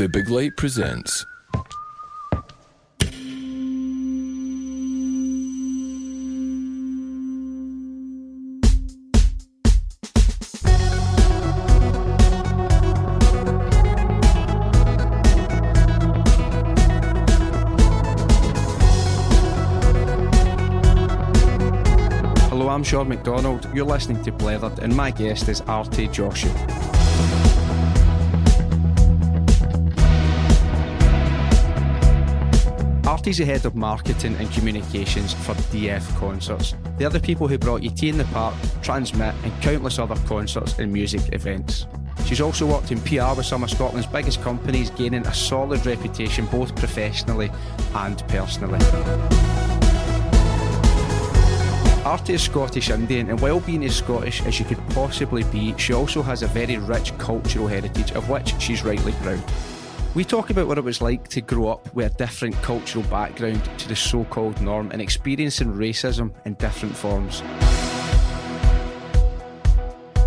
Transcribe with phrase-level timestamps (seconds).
[0.00, 1.26] The Big Light presents.
[22.48, 23.68] Hello, I'm Sean McDonald.
[23.74, 27.59] You're listening to Blethered, and my guest is Aarti Joshi.
[33.30, 36.74] Aarti's the head of marketing and communications for DF Concerts.
[36.98, 40.80] They're the people who brought you T in the Park, TRNSMT, and countless other concerts
[40.80, 41.86] and music events.
[42.26, 46.46] She's also worked in PR with some of Scotland's biggest companies, gaining a solid reputation
[46.46, 47.52] both professionally
[47.94, 48.80] and personally.
[52.02, 55.92] Aarti is Scottish Indian, and while being as Scottish as she could possibly be, she
[55.92, 59.40] also has a very rich cultural heritage of which she's rightly proud.
[60.12, 63.62] We talk about what it was like to grow up with a different cultural background
[63.78, 67.42] to the so called norm and experiencing racism in different forms.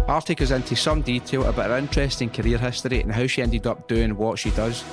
[0.07, 3.89] Aarti goes into some detail about her interesting career history and how she ended up
[3.89, 4.85] doing what she does.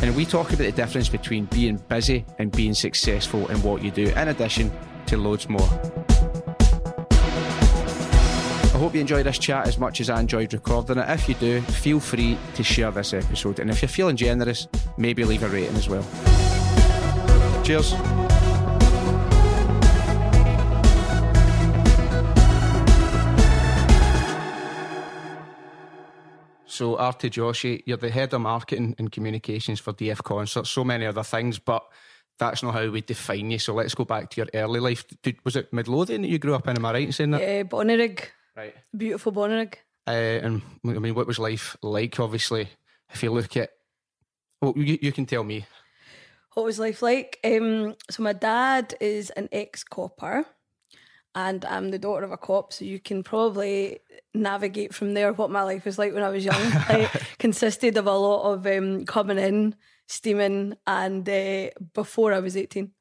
[0.00, 3.92] And we talk about the difference between being busy and being successful in what you
[3.92, 4.72] do, in addition
[5.06, 6.03] to loads more.
[8.74, 11.08] I hope you enjoyed this chat as much as I enjoyed recording it.
[11.08, 13.60] If you do, feel free to share this episode.
[13.60, 14.66] And if you're feeling generous,
[14.98, 16.02] maybe leave a rating as well.
[17.62, 17.90] Cheers.
[26.66, 31.06] So, Aarti Joshi, you're the head of marketing and communications for DF Concerts, so many
[31.06, 31.84] other things, but
[32.40, 33.60] that's not how we define you.
[33.60, 35.04] So, let's go back to your early life.
[35.22, 36.76] Did, was it Midlothian that you grew up in?
[36.76, 37.40] Am I right in saying that?
[37.40, 38.74] Uh, Bonnyrigg, Right.
[38.96, 39.74] beautiful Bonnyrigg.
[40.06, 42.20] Uh, and I mean, what was life like?
[42.20, 42.68] Obviously,
[43.12, 43.70] if you look at,
[44.60, 45.66] well, you, you can tell me.
[46.52, 47.40] What was life like?
[47.42, 50.46] Um, so my dad is an ex-copper,
[51.34, 52.72] and I'm the daughter of a cop.
[52.72, 54.00] So you can probably
[54.34, 56.60] navigate from there what my life was like when I was young.
[56.90, 59.74] it consisted of a lot of um, coming in,
[60.06, 62.92] steaming, and uh, before I was 18,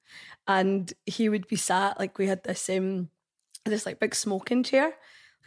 [0.47, 3.09] and he would be sat like we had this um,
[3.65, 4.93] this like big smoking chair.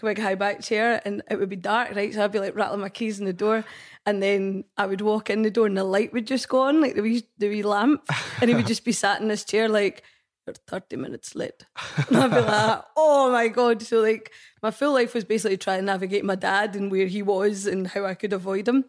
[0.03, 2.13] Like big high back chair and it would be dark, right?
[2.13, 3.65] So I'd be like rattling my keys in the door
[4.05, 6.81] and then I would walk in the door and the light would just go on,
[6.81, 8.03] like the wee the wee lamp.
[8.41, 10.03] And he would just be sat in this chair like
[10.47, 11.65] you're 30 minutes late.
[12.09, 13.83] And I'd be like, oh my God.
[13.83, 17.23] So like my full life was basically trying to navigate my dad and where he
[17.23, 18.85] was and how I could avoid him.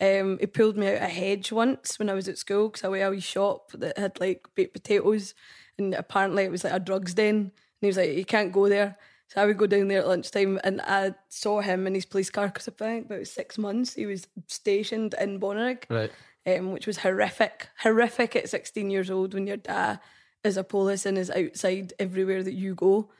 [0.00, 2.88] Um, he pulled me out a hedge once when I was at school because I
[2.88, 5.34] went to a wee shop that had like baked potatoes
[5.76, 7.36] and apparently it was like a drugs den.
[7.36, 8.96] And he was like, you can't go there.
[9.28, 12.30] So I would go down there at lunchtime and I saw him in his police
[12.30, 16.10] car because I think about six months he was stationed in Bonnyrigg, Right.
[16.46, 17.68] um, which was horrific.
[17.82, 20.00] Horrific at 16 years old when your dad
[20.44, 23.10] is a police and is outside everywhere that you go.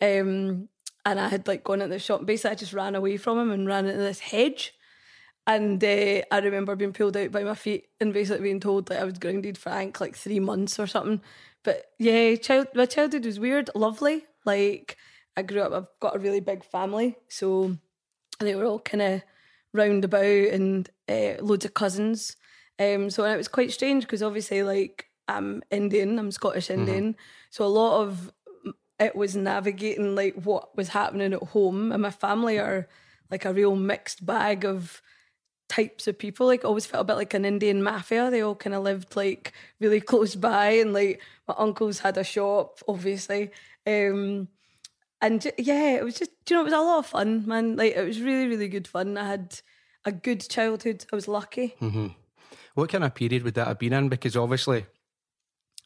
[0.00, 0.68] Um,
[1.04, 2.26] and I had like gone into the shop.
[2.26, 4.74] Basically, I just ran away from him and ran into this hedge.
[5.46, 9.00] And uh, I remember being pulled out by my feet and basically being told that
[9.00, 11.20] I was grounded for I think like three months or something.
[11.64, 14.24] But yeah, child my childhood was weird, lovely.
[14.44, 14.96] Like
[15.36, 17.76] I grew up, I've got a really big family, so
[18.40, 19.22] they were all kind of
[19.72, 22.36] round about and uh, loads of cousins.
[22.78, 27.16] Um, so it was quite strange because obviously, like I'm Indian, I'm Scottish Indian,
[27.50, 28.32] so a lot of
[28.98, 32.88] it was navigating like what was happening at home, and my family are
[33.30, 35.02] like a real mixed bag of
[35.68, 36.46] types of people.
[36.46, 38.30] Like always felt a bit like an Indian mafia.
[38.30, 42.24] They all kind of lived like really close by, and like my uncles had a
[42.24, 43.50] shop, obviously.
[43.86, 44.48] Um,
[45.22, 47.76] and ju- yeah, it was just you know it was a lot of fun, man.
[47.76, 49.16] Like it was really really good fun.
[49.16, 49.60] I had
[50.04, 51.06] a good childhood.
[51.12, 51.76] I was lucky.
[51.80, 52.08] Mm-hmm.
[52.74, 54.08] What kind of period would that have been in?
[54.08, 54.84] Because obviously,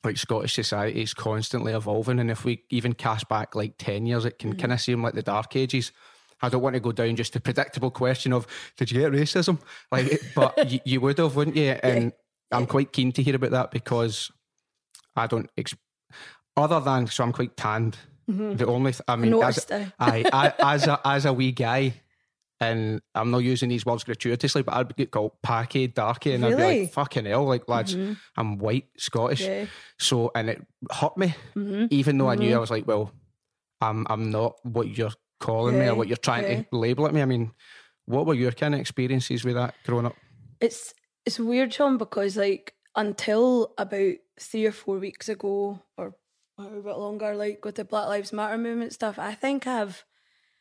[0.02, 4.25] like Scottish society is constantly evolving, and if we even cast back like ten years,
[4.25, 4.60] it can mm-hmm.
[4.60, 5.92] kind of seem like the dark ages.
[6.42, 8.46] I don't want to go down just the predictable question of
[8.76, 9.58] did you get racism?
[9.91, 11.70] Like, but you, you would have, wouldn't you?
[11.82, 12.12] And
[12.52, 14.31] I'm quite keen to hear about that because
[15.14, 15.50] I don't.
[15.56, 15.75] Ex-
[16.56, 17.99] other than so, I'm quite tanned.
[18.31, 18.56] Mm-hmm.
[18.56, 19.87] The only th- I mean, as, noticed, eh?
[19.99, 21.94] I, I as a as a wee guy,
[22.61, 26.56] and I'm not using these words gratuitously, but I'd get called packy, darky, and I'd
[26.56, 28.14] be like, fucking hell, like lads, mm-hmm.
[28.37, 29.43] I'm white Scottish.
[29.43, 29.67] Yeah.
[29.99, 31.87] So and it hurt me, mm-hmm.
[31.90, 33.12] even though I knew I was like, well,
[33.81, 36.62] I'm I'm not what you're calling me or what you're trying yeah.
[36.62, 37.23] to label at me.
[37.23, 37.52] I mean,
[38.06, 40.17] what were your kind of experiences with that growing up?
[40.61, 40.94] it's
[41.25, 46.14] it's weird, Sean, because like until about three or four weeks ago, or
[46.58, 50.05] a bit longer, like with the Black Lives Matter movement stuff, I think I've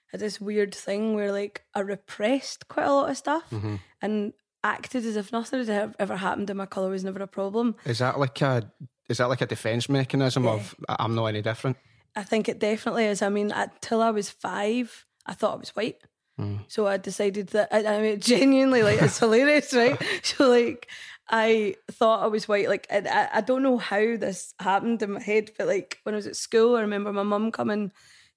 [0.08, 3.76] had this weird thing where like I repressed quite a lot of stuff, mm-hmm.
[4.02, 4.34] and
[4.64, 7.76] acted as if nothing had ever- happened and my colour was never a problem.
[7.86, 8.72] Is that like a
[9.08, 11.78] is that like a defense mechanism of I'm not any different?
[12.16, 13.22] I think it definitely is.
[13.22, 15.98] I mean, until I was five, I thought I was white.
[16.40, 16.62] Mm.
[16.68, 20.02] So I decided that I, I mean, genuinely, like it's hilarious, right?
[20.24, 20.88] So like,
[21.30, 22.70] I thought I was white.
[22.70, 26.18] Like, I, I don't know how this happened in my head, but like when I
[26.18, 27.92] was at school, I remember my mum coming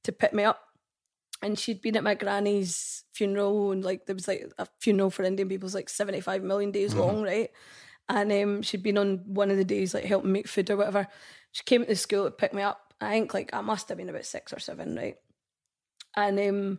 [0.04, 0.60] to pick me up,
[1.42, 5.22] and she'd been at my granny's funeral, and like there was like a funeral for
[5.22, 7.50] Indian people, was like seventy five million days long, right?
[8.08, 11.06] And um, she'd been on one of the days like helping make food or whatever.
[11.52, 12.94] She came to the school to pick me up.
[13.02, 15.16] I think like I must have been about six or seven, right?
[16.16, 16.78] And um,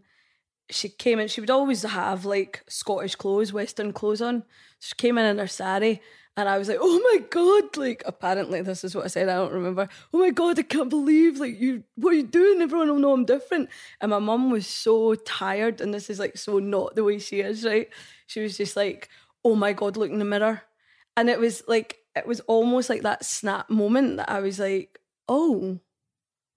[0.70, 1.28] she came in.
[1.28, 4.44] She would always have like Scottish clothes, Western clothes on.
[4.80, 6.02] She came in in her sari,
[6.38, 9.30] and I was like, "Oh my god!" Like apparently this is what I said.
[9.30, 9.90] I don't remember.
[10.14, 10.60] Oh my god!
[10.60, 11.84] I can't believe like you.
[11.96, 12.62] What are you doing?
[12.62, 13.70] Everyone will know I'm different.
[14.00, 17.42] And my mum was so tired, and this is like so not the way she
[17.42, 17.66] is.
[17.66, 17.90] Right?
[18.28, 19.10] She was just like,
[19.44, 20.62] "Oh my god!" Look in the mirror,
[21.18, 25.00] and it was like it was almost like that snap moment that I was like,
[25.28, 25.80] "Oh,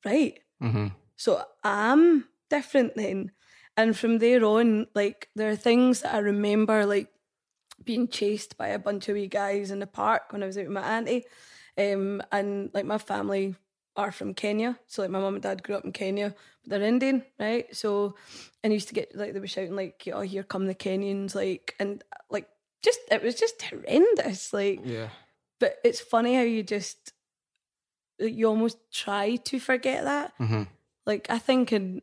[0.05, 0.89] right." Mm-hmm.
[1.17, 3.33] So I'm different then.
[3.83, 7.09] And from there on, like there are things that I remember like
[7.85, 10.65] being chased by a bunch of wee guys in the park when I was out
[10.69, 11.25] with my auntie.
[11.77, 13.57] Um, and like my family
[13.97, 14.79] are from Kenya.
[14.87, 17.75] So like my mum and dad grew up in Kenya, but they're Indian, right?
[17.75, 18.15] So
[18.63, 21.35] and I used to get like they were shouting like, Oh, here come the Kenyans,
[21.35, 22.49] like and like
[22.85, 24.53] just it was just horrendous.
[24.53, 25.09] Like Yeah.
[25.61, 27.13] but it's funny how you just
[28.19, 30.63] you almost try to forget that Mm-hmm.
[31.07, 32.03] like I think in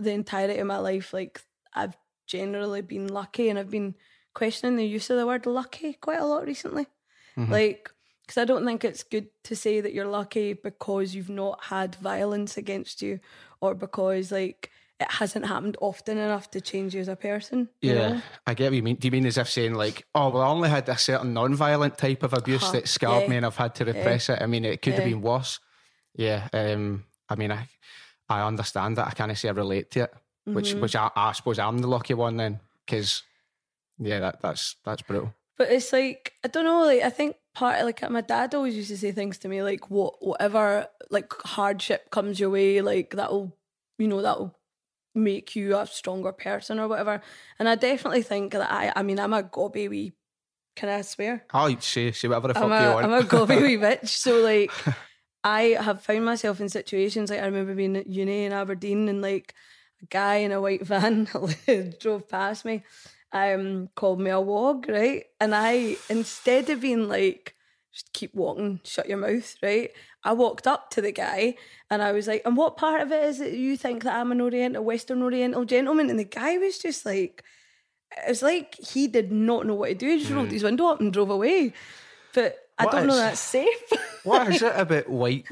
[0.00, 1.40] the entirety of my life, like
[1.74, 3.94] I've generally been lucky, and I've been
[4.34, 6.86] questioning the use of the word lucky quite a lot recently.
[7.36, 7.50] Mhm.
[7.50, 7.90] Like,
[8.22, 11.96] because I don't think it's good to say that you're lucky because you've not had
[11.96, 13.20] violence against you,
[13.60, 14.70] or because like
[15.00, 17.68] it hasn't happened often enough to change you as a person.
[17.80, 18.22] you Yeah, know?
[18.46, 18.96] I get what you mean.
[18.96, 21.96] Do you mean as if saying like, oh, well, I only had a certain non-violent
[21.96, 22.72] type of abuse Uh-huh.
[22.72, 23.28] that scarred Yeah.
[23.30, 24.40] me, and I've had to repress it.
[24.42, 25.58] I mean, it could have been worse.
[26.14, 26.48] Yeah.
[26.52, 27.04] Um.
[27.30, 27.68] I mean, I,
[28.30, 29.08] I understand that.
[29.08, 30.80] I can't say I relate to it, which, Mm-hmm.
[30.80, 33.22] which I, I suppose I'm the lucky one then, because,
[33.98, 35.34] yeah, that that's that's brutal.
[35.58, 36.84] But it's like I don't know.
[36.84, 39.62] Like I think part of like my dad always used to say things to me
[39.62, 43.54] like, "What whatever like hardship comes your way, like that'll
[43.98, 44.56] you know that'll
[45.14, 47.20] make you a stronger person or whatever."
[47.58, 50.12] And I definitely think that I I mean I'm a gobby wee.
[50.76, 51.44] Can I swear?
[51.52, 53.04] Oh, say say whatever the fuck I'm you a, want.
[53.06, 54.08] I'm a gobby wee bitch.
[54.08, 54.70] So like,
[55.42, 59.22] I have found myself in situations like I remember being at uni in Aberdeen and
[59.22, 59.54] like
[60.02, 61.28] a guy in a white van
[62.00, 62.82] drove past me,
[63.32, 65.24] um, called me a wog, right?
[65.40, 67.54] And I instead of being like,
[67.92, 69.90] just keep walking, shut your mouth, right?
[70.22, 71.56] I walked up to the guy
[71.88, 74.32] and I was like, and what part of it is it you think that I'm
[74.32, 76.10] an Oriental, Western Oriental gentleman?
[76.10, 77.42] And the guy was just like,
[78.16, 80.08] it was like he did not know what to do.
[80.08, 81.72] He just rolled his window up and drove away.
[82.34, 83.92] But I What don't know that's safe.
[84.24, 85.46] What is it about white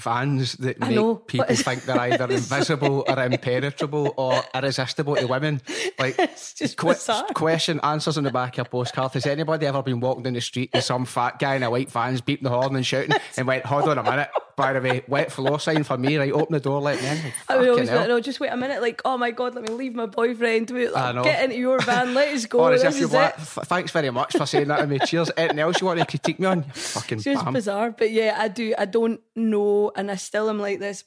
[0.00, 5.60] vans that make know, people think they're either invisible or impenetrable or irresistible to women?
[5.98, 6.94] Like, It's just que-
[7.34, 9.12] question answers on the back of a postcard.
[9.12, 11.90] Has anybody ever been walking down the street and some fat guy in a white
[11.90, 15.02] van's beeping the horn and shouting and went, "Hold on a minute, by the way,
[15.08, 16.32] wet floor sign for me, right?
[16.32, 18.80] Open the door, let me in." I would always like, no, just wait a minute.
[18.80, 20.70] Like, oh my god, let me leave my boyfriend.
[20.70, 21.24] Wait, I know.
[21.24, 22.14] Get into your van.
[22.14, 22.60] Let us go.
[22.60, 24.98] Or as if you is want, "F- thanks very much for saying that to me.
[25.00, 25.30] Cheers.
[25.36, 26.62] Anything else you want to critique me on?
[26.62, 27.54] Fucking It's just bam.
[27.54, 27.90] bizarre.
[27.90, 28.74] But yeah, I do.
[28.78, 31.04] I don't know, and I still am like this.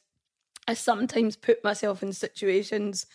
[0.68, 3.06] I sometimes put myself in situations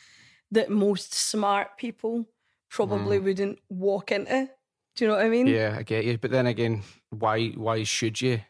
[0.51, 2.29] that most smart people
[2.71, 4.49] probably wouldn't walk into.
[4.97, 5.47] Do you know what I mean?
[5.47, 5.55] Mm.
[5.55, 6.19] Yeah, I get you.
[6.19, 8.41] But then again, why why should you?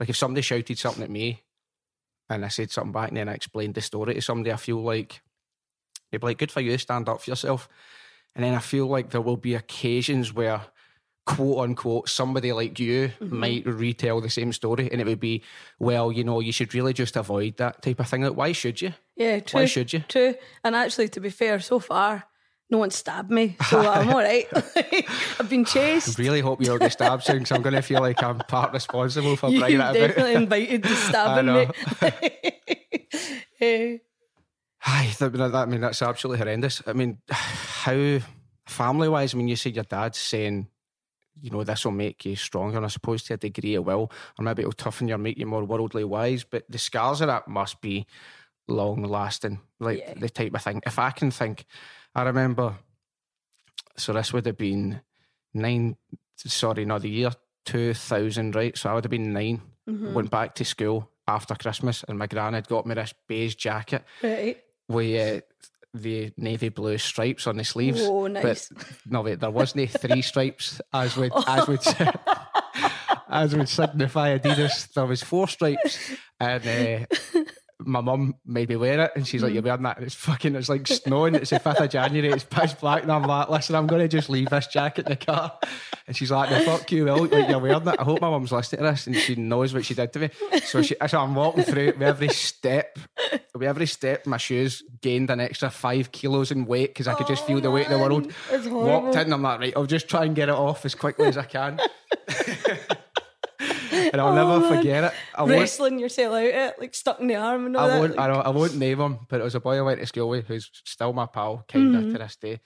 [0.00, 1.42] Like if somebody shouted something at me
[2.30, 4.82] and I said something back and then I explained the story to somebody, I feel
[4.82, 5.20] like
[6.10, 7.68] they'd be like, Good for you, to stand up for yourself.
[8.34, 10.60] And then I feel like there will be occasions where
[11.26, 13.38] quote unquote somebody like you Mm-hmm.
[13.38, 15.42] might retell the same story and it would be,
[15.78, 18.22] well, you know, you should really just avoid that type of thing.
[18.22, 18.94] Like, why should you?
[19.16, 19.60] Yeah, true.
[19.60, 20.04] Why should you?
[20.08, 20.34] True.
[20.62, 22.24] And actually, to be fair, so far,
[22.70, 24.46] no one stabbed me, so I'm all right.
[25.40, 26.18] I've been chased.
[26.18, 28.72] I really hope you're get stabbed soon because I'm going to feel like I'm part
[28.72, 30.08] responsible for You bringing that about.
[30.08, 31.66] definitely invited the stabbing know.
[32.02, 32.50] me.
[33.60, 33.98] Eh,
[34.84, 36.82] Aye, that, that, I mean, that's absolutely horrendous.
[36.86, 38.18] I mean, how
[38.66, 40.68] family wise, I mean, you said your dad's saying,
[41.40, 44.10] you know, this will make you stronger, and I suppose to a degree it will,
[44.38, 47.28] or maybe it'll toughen you or make you more worldly wise, but the scars of
[47.28, 48.06] that must be
[48.68, 50.14] long lasting, like Yeah.
[50.14, 50.82] the type of thing.
[50.86, 51.64] If I can think,
[52.14, 52.74] I remember,
[53.96, 55.00] so this would have been
[55.54, 55.96] nine,
[56.36, 57.30] sorry, no, the year
[57.64, 58.76] 2000, right?
[58.76, 62.54] So I would have been 9 went back to school after Christmas, and my gran
[62.54, 64.58] had got me this beige jacket right.
[64.88, 65.40] we uh,
[65.94, 68.00] the navy blue stripes on the sleeves.
[68.02, 68.68] Oh, nice.
[68.68, 71.80] But no, wait, there wasn't three stripes as would as would
[73.28, 74.92] as would signify Adidas.
[74.92, 75.98] There was four stripes,
[76.38, 77.40] and uh,
[77.80, 79.98] my mum made me wear it, and she's like, "You're wearing that?
[79.98, 80.54] And it's fucking.
[80.56, 81.34] It's like snowing.
[81.36, 82.32] It's the fifth of January.
[82.32, 85.10] It's pitch black." And I'm like, "Listen, I'm going to just leave this jacket in
[85.12, 85.58] the car."
[86.06, 87.26] And she's like, "No, fuck you, Will.
[87.26, 89.84] Like you're wearing it." I hope my mum's listening to this, and she knows what
[89.84, 90.30] she did to me.
[90.64, 92.98] So she, so I'm walking through with every step.
[93.54, 97.26] With every step, my shoes gained an extra five kilos in weight because I could
[97.26, 98.32] just feel the weight of the world.
[98.66, 101.36] Walked in, I'm like, right, I'll just try and get it off as quickly as
[101.36, 101.80] I can.
[104.12, 104.76] and I'll never Oh, man.
[104.78, 105.12] forget it.
[105.34, 107.98] I Wrestling yourself out it, like stuck in the arm and all I that.
[108.00, 110.00] won't, like- I, don't- I won't name him, but it was a boy I went
[110.00, 112.06] to school with who's still my pal, kind Mm-hmm.
[112.08, 112.60] of to this day.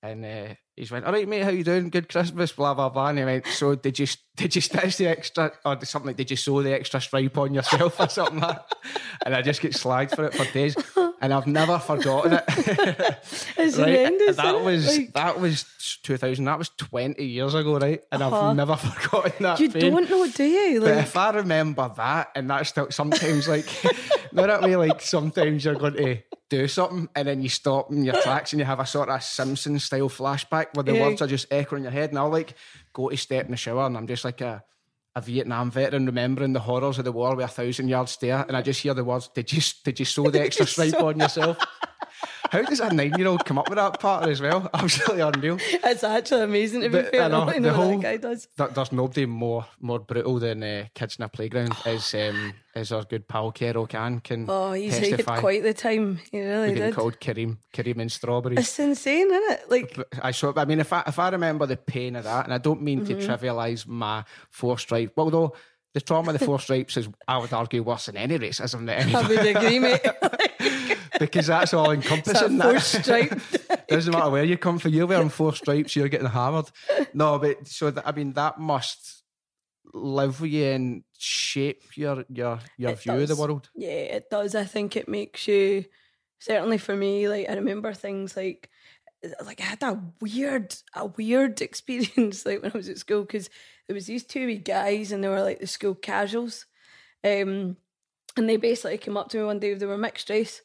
[0.00, 1.90] And uh, he's went, all right, mate, how you doing?
[1.90, 3.08] Good Christmas, blah blah blah.
[3.08, 6.30] And he went, so did you did you stitch the extra or something like did
[6.30, 8.78] you sew the extra stripe on yourself or something like that?
[9.26, 10.76] And I just get slagged for it for days,
[11.20, 12.44] and I've never forgotten it.
[13.56, 13.76] it's right?
[13.76, 14.36] horrendous.
[14.36, 15.64] that was Like, that was
[16.02, 16.44] 2000.
[16.44, 18.00] That was 20 years ago, right?
[18.12, 18.50] And Uh-huh.
[18.50, 19.60] I've never forgotten that.
[19.60, 19.90] you pain.
[19.92, 20.80] don't know, do you?
[20.80, 23.66] But if I remember that, and that's still sometimes like,
[24.32, 24.78] know what I mean?
[24.78, 26.18] Like sometimes you're going to
[26.50, 29.22] do something, and then you stop in your tracks, and you have a sort of
[29.22, 31.02] Simpson style flashback where the Yeah.
[31.02, 32.10] words are just echoing in your head.
[32.10, 32.54] And I'll like
[32.92, 34.62] go to step in the shower, and I'm just like a.
[35.18, 38.56] A Vietnam veteran remembering the horrors of the war with a thousand yard stare, and
[38.56, 41.58] I just hear the words, "Did you did you sew the extra stripe on yourself?"
[42.50, 44.70] How does a nine year old come up with that part as well?
[44.74, 45.58] Absolutely unreal.
[45.60, 47.22] it's actually amazing to be But, fair.
[47.22, 48.48] I I know, know, the whole- that guy does.
[48.56, 52.90] There- There's nobody more more brutal than uh, kids in a playground as um, as
[52.92, 55.40] our good pal Kerry Can can Oh, he's he had testify.
[55.40, 56.18] quite the time.
[56.32, 56.94] He really did.
[56.94, 58.58] called Kareem Kareem and strawberries.
[58.60, 59.70] It's insane, isn't it?
[59.70, 60.52] Like, But I saw.
[60.56, 63.04] I mean, if I if I remember the pain of that, and I don't mean
[63.04, 63.18] Mm-hmm.
[63.20, 65.54] to trivialise my four stripes, well, though
[65.94, 68.98] the trauma of the four stripes is, I would argue, worse than any racism that
[68.98, 70.96] I anybody, would agree, mate.
[71.18, 72.58] Because that's all encompassing.
[72.58, 73.40] that four That- stripe.
[73.88, 74.92] Doesn't matter where you come from.
[74.92, 75.96] You're wearing four stripes.
[75.96, 76.70] You're getting hammered.
[77.14, 79.22] No, but so that, I mean that must
[79.94, 83.70] live with you and shape your your your It view of the world.
[83.74, 84.54] Yeah, it does.
[84.54, 85.84] I think it makes you
[86.38, 88.68] certainly for me, like I remember things like
[89.44, 93.48] like I had a weird a weird experience like when I was at school because
[93.86, 96.66] there was these two wee guys and they were like the school casuals.
[97.24, 97.76] Um
[98.36, 100.60] and they basically came up to me one day, they were mixed race.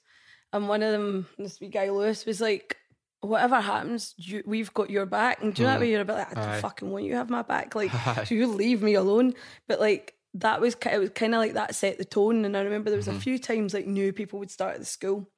[0.54, 2.78] And one of them, this wee guy Lewis, was like,
[3.22, 5.42] Whatever happens, you, we've got your back.
[5.42, 5.82] And do you know that mm.
[5.82, 6.62] way you're a bit like, I don't Aye.
[6.62, 7.74] fucking want you to have my back.
[7.74, 7.90] Like,
[8.26, 9.34] so you leave me alone.
[9.66, 12.46] But like that was it was kind of like that set the tone.
[12.46, 13.20] And I remember there was a mm-hmm.
[13.20, 15.30] few times like new people would start at the school,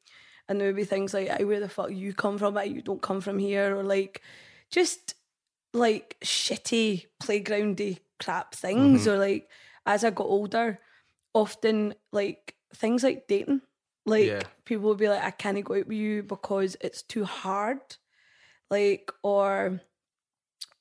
[0.47, 2.55] and there would be things like, "Hey, where the fuck you come from?
[2.55, 4.21] Hey, you don't come from here," or like
[4.71, 5.15] just
[5.73, 9.11] like shitty playgroundy crap things, mm-hmm.
[9.11, 9.49] or like
[9.85, 10.79] as I got older,
[11.33, 13.61] often like things like dating.
[14.05, 14.41] Like Yeah.
[14.65, 17.79] people would be like, I can't go out with you because it's too hard.
[18.69, 19.81] Like, or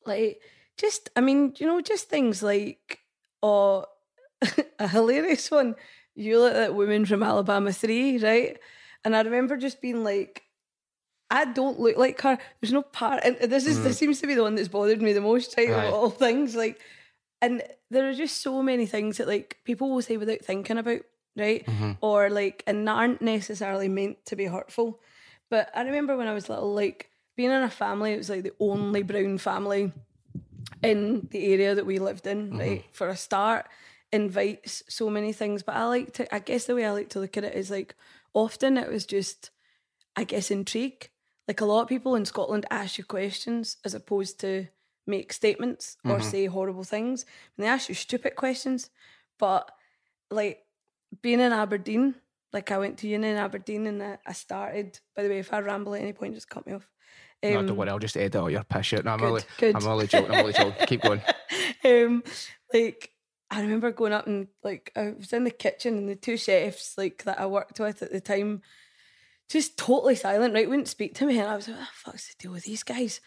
[0.07, 0.41] like
[0.79, 3.01] just I mean, you know, just things like
[3.43, 3.87] oh
[4.79, 5.77] a hilarious one.
[6.15, 8.59] You look at that woman from Alabama three, right?
[9.05, 10.43] And I remember just being like,
[11.31, 12.39] I don't look like her.
[12.61, 13.99] There's no part and this is this mm.
[13.99, 15.71] seems to be the one that's bothered me the most, right?
[15.71, 15.87] Aye.
[15.87, 16.55] Of all things.
[16.55, 16.79] Like
[17.41, 21.01] and there are just so many things that like people will say without thinking about,
[21.37, 21.67] right?
[21.67, 21.93] Mm-hmm.
[22.01, 25.01] Or like and aren't necessarily meant to be hurtful.
[25.51, 28.43] But I remember when I was little, like being in a family, it was like
[28.43, 29.93] the only brown family
[30.83, 32.59] in the area that we lived in, mm-hmm.
[32.59, 32.85] right?
[32.93, 33.67] For a start,
[34.13, 35.63] invites so many things.
[35.63, 37.71] But I like to, I guess the way I like to look at it is
[37.71, 37.95] like
[38.33, 39.51] often it was just,
[40.17, 41.11] I guess, intrigue.
[41.47, 44.69] Like a lot of people in Scotland ask you questions as opposed to
[45.07, 46.29] make statements or mm-hmm.
[46.29, 47.27] say horrible things.
[47.57, 48.91] And they ask you stupid questions.
[49.39, 49.71] But
[50.31, 50.64] like
[51.23, 52.15] being in Aberdeen,
[52.53, 55.53] like I went to uni in Aberdeen and I, I started, by the way, if
[55.53, 56.89] I ramble at any point, just cut me off.
[57.43, 57.89] no, Um, don't worry.
[57.91, 59.05] I'll just edit all your piss shit.
[59.05, 59.77] No, I'm good, only, good.
[59.77, 60.31] I'm only joking.
[60.33, 60.87] I'm only joking.
[60.87, 61.21] Keep going.
[61.85, 62.23] um,
[62.73, 63.11] like
[63.51, 66.97] I remember going up and like I was in the kitchen and the two chefs
[66.97, 68.63] like that I worked with at the time,
[69.49, 70.69] just totally silent, right?
[70.69, 72.83] Wouldn't speak to me, and I was like, "What the fuck's the deal with these
[72.83, 73.21] guys?"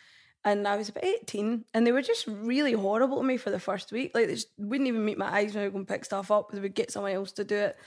[0.47, 3.59] And I was about eighteen, and they were just really horrible to me for the
[3.59, 4.11] first week.
[4.15, 6.31] Like they just wouldn't even meet my eyes when I would go and pick stuff
[6.31, 6.51] up.
[6.51, 7.77] They would get someone else to do it,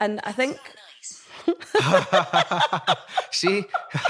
[0.00, 0.58] and I think
[3.30, 3.64] See,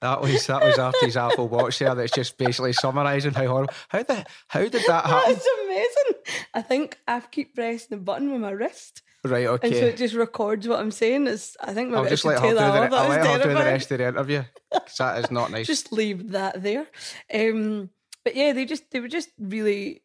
[0.00, 1.94] that was that was Aarti's Apple Watch there.
[1.94, 3.74] That's just basically summarising how horrible.
[3.88, 5.32] How the how did that happen?
[5.32, 6.22] that's amazing.
[6.54, 9.02] I think I've keep pressing the button with my wrist.
[9.24, 9.46] Right.
[9.46, 9.68] Okay.
[9.68, 11.26] And so it just records what I'm saying.
[11.26, 12.90] Is I think maybe I'll just should let her do the, that off.
[12.90, 15.66] That I'll let her do the rest of the interview because that is not nice.
[15.66, 16.86] just leave that there.
[17.32, 17.88] Um,
[18.22, 20.02] but yeah, they just they were just really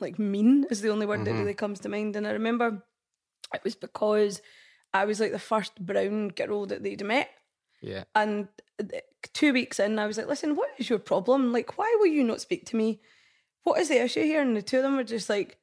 [0.00, 2.14] like mean is the only word that really comes to mind.
[2.16, 2.82] And I remember
[3.54, 4.42] it was because
[4.92, 7.30] I was like the first brown girl that they'd met.
[7.80, 8.04] Yeah.
[8.14, 8.48] And
[8.78, 11.52] th- two weeks in, I was like, listen, what is your problem?
[11.52, 13.00] Like, why will you not speak to me?
[13.62, 14.42] What is the issue here?
[14.42, 15.58] And the two of them were just like,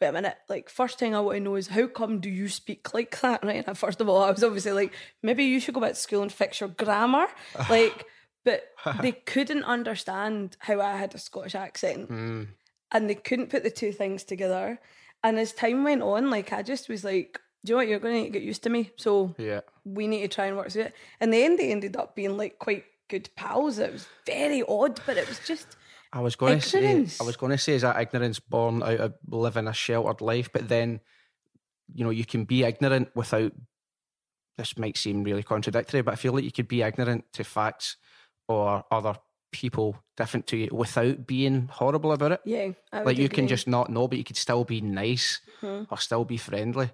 [0.00, 0.36] wait a minute.
[0.48, 3.44] Like, first thing I want to know is how come do you speak like that?
[3.44, 3.64] Right.
[3.66, 6.22] And first of all, I was obviously like, maybe you should go back to school
[6.22, 7.26] and fix your grammar.
[7.70, 8.06] like,
[8.44, 8.64] but
[9.00, 12.10] they couldn't understand how I had a Scottish accent.
[12.10, 12.48] Mm.
[12.92, 14.78] And they couldn't put the two things together.
[15.24, 17.88] And as time went on, like, I just was like, do you know what?
[17.88, 18.92] You're going to get used to me.
[18.96, 19.62] So Yeah.
[19.84, 20.94] we need to try and work through it.
[21.20, 23.78] And the end, they ended up being like quite good pals.
[23.78, 25.76] It was very odd, but it was just
[26.16, 29.00] I was going to say, I was going to say, is that ignorance born out
[29.00, 30.48] of living a sheltered life?
[30.52, 31.00] But then,
[31.94, 33.52] you know, you can be ignorant without.
[34.56, 37.96] This might seem really contradictory, but I feel like you could be ignorant to facts
[38.48, 39.16] or other
[39.52, 42.40] people different to you without being horrible about it.
[42.44, 42.70] yeah.
[42.92, 45.86] Like you can just not know, but you could still be nice Mhm.
[45.90, 46.90] or still be friendly.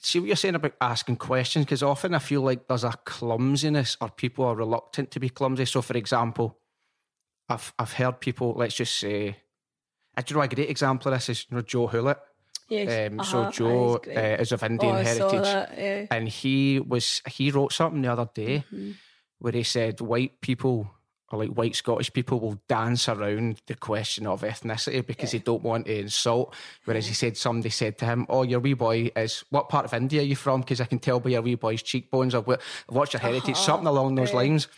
[0.00, 3.96] See what you're saying about asking questions, because often I feel like there's a clumsiness
[4.00, 5.64] or people are reluctant to be clumsy.
[5.64, 6.58] So, for example,
[7.48, 9.36] I've I've heard people, let's just say,
[10.16, 12.18] I do you know a great example of this is you know Joe Hewlett.
[12.68, 13.12] Yes.
[13.12, 15.78] Um, uh-huh, So Joe uh, is of oh, Indian saw heritage, that.
[15.78, 16.06] Yeah.
[16.10, 18.94] and he was he wrote something the other day Mhm.
[19.38, 20.90] where he said white people
[21.30, 25.62] or like white Scottish people will dance around the question of ethnicity because they don't
[25.62, 26.54] want to insult.
[26.84, 29.94] Whereas he said somebody said to him, "Oh, your wee boy is what part of
[29.94, 30.60] India are you from?
[30.62, 32.34] Because I can tell by your wee boy's cheekbones.
[32.34, 32.46] I've
[32.88, 33.66] watched your heritage, Uh-huh.
[33.66, 34.36] something along those Yeah.
[34.38, 34.68] lines."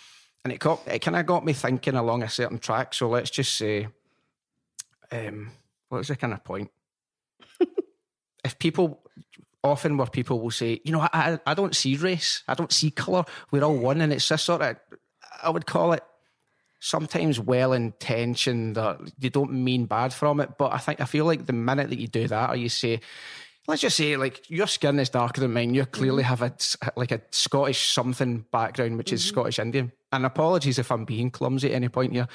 [0.45, 2.95] And it got it kind of got me thinking along a certain track.
[2.95, 3.88] So let's just say,
[5.11, 5.50] um,
[5.88, 6.71] what was the kind of point?
[8.45, 9.02] if people
[9.64, 12.73] often where people will say, you know, I, I, I don't see race, I don't
[12.73, 14.76] see colour, we're all one, and it's this sort of,
[15.42, 16.04] I would call it
[16.80, 21.25] sometimes well intentioned, or you don't mean bad from it, but I think I feel
[21.25, 23.00] like the minute that you do that, or you say,
[23.66, 26.52] let's just say, like your skin is darker than mine, you clearly have a
[26.97, 29.92] like a Scottish something background, which is Scottish Indian.
[30.11, 32.29] And apologies if I'm being clumsy at any point here.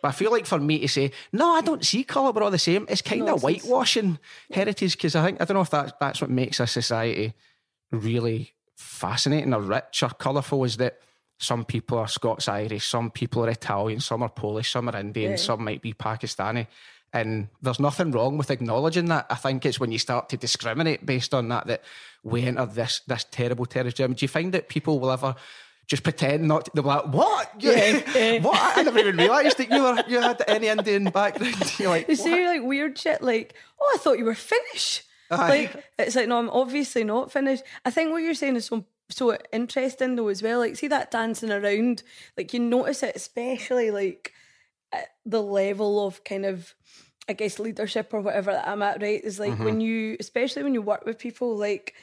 [0.00, 2.50] But I feel like for me to say, no, I don't see colour, we're all
[2.50, 3.42] the same, it's kind of Nonsense.
[3.64, 4.18] whitewashing
[4.50, 7.34] heritage because I think, I don't know if that's, that's what makes a society
[7.90, 11.00] really fascinating or rich or colourful is that
[11.38, 15.32] some people are Scots Irish, some people are Italian, some are Polish, some are Indian,
[15.32, 15.36] Yeah.
[15.36, 16.66] some might be Pakistani.
[17.12, 19.26] And there's nothing wrong with acknowledging that.
[19.30, 21.82] I think it's when you start to discriminate based on that that
[22.22, 24.12] we enter this this terrible territory.
[24.12, 25.34] Do you find that people will ever
[25.88, 27.50] just pretend not to, they'll be like, what?
[27.60, 28.38] You- yeah.
[28.42, 28.78] what?
[28.78, 31.74] I never even realised that you were you had any Indian background.
[31.78, 35.02] You're like, They say like weird shit like, oh, I thought you were Finnish.
[35.30, 35.48] Aye.
[35.48, 37.60] Like it's like, no, I'm obviously not Finnish.
[37.84, 40.58] I think what you're saying is so so interesting though as well.
[40.58, 42.02] Like, see that dancing around,
[42.36, 44.32] like you notice it, especially like
[44.92, 46.74] at the level of kind of
[47.28, 49.22] I guess leadership or whatever that I'm at, right?
[49.22, 49.64] Is like Mm-hmm.
[49.64, 51.94] when you especially when you work with people, like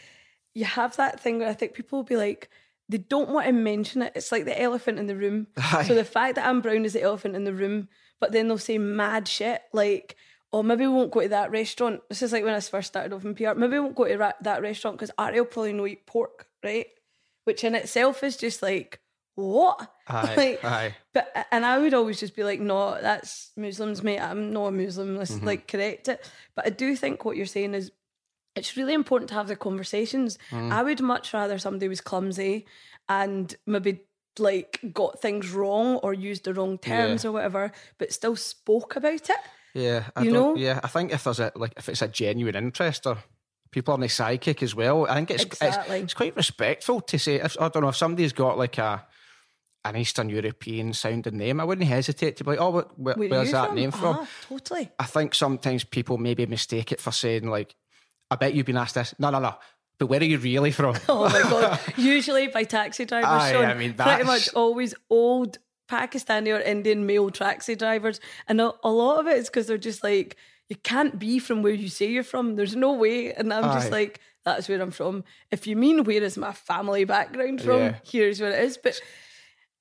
[0.53, 2.49] you have that thing where I think people will be like,
[2.89, 4.13] they don't want to mention it.
[4.15, 5.47] It's like the elephant in the room.
[5.57, 5.85] Aye.
[5.87, 7.87] So the fact that I'm brown is the elephant in the room,
[8.19, 10.15] but then they'll say mad shit like,
[10.53, 12.01] oh, maybe we won't go to that restaurant.
[12.09, 13.53] This is like when I first started off in PR.
[13.55, 16.47] Maybe we won't go to ra- that restaurant because Ari will probably no eat pork,
[16.63, 16.85] right?
[17.45, 18.99] Which in itself is just like,
[19.35, 19.91] what?
[20.07, 20.95] Aye, like, aye.
[21.13, 24.19] but and I would always just be like, no, that's Muslims, mate.
[24.19, 25.17] I'm not a Muslim.
[25.17, 25.45] Let's Mm-hmm.
[25.45, 26.23] like correct it.
[26.55, 27.91] But I do think what you're saying is
[28.55, 30.37] it's really important to have the conversations.
[30.51, 30.71] Mm.
[30.71, 32.65] I would much rather somebody was clumsy
[33.09, 34.01] and maybe
[34.39, 39.29] like got things wrong or used the wrong terms or whatever, but still spoke about
[39.29, 39.37] it.
[39.73, 40.61] Yeah, I You don't, know?
[40.61, 43.17] Yeah, I think if there's a like if it's a genuine interest or
[43.71, 45.97] people are on the sidekick as well, I think it's Exactly.
[45.97, 47.35] it's, it's quite respectful to say.
[47.35, 49.05] If, I don't know if somebody's got like a
[49.83, 53.51] an Eastern European sounding name, I wouldn't hesitate to be like, oh, where, Where where's
[53.51, 53.75] that from?
[53.75, 54.15] name from?
[54.21, 54.89] Ah, totally.
[54.97, 57.75] I think sometimes people maybe mistake it for saying like,
[58.35, 59.15] I bet you've been asked this.
[59.17, 59.55] No, no, no.
[59.97, 60.95] But where are you really from?
[61.09, 61.79] Oh my god!
[61.97, 63.65] Usually by taxi drivers, Aye, Sean.
[63.65, 65.57] I mean, pretty much always old
[65.89, 69.77] Pakistani or Indian male taxi drivers, and a, a lot of it is because they're
[69.77, 70.35] just like,
[70.67, 72.55] you can't be from where you say you're from.
[72.55, 75.23] There's no way, and I'm just like, that's where I'm from.
[75.51, 77.95] If you mean where is my family background from, Yeah.
[78.03, 78.77] here's where it is.
[78.77, 78.99] But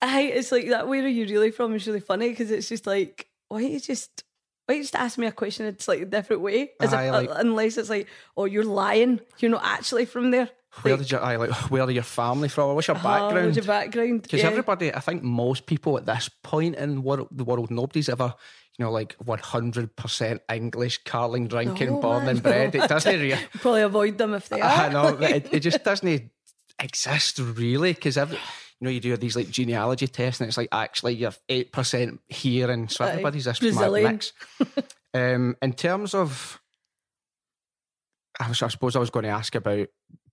[0.01, 0.87] I, it's like that.
[0.87, 1.75] Where are you really from?
[1.75, 4.24] Is really funny because it's just like, why you just.
[4.66, 6.72] Why just ask me a question in a slightly different way?
[6.81, 9.20] Aye, like- unless it's like, oh, you're lying.
[9.38, 10.48] You're not actually from there.
[10.83, 11.18] where Like, did you?
[11.18, 12.74] I like where are your family from?
[12.74, 13.44] What's your Oh, background?
[13.46, 14.22] what's your background?
[14.22, 14.46] Because Yeah.
[14.48, 18.35] everybody, I think most people at this point in world, the world, nobody's ever,
[18.79, 22.74] you know, like 100% English, carling, drinking, No, born and bred.
[22.74, 24.68] It doesn't really, probably avoid them if they are.
[24.68, 26.31] I know, it, it just doesn't
[26.81, 27.92] exist really.
[27.92, 28.38] Because every,
[28.85, 32.70] know, you do these like genealogy tests and it's like actually you're 8% here.
[32.70, 34.12] And so everybody's this mad Brazilian.
[34.12, 34.33] mix.
[35.14, 36.61] um, in terms of,
[38.38, 39.88] I, was, I suppose I was going to ask about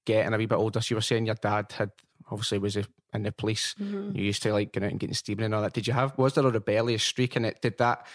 [0.06, 0.82] getting a wee bit older.
[0.82, 1.92] So you were saying your dad had
[2.30, 3.76] obviously was a, in the police.
[4.16, 5.74] You used to like going out and getting steaming and all that.
[5.74, 6.18] Did you have?
[6.18, 7.62] Was there a rebellious streak in it?
[7.62, 8.08] Did that?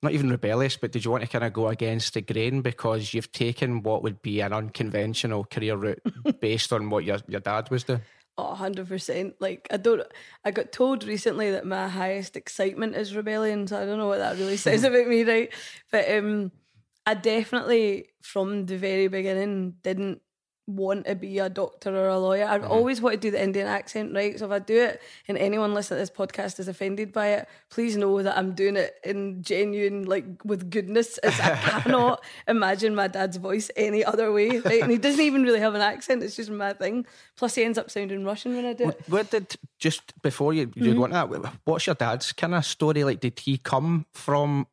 [0.00, 3.12] Not even rebellious, but did you want to kind of go against the grain because
[3.12, 6.00] you've taken what would be an unconventional career route
[6.40, 8.02] based on what your, your dad was doing?
[8.40, 9.34] Oh, 100%.
[9.40, 10.00] Like, I don't,
[10.44, 13.66] I got told recently that my highest excitement is rebellion.
[13.66, 15.52] So I don't know what that really says about me, right?
[15.90, 16.52] But um,
[17.04, 20.22] I definitely, from the very beginning, didn't
[20.68, 22.44] want to be a doctor or a lawyer.
[22.44, 24.38] I've always wanted to do the Indian accent, right?
[24.38, 27.48] So if I do it and anyone listening to this podcast is offended by it,
[27.70, 31.16] please know that I'm doing it in genuine, like with goodness.
[31.18, 34.82] As I cannot imagine my dad's voice any other way, right?
[34.82, 36.22] And he doesn't even really have an accent.
[36.22, 37.06] It's just my thing.
[37.36, 39.02] Plus, he ends up sounding Russian when I do it.
[39.08, 41.52] What did just before you you go into that?
[41.64, 43.20] What's your dad's kind of story like?
[43.20, 44.66] Did he come from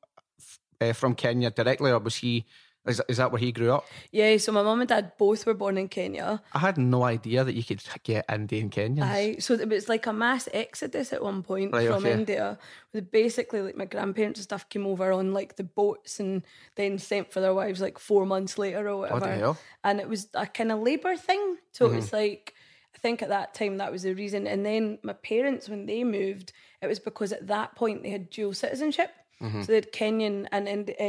[0.81, 2.45] uh, from Kenya directly, or was he?
[2.85, 3.85] Is, is that where he grew up?
[4.11, 6.41] Yeah, so my mum and dad both were born in Kenya.
[6.53, 9.01] I had no idea that you could get Indian Kenyans.
[9.03, 12.13] Aye, so it was like a mass exodus at one point Right, from okay.
[12.13, 12.59] India.
[13.11, 16.43] Basically, like my grandparents and stuff came over on like the boats and
[16.75, 19.57] then sent for their wives like four months later or whatever.
[19.83, 21.57] And it was a kind of labour thing.
[21.71, 22.15] So it was Mm-hmm.
[22.15, 22.53] like
[22.95, 24.47] I think at that time that was the reason.
[24.47, 28.29] And then my parents, when they moved, it was because at that point they had
[28.29, 29.11] dual citizenship.
[29.41, 29.61] Mm-hmm.
[29.61, 31.03] So they had Kenyan and uh,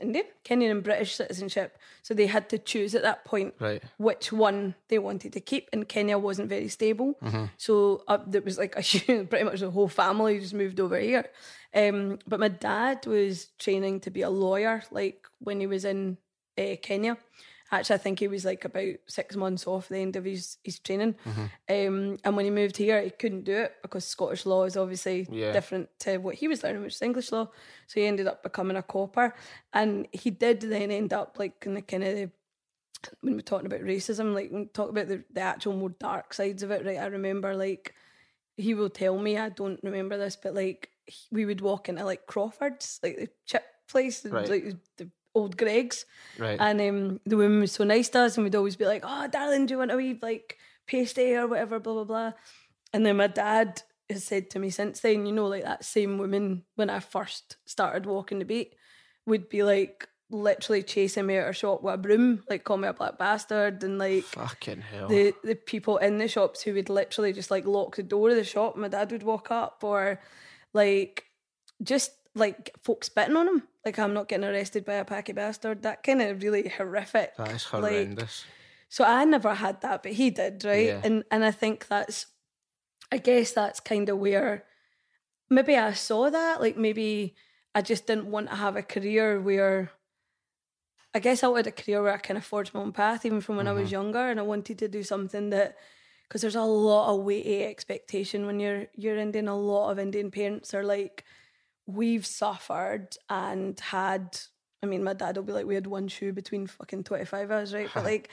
[0.00, 1.78] Indian, Kenyan and British citizenship.
[2.02, 3.82] So they had to choose at that point Right.
[3.98, 5.68] which one they wanted to keep.
[5.72, 7.44] And Kenya wasn't very stable, Mm-hmm.
[7.56, 8.82] so uh, there was like a
[9.30, 11.26] pretty much the whole family just moved over here.
[11.74, 16.18] Um, but my dad was training to be a lawyer, like when he was in
[16.58, 17.16] uh, Kenya.
[17.72, 20.78] Actually, I think he was like about six months off the end of his his
[20.78, 21.14] training.
[21.24, 21.44] Mm-hmm.
[21.70, 25.26] Um, and when he moved here, he couldn't do it because Scottish law is obviously
[25.30, 25.52] Yeah.
[25.52, 27.48] different to what he was learning, which is English law.
[27.86, 29.34] So he ended up becoming a copper,
[29.72, 32.30] and he did then end up like in the kind of the
[33.22, 36.32] when we're talking about racism, like when we talk about the, the actual more dark
[36.34, 36.98] sides of it, right?
[36.98, 37.94] I remember like
[38.56, 40.90] he will tell me, I don't remember this, but like
[41.32, 44.48] we would walk into like Crawford's, like the chip place, Right.
[44.48, 46.04] like the old Greggs,
[46.38, 46.58] Right.
[46.60, 49.26] and um, the woman was so nice to us, and we'd always be like, "Oh,
[49.28, 52.32] darling, do you want a wee like pasty or whatever?" Blah blah blah.
[52.92, 56.18] And then my dad has said to me since then, you know, like that same
[56.18, 58.74] woman when I first started walking the beat
[59.26, 62.88] would be like literally chasing me out of shop with a broom, like call me
[62.88, 65.08] a black bastard, and like Fucking hell.
[65.08, 68.36] the the people in the shops who would literally just like lock the door of
[68.36, 68.76] the shop.
[68.76, 70.20] My dad would walk up, or
[70.74, 71.24] like
[71.82, 73.62] just like folks spitting on him.
[73.84, 75.82] Like I'm not getting arrested by a packy bastard.
[75.82, 77.36] That kind of really horrific.
[77.36, 78.44] that is like- horrendous.
[78.88, 80.86] so I never had that, but he did, right?
[80.86, 81.00] Yeah.
[81.04, 82.26] And and I think that's,
[83.10, 84.64] I guess that's kind of where
[85.50, 86.60] maybe I saw that.
[86.60, 87.34] Like maybe
[87.74, 89.90] I just didn't want to have a career where.
[91.14, 93.42] I guess I wanted a career where I kind of forged my own path, even
[93.42, 93.92] from when I was Mm-hmm.
[93.92, 95.76] younger, and I wanted to do something that,
[96.26, 99.46] because there's a lot of weighty expectation when you're you're Indian.
[99.48, 101.24] A lot of Indian parents are like,
[101.86, 104.38] we've suffered and had.
[104.84, 107.50] I mean, my dad will be like, we had one shoe between fucking twenty five
[107.50, 107.88] hours, right?
[107.94, 108.30] But like,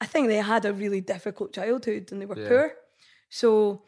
[0.00, 2.48] I think they had a really difficult childhood and they were Yeah.
[2.48, 2.72] poor.
[3.28, 3.82] So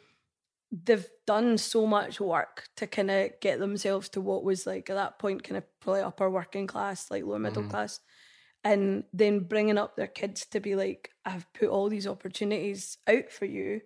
[0.71, 4.97] they've done so much work to kind of get themselves to what was like at
[4.97, 7.71] that point kind of probably upper working class, like lower middle mm-hmm.
[7.71, 8.01] class.
[8.65, 13.31] And then bringing up their kids to be like, I've put all these opportunities out
[13.31, 13.81] for you.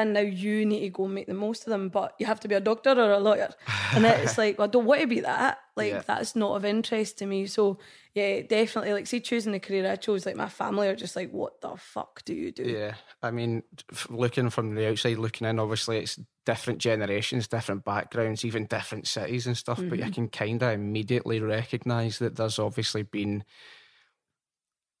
[0.00, 2.40] And now you need to go and make the most of them, but you have
[2.40, 3.50] to be a doctor or a lawyer.
[3.92, 5.58] And it's like, well, I don't want to be that.
[5.76, 6.02] Like, Yeah.
[6.06, 7.46] that's not of interest to me.
[7.46, 7.78] So,
[8.14, 11.30] yeah, definitely, like, see, choosing the career I chose, like, my family are just like,
[11.32, 12.62] what the fuck do you do?
[12.62, 13.62] Yeah, I mean,
[14.08, 19.46] looking from the outside, looking in, obviously it's different generations, different backgrounds, even different cities
[19.46, 19.76] and stuff.
[19.76, 20.12] But you mm-hmm.
[20.12, 23.44] can kind of immediately recognise that there's obviously been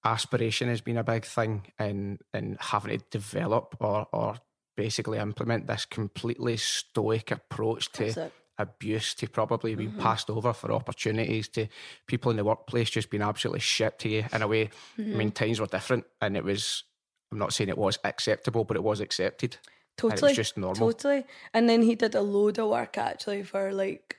[0.04, 4.36] aspiration has been a big thing in in having to develop or or
[4.76, 10.00] basically implement this completely stoic approach to abuse to probably be Mm-hmm.
[10.00, 11.66] passed over for opportunities to
[12.06, 14.64] people in the workplace just being absolutely shit to you in a way.
[14.64, 15.18] I Mm-hmm.
[15.18, 16.84] mean, times were different and it was,
[17.32, 19.56] I'm not saying it was acceptable, but it was accepted.
[19.96, 20.18] Totally.
[20.18, 20.92] It was just normal.
[20.92, 21.24] Totally.
[21.54, 24.16] And then he did a load of work actually for like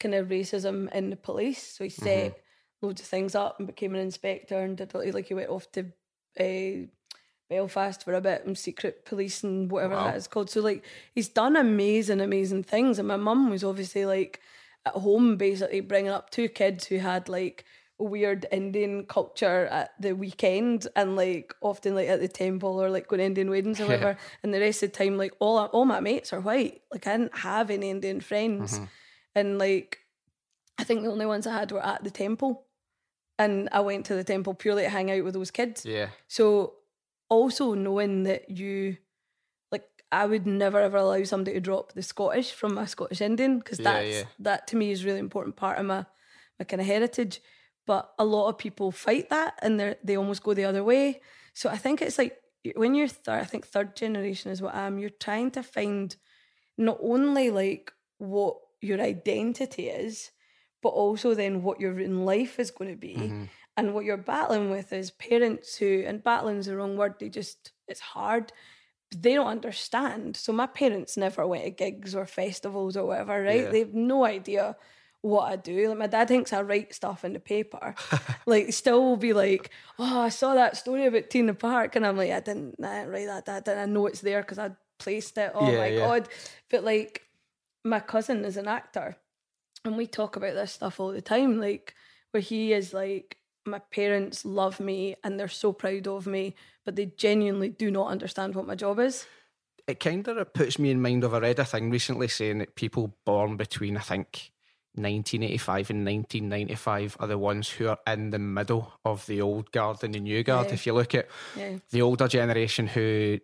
[0.00, 1.62] kind of racism in the police.
[1.76, 2.38] So he set Mm-hmm.
[2.86, 5.86] loads of things up and became an inspector and did like he went off to
[6.38, 6.86] uh,
[7.48, 10.04] Belfast for a bit and secret police and whatever Wow.
[10.04, 10.50] that is called.
[10.50, 10.84] So like
[11.14, 12.98] he's done amazing, amazing things.
[12.98, 14.40] And my mum was obviously like
[14.84, 17.64] at home basically bringing up two kids who had like
[18.00, 22.90] a weird Indian culture at the weekend and like often like at the temple or
[22.90, 24.16] like going to Indian weddings or whatever.
[24.42, 26.82] And the rest of the time, like all all my mates are white.
[26.92, 28.84] Like I didn't have any Indian friends, Mm-hmm.
[29.34, 29.98] and like
[30.78, 32.66] I think the only ones I had were at the temple,
[33.36, 35.84] and I went to the temple purely to hang out with those kids.
[35.84, 36.10] Yeah.
[36.28, 36.74] So
[37.28, 38.96] also knowing that you
[39.70, 43.58] like I would never ever allow somebody to drop the Scottish from my Scottish Indian
[43.58, 44.22] because Yeah, that's yeah.
[44.40, 46.06] that to me is really important part of my
[46.58, 47.40] my kind of heritage.
[47.86, 51.20] But a lot of people fight that and they they almost go the other way.
[51.54, 52.36] So I think it's like
[52.76, 54.98] when you're third, I think third generation is what I am.
[54.98, 56.14] You're trying to find
[56.76, 60.30] not only like what your identity is,
[60.82, 63.16] but also then what your in life is going to be.
[63.16, 63.44] Mm-hmm.
[63.78, 67.70] And what you're battling with is parents who, and battling's the wrong word, they just,
[67.86, 68.52] it's hard.
[69.16, 70.36] They don't understand.
[70.36, 73.62] So my parents never went to gigs or festivals or whatever, right?
[73.62, 73.70] Yeah.
[73.70, 74.76] They have no idea
[75.22, 75.88] what I do.
[75.88, 77.94] Like my dad thinks I write stuff in the paper.
[78.46, 81.96] like still will be like, oh, I saw that story about T in the Park,
[81.96, 83.44] and I'm like, I didn't, I didn't write that.
[83.44, 83.64] Dad.
[83.64, 85.52] Didn't I know it's there because I placed it.
[85.54, 85.98] Oh Yeah, my yeah.
[86.00, 86.28] god!
[86.70, 87.22] But like,
[87.84, 89.16] my cousin is an actor,
[89.84, 91.60] and we talk about this stuff all the time.
[91.60, 91.94] Like,
[92.30, 93.38] where he is like,
[93.68, 96.54] my parents love me and they're so proud of me,
[96.84, 99.26] but they genuinely do not understand what my job is.
[99.86, 102.74] it kind of puts me in mind of I read a thing recently saying that
[102.74, 104.50] people born between I think
[104.94, 110.02] 1985 and 1995 are the ones who are in the middle of the old guard
[110.02, 110.66] and the new guard.
[110.68, 110.74] Yeah.
[110.74, 111.78] If you look at Yeah.
[111.90, 113.38] the older generation who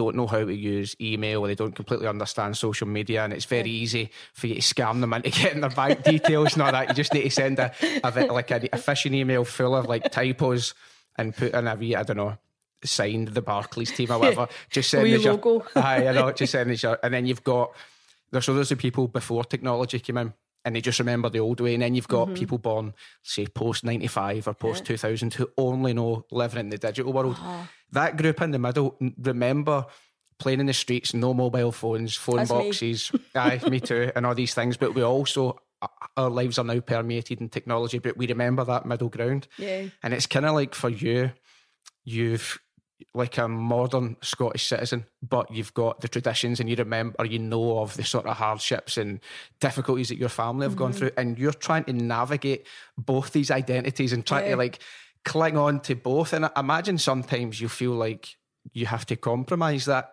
[0.00, 3.44] don't know how to use email or they don't completely understand social media and it's
[3.44, 6.88] very easy for you to scam them into getting their bank details and all that.
[6.88, 10.10] You just need to send a, a like a, a phishing email full of like
[10.10, 10.74] typos
[11.16, 12.38] and put in a wee, I don't know,
[12.82, 14.48] signed the Barclays team or whatever.
[14.70, 15.66] Just send as your- logo.
[15.76, 17.72] Aye, I know, just send your, and then you've got
[18.30, 20.32] there's so there's the people before technology came in
[20.64, 21.74] and they just remember the old way.
[21.74, 26.26] And then you've got people born, say, post 95 or post 2000 who only know
[26.30, 27.36] living in the digital world.
[27.92, 29.86] That group in the middle remember
[30.38, 32.56] playing in the streets, no mobile phones, phone That's me.
[32.56, 33.12] boxes.
[33.34, 34.76] Aye, me too, and all these things.
[34.76, 38.86] But we also, uh, our lives are now permeated in technology, but we remember that
[38.86, 39.48] middle ground.
[39.58, 39.84] Yeah.
[40.02, 41.32] And it's kind of like for you,
[42.04, 42.58] you've
[43.14, 47.78] like a modern Scottish citizen, but you've got the traditions and you remember, you know
[47.78, 49.20] of the sort of hardships and
[49.60, 50.78] difficulties that your family have Mm-hmm.
[50.78, 51.10] gone through.
[51.16, 52.66] And you're trying to navigate
[52.98, 54.50] both these identities and trying Yeah.
[54.52, 54.78] to like
[55.24, 56.32] cling on to both.
[56.32, 58.36] And I imagine sometimes you feel like
[58.72, 60.12] you have to compromise that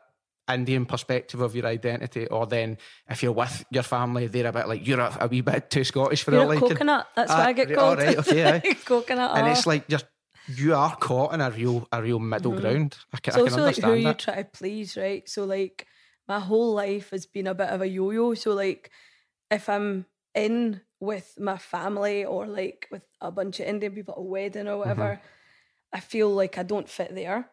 [0.49, 2.77] Indian perspective of your identity, or then
[3.09, 5.83] if you're with your family, they're a bit like you're a, a wee bit too
[5.83, 6.69] Scottish for You're their a liking.
[6.69, 7.07] coconut.
[7.17, 7.99] That's Ah, what I get called.
[7.99, 9.37] all right, okay, coconut.
[9.37, 9.99] and it's like you're
[10.47, 12.97] you are caught in a real a real middle ground.
[13.13, 14.19] I can, It's I can also like who understand you that.
[14.19, 15.27] try to please, right?
[15.29, 15.87] So like
[16.27, 18.33] my whole life has been a bit of a yo-yo.
[18.33, 18.91] So like
[19.51, 20.05] if I'm
[20.35, 24.67] in with my family or like with a bunch of Indian people at a wedding
[24.67, 25.33] or whatever, Mm-hmm.
[25.93, 27.49] I feel like I don't fit there.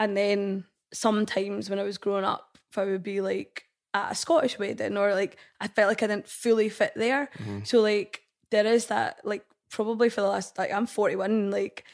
[0.00, 3.64] And then sometimes when I was growing up, if I would be like
[3.94, 7.30] at a Scottish wedding or like I felt like I didn't fully fit there.
[7.38, 7.60] Mm-hmm.
[7.64, 11.84] So like there is that like probably for the last like I'm 41 like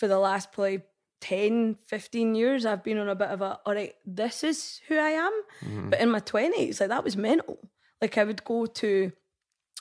[0.00, 0.80] for the last probably
[1.20, 4.96] 10 15 years I've been on a bit of a all right this is who
[4.96, 5.32] I am
[5.64, 5.90] Mm-hmm.
[5.90, 7.58] but in my 20s like that was mental.
[8.00, 9.12] Like I would go to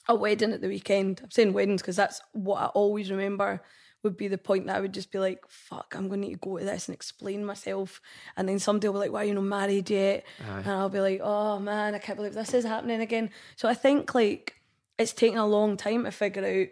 [0.10, 1.22] a wedding at the weekend.
[1.24, 3.62] I'm saying weddings because that's what I always remember
[4.04, 6.34] would be the point that I would just be like fuck I'm going to need
[6.34, 8.02] to go to this and explain myself.
[8.36, 10.26] And then somebody will be like why are you not married yet?
[10.46, 13.30] And I'll be like oh man I can't believe this is happening again.
[13.56, 14.56] So I think like
[14.98, 16.68] it's taken a long time to figure out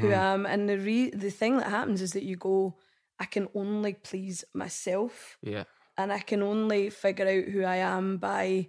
[0.00, 0.46] who I am.
[0.46, 2.76] And the re- the thing that happens is that you go,
[3.20, 5.64] I can only please myself, Yeah.
[5.96, 8.68] and I can only figure out who I am by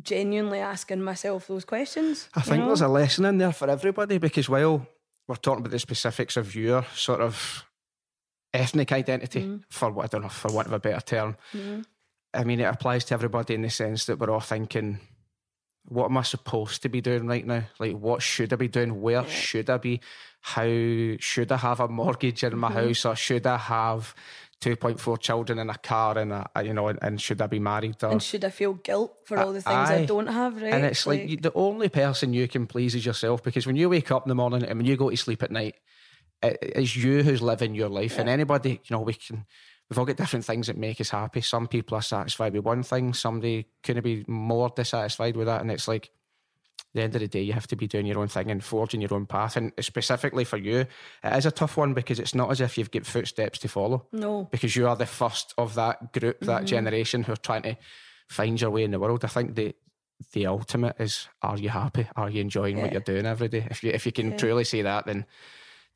[0.00, 2.28] genuinely asking myself those questions.
[2.34, 4.86] I think there's a lesson in there for everybody because while
[5.26, 7.64] we're talking about the specifics of your sort of
[8.54, 9.56] ethnic identity, Mm-hmm.
[9.70, 11.36] for what I don't know, for want of a better term,
[12.34, 15.00] I mean, it applies to everybody in the sense that we're all thinking,
[15.88, 17.64] what am I supposed to be doing right now?
[17.78, 19.00] Like, what should I be doing?
[19.00, 20.00] Where should I be?
[20.40, 20.66] How
[21.18, 22.60] should I have a mortgage in Mm-hmm.
[22.60, 24.14] my house, or should I have
[24.60, 28.02] 2.4 children in a car, and a, you know, and, and should I be married?
[28.02, 30.02] Or and should I feel guilt for all the things aye.
[30.02, 30.60] I don't have?
[30.60, 33.76] Right, and it's like, you, the only person you can please is yourself because when
[33.76, 35.76] you wake up in the morning and when you go to sleep at night,
[36.42, 38.18] it, it's you who's living your life.
[38.18, 39.46] And anybody, you know, we can,
[39.88, 41.40] we've all got different things that make us happy.
[41.40, 45.60] Some people are satisfied with one thing, somebody couldn't be more dissatisfied with that.
[45.60, 46.10] And it's like,
[46.94, 49.00] the end of the day, you have to be doing your own thing and forging
[49.00, 49.56] your own path.
[49.56, 50.86] And specifically for you,
[51.22, 54.06] it is a tough one because it's not as if you've got footsteps to follow
[54.12, 56.66] no, because you are the first of that group, that mm-hmm.
[56.66, 57.76] generation who are trying to
[58.28, 59.24] find your way in the world.
[59.24, 59.74] I think the
[60.32, 62.08] the ultimate is: Are you happy?
[62.16, 63.66] Are you enjoying what you're doing every day?
[63.70, 65.26] If you if you can truly say that, then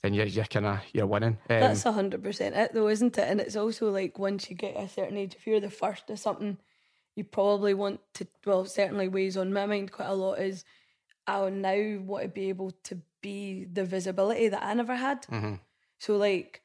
[0.02, 1.38] then you're you're kind of you're winning.
[1.48, 3.28] Um, that's a hundred percent it though, isn't it?
[3.28, 6.18] And it's also like once you get a certain age, if you're the first of
[6.18, 6.58] something,
[7.14, 8.26] you probably want to.
[8.44, 10.40] Well, certainly weighs on my mind quite a lot.
[10.40, 10.64] Is
[11.26, 15.22] I now want to be able to be the visibility that I never had.
[15.28, 15.60] mhm.
[15.98, 16.62] So like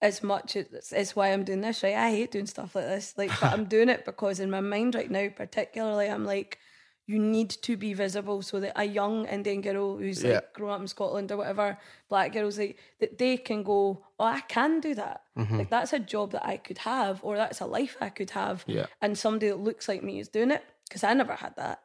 [0.00, 1.94] as much as it's why I'm doing this, right?
[1.94, 3.14] I hate doing stuff like this.
[3.16, 6.58] Like, but I'm doing it because in my mind right now, particularly, I'm like,
[7.06, 10.34] you need to be visible so that a young Indian girl who's Yeah.
[10.34, 11.76] like grown up in Scotland or whatever,
[12.08, 15.22] black girls like that they can go, Oh, I can do that.
[15.36, 15.58] Mm-hmm.
[15.58, 18.64] Like that's a job that I could have or that's a life I could have.
[18.66, 18.86] Yeah.
[19.00, 20.64] And somebody that looks like me is doing it.
[20.88, 21.80] Because I never had that.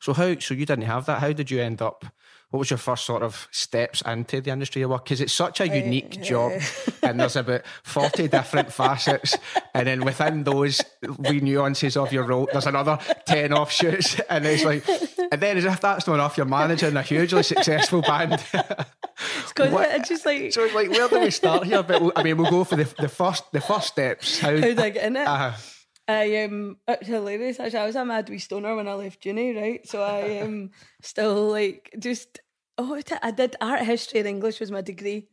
[0.00, 0.38] So how?
[0.38, 1.18] So you didn't have that.
[1.20, 2.06] How did you end up?
[2.52, 5.04] What was your first sort of steps into the industry of work?
[5.04, 6.52] Because it's such a unique job,
[7.02, 9.34] and there's about forty different facets,
[9.74, 10.82] and then within those
[11.18, 14.86] wee nuances of your role, there's another ten offshoots, and it's like,
[15.32, 18.42] and then as if that's not enough, you're managing a hugely successful band.
[19.56, 21.82] What- it's just like, so it's like, where do we start here?
[21.82, 24.40] But we'll- I mean, we'll go for the the first the first steps.
[24.40, 24.50] How?
[24.50, 25.26] how did I get in it?
[25.26, 25.52] uh,
[26.08, 27.78] I um it's hilarious actually.
[27.78, 29.86] I was a mad wee stoner when I left uni, right?
[29.88, 32.40] So I um still like just
[32.78, 35.28] oh I did art history and English was my degree.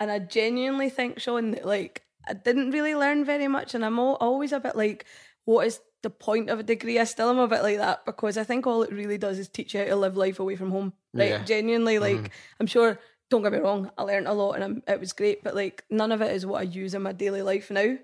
[0.00, 3.98] And I genuinely think, Sean, that like I didn't really learn very much and I'm
[3.98, 5.04] al- always a bit like,
[5.44, 6.98] what is the point of a degree?
[6.98, 9.48] I still am a bit like that because I think all it really does is
[9.48, 10.92] teach you how to live life away from home.
[11.12, 11.44] Like Yeah.
[11.44, 12.22] genuinely, mm-hmm.
[12.22, 12.98] like I'm sure
[13.30, 15.84] don't get me wrong, I learned a lot and I'm, it was great, but like
[15.90, 17.96] none of it is what I use in my daily life now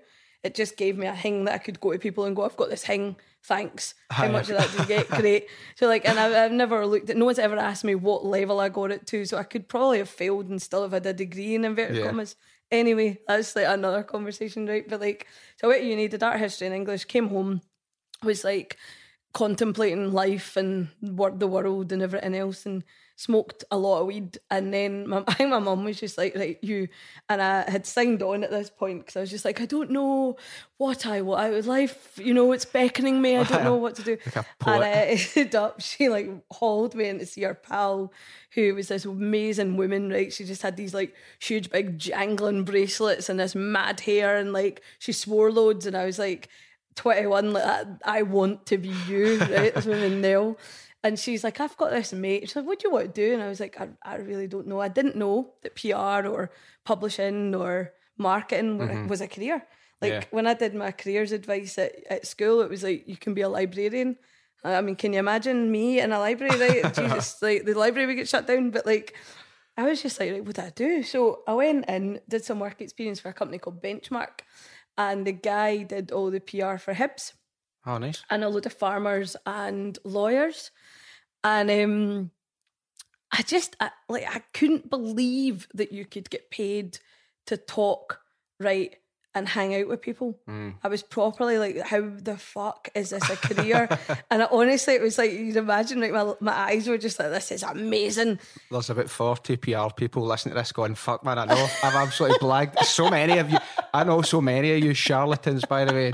[0.43, 2.57] it just gave me a hing that I could go to people and go, I've
[2.57, 3.93] got this hing, thanks.
[4.09, 5.07] How much of that did you get?
[5.21, 5.47] Great.
[5.75, 8.59] So like, and I've, I've never looked at, no one's ever asked me what level
[8.59, 9.25] I got it to.
[9.25, 12.07] So I could probably have failed and still have had a degree in inverted Yeah.
[12.07, 12.35] commas.
[12.71, 14.87] Anyway, that's like another conversation, right?
[14.87, 15.27] But like,
[15.57, 17.61] so I went to uni, did art history and English, came home,
[18.23, 18.77] was like
[19.33, 22.83] contemplating life and the world and everything else and
[23.21, 26.35] smoked a lot of weed and then my, I think my mum was just like
[26.35, 26.87] right you
[27.29, 29.91] and I had signed on at this point because I was just like I don't
[29.91, 30.37] know
[30.77, 33.95] what I want out of life you know it's beckoning me I don't know what
[33.95, 34.17] to do.
[34.35, 34.83] Like and.
[34.83, 34.89] I
[35.35, 38.11] ended up she like hauled me in to see her pal
[38.55, 40.33] who was this amazing woman right?
[40.33, 44.81] She just had these like huge big jangling bracelets and this mad hair and like
[44.97, 46.49] she swore loads and I was like
[46.95, 49.75] 21 like I, I want to be you right?
[49.75, 50.57] This woman Nell
[51.03, 52.43] and she's like I've got this mate.
[52.43, 53.33] She's like what do you want to do?
[53.33, 54.79] And I was like I, I really don't know.
[54.79, 56.51] I didn't know that PR or
[56.85, 59.07] publishing or marketing were- mm-hmm.
[59.07, 59.65] was a career.
[60.01, 60.23] Like Yeah.
[60.31, 63.41] when I did my careers advice at, at school it was like you can be
[63.41, 64.17] a librarian.
[64.63, 66.93] I mean can you imagine me in a library right?
[66.95, 68.71] Jesus like the library would get shut down.
[68.71, 69.15] But like
[69.77, 71.01] I was just like, what do I do?
[71.01, 74.41] So I went and did some work experience for a company called Benchmark,
[74.97, 77.31] and the guy did all the PR for Hibs
[77.85, 78.23] oh, nice.
[78.29, 80.71] and a load of farmers and lawyers.
[81.43, 82.31] And um,
[83.31, 86.99] I just I, like I couldn't believe that you could get paid
[87.47, 88.19] to talk,
[88.59, 88.95] right,
[89.33, 90.37] and hang out with people.
[90.83, 93.87] I was properly like, how the fuck is this a career?
[94.31, 97.29] and I, honestly, it was like you'd imagine, like my my eyes were just like,
[97.29, 98.39] this is amazing.
[98.69, 101.67] There's about 40 PR people listening to this going, fuck man, I know.
[101.83, 103.57] I've absolutely blagged so many of you.
[103.93, 106.11] I know so many of you charlatans, by the way.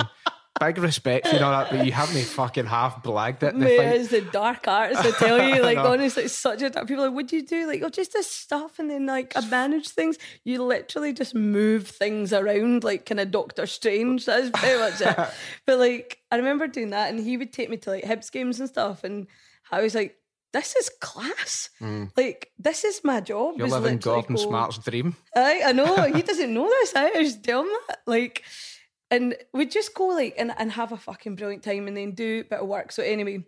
[0.59, 3.55] Big respect for you know that, but you haven't fucking half blagged it.
[3.55, 5.61] Mate, it's the dark arts, I tell you.
[5.61, 6.87] Like, honestly, it's such a dark.
[6.87, 7.67] People are like, what do you do?
[7.67, 8.79] Like, oh, just this stuff.
[8.79, 10.17] And then, like, I manage things.
[10.43, 14.25] You literally just move things around, like, kind of Doctor Strange.
[14.25, 15.33] That's pretty much it.
[15.65, 18.59] but, like, I remember doing that, and he would take me to, like, Hibs games
[18.59, 19.03] and stuff.
[19.03, 19.27] And
[19.71, 20.17] I was like,
[20.53, 21.69] this is class.
[21.79, 22.05] Hmm.
[22.15, 23.55] Like, this is my job.
[23.57, 25.15] You're is living Gordon go- Smart's dream.
[25.35, 26.03] Aye, I know.
[26.15, 26.95] he doesn't know this.
[26.95, 27.99] I just tell him that.
[28.07, 28.43] Like,
[29.09, 32.41] and we'd just go like and, and have a fucking brilliant time and then do
[32.41, 32.91] a bit of work.
[32.91, 33.45] So anyway,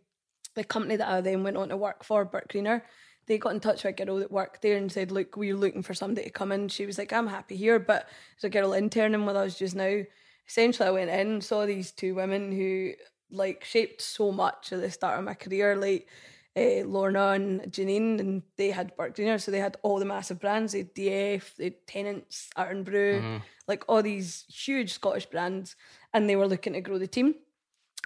[0.56, 2.84] the company that I then went on to work for, Burt Greener,
[3.28, 5.84] they got in touch with a girl that worked there and said, Look, we're looking
[5.84, 6.67] for somebody to come in.
[6.67, 10.02] She was like, I'm happy here, but there's a girl interning with us just now.
[10.48, 12.93] Essentially, I went in, saw these two women who
[13.32, 16.08] like shaped so much at the start of my career, like
[16.57, 20.39] uh, Lorna and Janine, and they had Burt Greener, so they had all the massive
[20.39, 20.73] brands.
[20.73, 25.75] They had DF, they had Tennent's, Art and Brew, like all these huge Scottish brands,
[26.13, 27.35] and they were looking to grow the team.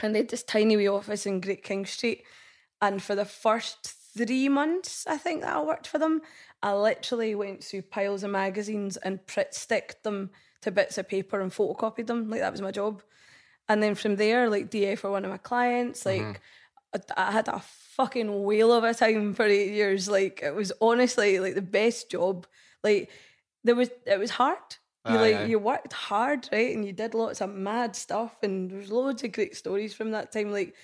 [0.02, 2.24] And they had this tiny wee office in Great King Street.
[2.82, 3.86] And for the first
[4.18, 6.22] three months, I think that I worked for them,
[6.62, 11.42] I literally went through piles of magazines and print sticked them to bits of paper
[11.42, 12.30] and photocopied them.
[12.30, 13.04] Like that was my job.
[13.70, 16.06] And then from there, like DF were one of my clients.
[16.06, 16.42] Like
[16.94, 17.62] I, I had a
[17.96, 20.08] fucking whale of a time for eight years.
[20.08, 22.48] Like it was honestly like the best job.
[22.84, 23.10] Like
[23.64, 24.58] there was it was hard.
[25.08, 25.46] You Aye, like aye.
[25.46, 26.74] you worked hard, right?
[26.76, 30.32] And you did lots of mad stuff and there's loads of great stories from that
[30.32, 30.52] time.
[30.52, 30.76] Like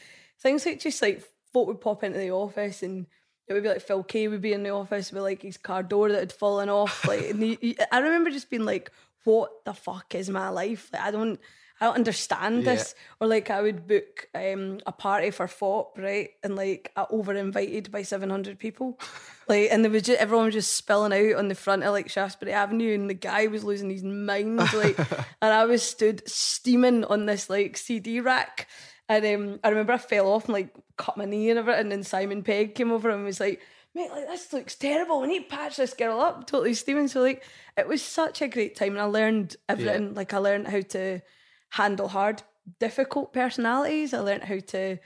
[0.42, 3.06] things like just like folk would pop into the office and
[3.48, 5.84] it would be like Phil Kay would be in the office with like his car
[5.84, 7.08] door that had fallen off.
[7.08, 8.92] Like and he, he- I remember just being like,
[9.24, 10.90] what the fuck is my life?
[10.94, 11.40] Like I don't
[11.80, 12.94] I don't understand this.
[13.20, 16.32] Or like I would book um, a party for FOP, right?
[16.44, 19.00] And like I over invited by 700 people.
[19.48, 22.10] like, and there was just, everyone was just spilling out on the front of like
[22.10, 24.60] Shaftesbury Avenue and the guy was losing his mind.
[24.74, 25.00] Like,
[25.42, 28.68] and I was stood steaming on this like CD rack.
[29.08, 31.82] And um, I remember I fell off and like cut my knee and everything.
[31.82, 33.62] And then Simon Pegg came over and was like,
[33.96, 35.22] mate, like this looks terrible.
[35.22, 37.08] We need to patch this girl up, totally steaming.
[37.08, 37.44] So like
[37.78, 40.14] it was such a great time and I learned everything.
[40.14, 41.22] Like I learned how to
[41.70, 42.44] handle hard,
[42.80, 44.14] difficult personalities.
[44.14, 44.98] I learned how to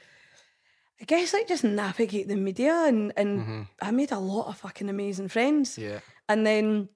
[1.02, 4.90] I guess like just navigate the media and and I made a lot of fucking
[4.90, 5.78] amazing friends.
[5.78, 6.00] Yeah.
[6.30, 6.90] And then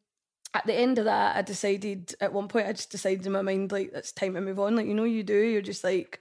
[0.54, 3.42] at the end of that, I decided at one point I just decided in my
[3.42, 4.76] mind like it's time to move on.
[4.76, 5.36] Like you know you do.
[5.38, 6.20] You're just like,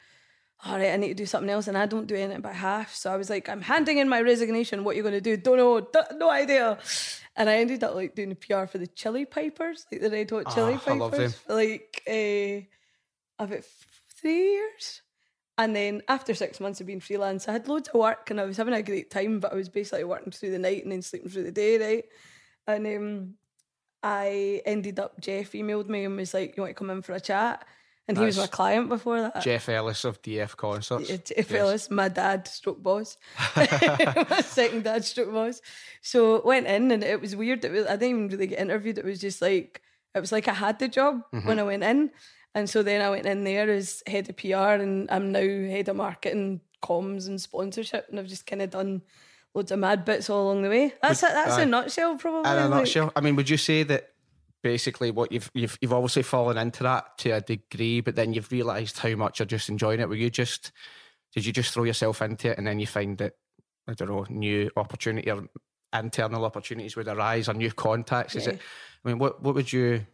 [0.65, 2.93] all right, I need to do something else, and I don't do anything by half.
[2.95, 4.83] So I was like, I'm handing in my resignation.
[4.83, 5.37] What you're you going to do?
[5.37, 5.81] Don't know.
[5.81, 6.79] d- No idea.
[7.37, 10.47] And I ended up like doing PR for the Chilli Pipers, like the Red Hot
[10.47, 12.67] Chilli I Pipers, like uh,
[13.39, 13.65] about
[14.09, 15.03] three years.
[15.59, 18.45] And then after six months of being freelance, I had loads of work and I
[18.45, 21.03] was having a great time, but I was basically working through the night and then
[21.03, 22.05] sleeping through the day, right?
[22.67, 23.35] And um,
[24.03, 27.13] I ended up, Geoff emailed me and was like, You want to come in for
[27.13, 27.65] a chat?
[28.09, 29.43] And he was my client before that.
[29.43, 31.11] Geoff Ellis of DF Concerts.
[31.11, 33.17] It, it fellas, my dad stroke boss,
[33.57, 33.67] my
[34.45, 35.61] second dad stroke boss.
[36.03, 37.65] So went in and it was weird.
[37.65, 38.99] It was I didn't even really get interviewed.
[38.99, 39.83] It was just like
[40.15, 42.11] it was like I had the job when I went in,
[42.57, 45.89] and so then I went in there as head of PR, and I'm now head
[45.91, 49.03] of marketing, comms, and sponsorship, and I've just kind of done
[49.55, 50.95] loads of mad bits all along the way.
[51.03, 51.33] That's it.
[51.33, 51.63] That's aye.
[51.63, 52.51] a nutshell, probably.
[52.51, 54.13] In a nutshell, I mean, would you say that
[54.63, 58.51] basically what you've you've you've obviously fallen into that to a degree, but then you've
[58.51, 60.09] realised how much you're just enjoying it?
[60.09, 60.73] Were you just
[61.35, 63.35] did you just throw yourself into it and then you find that
[63.87, 65.47] I don't know new opportunity or
[65.93, 68.35] internal opportunities would arise or new contacts?
[68.35, 68.55] Is Yeah.
[68.55, 68.61] it?
[69.05, 70.07] I mean, what what would you?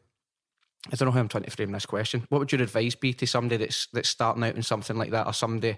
[0.90, 2.26] I don't know how I'm trying to frame this question.
[2.28, 5.26] What would your advice be to somebody that's that's starting out in something like that,
[5.26, 5.76] or somebody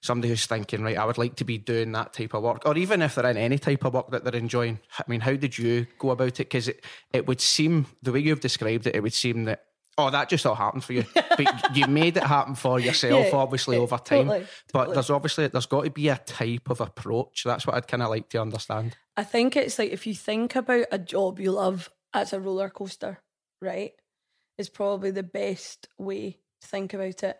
[0.00, 2.76] somebody who's thinking, right, I would like to be doing that type of work, or
[2.76, 4.80] even if they're in any type of work that they're enjoying?
[4.98, 6.48] I mean, how did you go about it?
[6.50, 9.64] Because it it would seem the way you've described it, it would seem that.
[9.98, 11.04] Oh, that just all happened for you.
[11.14, 14.26] But you made it happen for yourself, Yeah, obviously, yeah, over time.
[14.26, 17.44] totally, But there's obviously there's got to be a type of approach.
[17.44, 18.96] That's what I'd kind of like to understand.
[19.18, 22.70] I think it's like if you think about a job you love as a roller
[22.70, 23.20] coaster,
[23.60, 23.92] right?
[24.58, 27.38] Is probably the best way to think about it.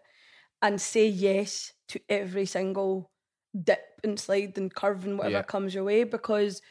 [0.60, 3.10] And say yes to every single
[3.60, 5.42] dip and slide and curve and whatever Yeah.
[5.42, 6.62] comes your way because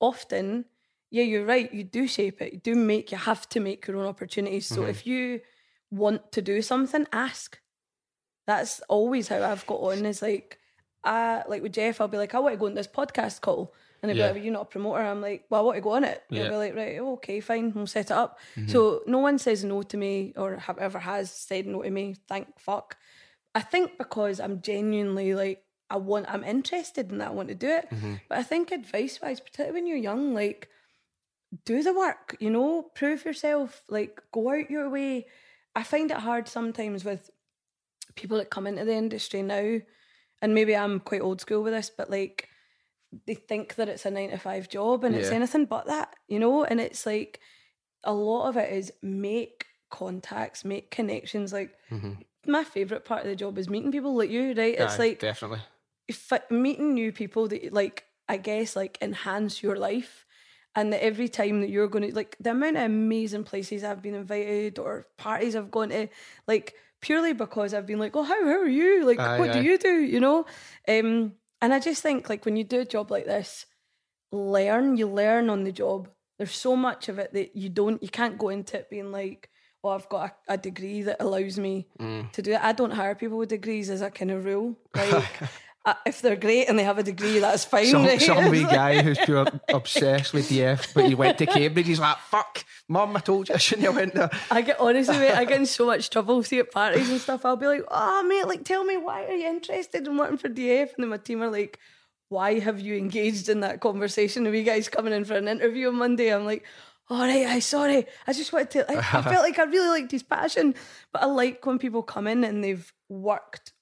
[0.00, 0.64] often,
[1.10, 2.52] yeah, you're right, you do shape it.
[2.52, 4.66] You do make you have to make your own opportunities.
[4.66, 4.90] So mm-hmm.
[4.90, 5.40] if you
[5.90, 7.60] want to do something, ask.
[8.46, 10.06] That's always how I've got on.
[10.06, 10.58] Is like,
[11.04, 13.74] I like with Geoff, I'll be like, I want to go on this podcast call,
[14.02, 14.28] and he'll Yeah.
[14.28, 16.04] be like, "Are you not a promoter?" I'm like, "Well, I want to go on
[16.04, 16.42] it." Yeah.
[16.42, 18.68] He'll be like, "Right, oh, okay, fine, we'll set it up." Mm-hmm.
[18.68, 22.16] So no one says no to me, or have ever has said no to me.
[22.28, 22.96] Thank fuck.
[23.54, 27.28] I think because I'm genuinely like, I want, I'm interested in that.
[27.28, 27.90] I want to do it.
[27.90, 28.14] Mm-hmm.
[28.28, 30.68] But I think advice wise, particularly when you're young, like
[31.64, 35.26] do the work, you know, prove yourself, like go out your way.
[35.74, 37.30] I find it hard sometimes with
[38.14, 39.80] people that come into the industry now,
[40.42, 42.48] and maybe I'm quite old school with this, but like
[43.26, 46.38] they think that it's a nine to five job and it's anything but that, you
[46.38, 47.40] know, and it's like
[48.04, 51.52] a lot of it is make contacts, make connections.
[51.52, 51.76] Like
[52.46, 54.74] my favorite part of the job is meeting people like you, right?
[54.78, 55.62] It's Aye, like definitely.
[56.50, 60.26] meeting new people that like I guess like enhance your life
[60.76, 64.02] and that every time that you're going to like the amount of amazing places I've
[64.02, 66.08] been invited or parties I've gone to
[66.46, 69.52] like purely because I've been like oh how, how are you like Aye, what aye.
[69.52, 70.46] do you do you know
[70.88, 71.32] um
[71.62, 73.66] and I just think like when you do a job like this
[74.32, 76.08] learn you learn on the job.
[76.38, 79.50] There's so much of it that you don't you can't go into it being like
[79.82, 82.30] oh I've got a, a degree that allows me Mm.
[82.32, 82.60] to do it.
[82.62, 84.76] I don't hire people with degrees as a kind of rule.
[84.94, 85.24] Like
[85.86, 88.20] uh, if they're great and they have a degree that's fine Some, right?
[88.20, 91.86] some wee guy who's pure obsessed with DF, but he went to Cambridge.
[91.86, 95.18] He's like, "Fuck, mum, I told you I shouldn't have went there." I get honestly,
[95.18, 97.44] mate, I get in so much trouble see at parties and stuff.
[97.44, 100.48] I'll be like, oh mate, like tell me why are you interested in working for
[100.48, 100.94] DF?
[100.94, 101.78] And then my team are like,
[102.28, 104.46] why have you engaged in that conversation?
[104.46, 106.32] Are you guys coming in for an interview on Monday?
[106.32, 106.64] I'm like,
[107.08, 108.06] all right, I sorry.
[108.26, 110.74] I just wanted to I, I felt like I really liked his passion.
[111.12, 113.72] But I like when people come in and they've worked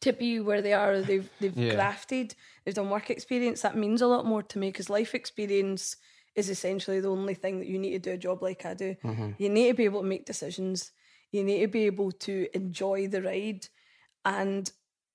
[0.00, 1.74] to be where they are, they've they've Yeah.
[1.74, 2.34] grafted,
[2.64, 3.62] they've done work experience.
[3.62, 5.96] That means a lot more to me because life experience
[6.34, 8.94] is essentially the only thing that you need to do a job like I do.
[9.04, 9.30] Mm-hmm.
[9.38, 10.92] You need to be able to make decisions.
[11.32, 13.66] You need to be able to enjoy the ride,
[14.24, 14.70] and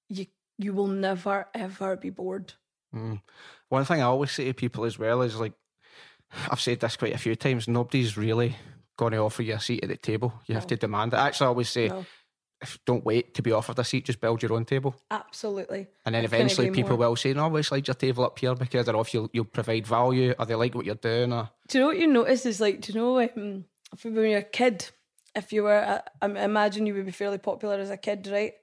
[0.10, 0.28] you
[0.58, 2.54] you will never ever be bored.
[2.94, 3.16] Mm-hmm.
[3.70, 5.54] One thing I always say to people as well is like,
[6.50, 7.68] I've said this quite a few times.
[7.68, 8.56] Nobody's really
[8.98, 10.34] going to offer you a seat at the table.
[10.46, 11.18] You have to demand it.
[11.18, 12.06] Actually, I always say, No.
[12.66, 14.05] If, don't wait to be offered a seat.
[14.05, 15.88] Just build your own table, Absolutely.
[16.05, 17.09] and then I eventually people more.
[17.09, 19.30] will say, "No, let's slide your table up here because I don't know if you'll
[19.34, 22.07] you'll provide value or they like what you're doing." Or Do you know what you
[22.07, 24.89] notice is like, do you know um, if when you're a kid,
[25.36, 28.53] if you were, I imagine you would be fairly popular as a kid, right?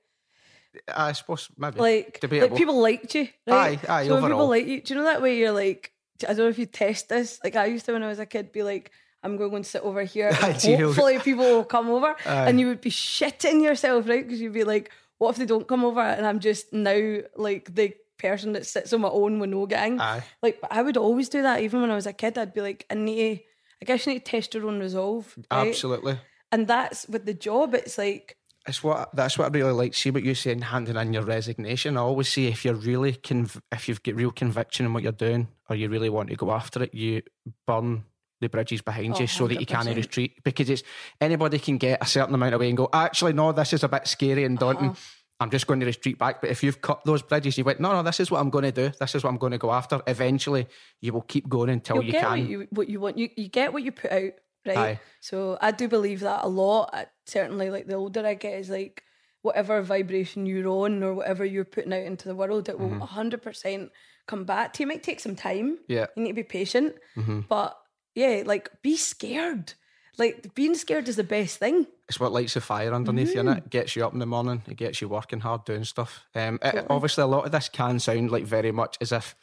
[0.88, 3.78] I suppose maybe Like, like people liked you, right?
[3.88, 5.92] Aye, aye, So when people like you, do you know that way you're like,
[6.24, 7.38] I don't know if you test this.
[7.44, 8.90] Like I used to when I was a kid, be like,
[9.22, 10.30] I'm going to sit over here.
[10.42, 12.48] And hopefully people will come over, Aye.
[12.48, 14.24] and you would be shitting yourself, right?
[14.26, 16.00] Because you'd be like, what if they don't come over?
[16.00, 20.00] And I'm just now like the person that sits on my own with no gang.
[20.00, 20.22] Aye.
[20.42, 21.60] Like, but I would always do that.
[21.60, 23.42] Even when I was a kid, I'd be like, I need to,
[23.80, 25.32] I guess you need to test your own resolve.
[25.50, 25.68] Right?
[25.68, 26.18] absolutely.
[26.50, 27.74] And that's with the job.
[27.74, 29.94] It's like, It's what that's what I really like.
[29.94, 31.96] See what you're saying, handing in your resignation.
[31.96, 35.12] I always say if you're really conv- if you've got real conviction in what you're
[35.12, 37.22] doing, or you really want to go after it, you
[37.66, 38.04] burn
[38.42, 40.44] the bridges behind Oh, you so that you can't retreat.
[40.44, 40.82] Because it's
[41.20, 44.06] anybody can get a certain amount away and go, actually, no, this is a bit
[44.06, 44.90] scary and daunting.
[44.90, 45.18] Uh-huh.
[45.40, 46.40] I'm just going to retreat back.
[46.40, 48.62] But if you've cut those bridges, you went, no, no, this is what I'm going
[48.64, 48.92] to do.
[49.00, 50.00] This is what I'm going to go after.
[50.06, 50.68] Eventually,
[51.00, 52.30] you will keep going until you'll you get can.
[52.30, 53.18] what you, what you want.
[53.18, 54.32] You, you get what you put out,
[54.66, 54.78] right?
[54.78, 55.00] Aye.
[55.20, 56.90] So I do believe that a lot.
[56.92, 59.02] I, certainly, like the older I get, is like
[59.40, 63.36] whatever vibration you're on or whatever you're putting out into the world, it will Mm-hmm.
[63.36, 63.90] 100%
[64.28, 64.86] come back to you.
[64.88, 65.78] It might take some time.
[65.88, 66.06] yeah.
[66.16, 66.94] You need to be patient.
[67.16, 67.40] Mm-hmm.
[67.48, 67.76] But
[68.14, 69.74] yeah, like be scared.
[70.18, 71.86] Like being scared is the best thing.
[72.08, 73.58] it's what lights the fire underneath you, and Mm.
[73.58, 74.62] it gets you up in the morning.
[74.68, 76.26] It gets you working hard, doing stuff.
[76.34, 79.34] Um, it- obviously, a lot of this can sound like very much as if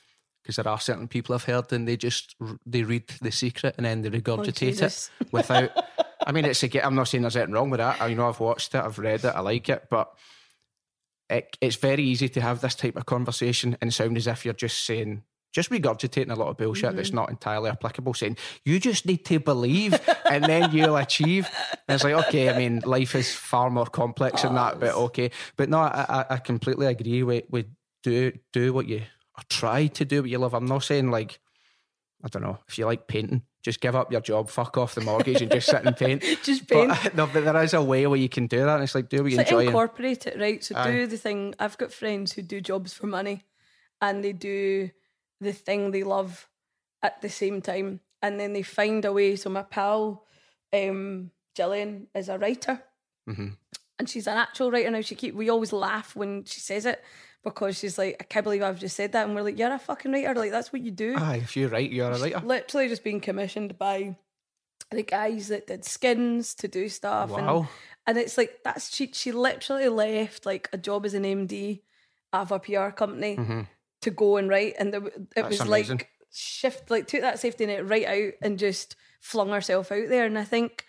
[0.43, 3.85] because there are certain people I've heard and they just they read the secret and
[3.85, 5.11] then they regurgitate it Oh, Jesus.
[5.31, 5.71] without.
[6.27, 6.85] I mean, it's a.
[6.85, 7.99] I'm not saying there's anything wrong with that.
[8.01, 10.13] I, you know, I've watched it, I've read it, I like it, but
[11.29, 14.53] it, it's very easy to have this type of conversation and sound as if you're
[14.53, 15.23] just saying.
[15.51, 17.15] Just regurgitating a lot of bullshit that's mm-hmm.
[17.17, 21.49] not entirely applicable, saying you just need to believe and then you'll achieve.
[21.87, 25.31] And it's like, okay, I mean, life is far more complex than that, but okay.
[25.57, 27.65] But no, I, I- completely agree with, with
[28.01, 29.01] do do what you
[29.37, 30.53] or try to do what you love.
[30.53, 31.39] I'm not saying like
[32.23, 35.01] I don't know if you like painting, just give up your job, fuck off the
[35.01, 36.23] mortgage, and just sit and paint.
[36.43, 36.89] Just paint.
[37.03, 39.09] But, no, but there is a way where you can do that, and it's like
[39.09, 39.59] do what you So enjoy.
[39.59, 40.63] and- incorporate it, right?
[40.63, 40.91] So Aye.
[40.91, 41.55] do the thing.
[41.59, 43.45] I've got friends who do jobs for money,
[44.01, 44.89] and they do
[45.41, 46.47] the thing they love
[47.01, 49.35] at the same time, and then they find a way.
[49.35, 50.25] So my pal,
[50.73, 52.81] um, Gillian, is a writer,
[53.27, 53.55] Mhm.
[53.97, 55.01] and she's an actual writer now.
[55.01, 57.03] She keep we always laugh when she says it
[57.43, 59.79] because she's like, I can't believe I've just said that, and we're like, you're a
[59.79, 60.33] fucking writer.
[60.35, 62.39] Like that's what you do Aye, if you're right, you're a writer.
[62.45, 64.17] literally just being commissioned by
[64.91, 67.67] the guys that did skins to do stuff and Wow.
[68.07, 71.83] and it's like that's she she literally left like a job as an MD
[72.33, 73.37] of a PR company
[74.01, 75.01] to go and write and there,
[75.35, 75.97] it was amazing.
[75.97, 80.25] like shift like took that safety net right out and just flung herself out there
[80.25, 80.85] and I think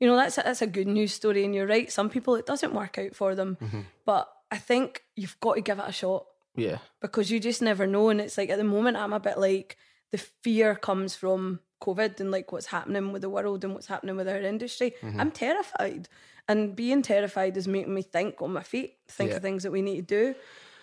[0.00, 2.46] you know that's a, that's a good news story and you're right some people it
[2.46, 3.58] doesn't work out for them
[4.04, 7.84] but I think you've got to give it a shot Yeah, because you just never
[7.86, 8.10] know.
[8.10, 9.76] And it's like at the moment, I'm a bit like
[10.12, 14.14] the fear comes from COVID and like what's happening with the world and what's happening
[14.16, 14.94] with our industry.
[15.02, 15.20] Mm-hmm.
[15.20, 16.08] I'm terrified.
[16.48, 19.36] And being terrified is making me think on my feet, think Yeah.
[19.36, 20.34] of things that we need to do.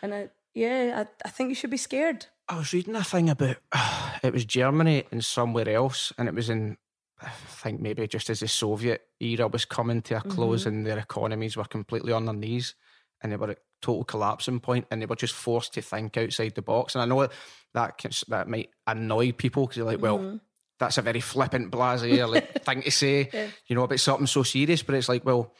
[0.01, 2.27] And I, yeah, I, I think you should be scared.
[2.47, 3.57] I was reading a thing about
[4.23, 6.77] it was Germany and somewhere else, and it was in
[7.21, 10.69] I think maybe just as the Soviet era was coming to a close mm-hmm.
[10.69, 12.75] and their economies were completely on their knees
[13.21, 16.55] and they were at total collapsing point and they were just forced to think outside
[16.55, 16.95] the box.
[16.95, 17.27] And I know
[17.73, 20.37] that can, that might annoy people because you're like, well, mm-hmm.
[20.79, 24.83] that's a very flippant blasé like thing to say, you know, about something so serious.
[24.83, 25.53] But it's like, well,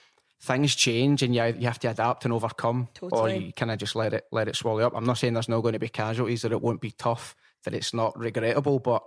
[0.44, 3.46] things change and you you have to adapt and overcome, or Totally.
[3.48, 4.94] you kind of just let it let it swallow you up.
[4.96, 7.74] I'm not saying there's not going to be casualties, that it won't be tough, that
[7.74, 9.04] it's not regrettable, but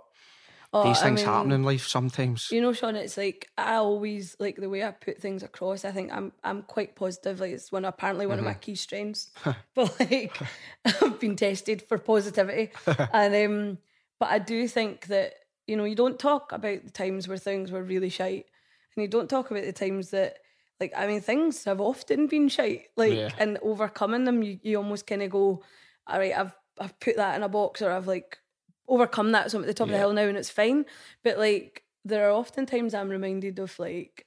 [0.73, 2.51] Oh, these I things mean, happen in life sometimes.
[2.51, 5.85] You know, Sean, it's like I always like the way I put things across.
[5.85, 7.39] I think I'm I'm quite positive.
[7.39, 8.61] Like it's one apparently one of my Mm-hmm.
[8.61, 9.31] key strengths.
[9.75, 10.37] but like
[10.85, 12.71] I've been tested for positivity.
[13.13, 13.77] and um
[14.19, 15.35] but I do think that,
[15.67, 18.47] you know, you don't talk about the times where things were really shite.
[18.95, 20.37] And you don't talk about the times that
[20.79, 22.87] like I mean things have often been shite.
[22.97, 23.39] Like Yeah.
[23.39, 25.63] and overcoming them you, you almost kinda go,
[26.07, 28.39] All right, I've I've put that in a box or I've like
[28.87, 30.85] overcome that so I'm at the top of the hill now and it's fine.
[31.23, 34.25] But like there are often times I'm reminded of like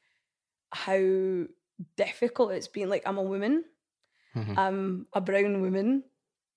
[0.72, 1.46] how
[1.96, 2.88] difficult it's been.
[2.90, 3.64] Like I'm a woman,
[4.34, 4.56] Mhm.
[4.56, 6.04] I'm a brown woman.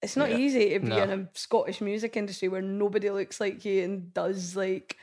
[0.02, 0.32] It's not Yeah.
[0.32, 1.00] easy to be No.
[1.00, 4.98] in a Scottish music industry where nobody looks like you and does like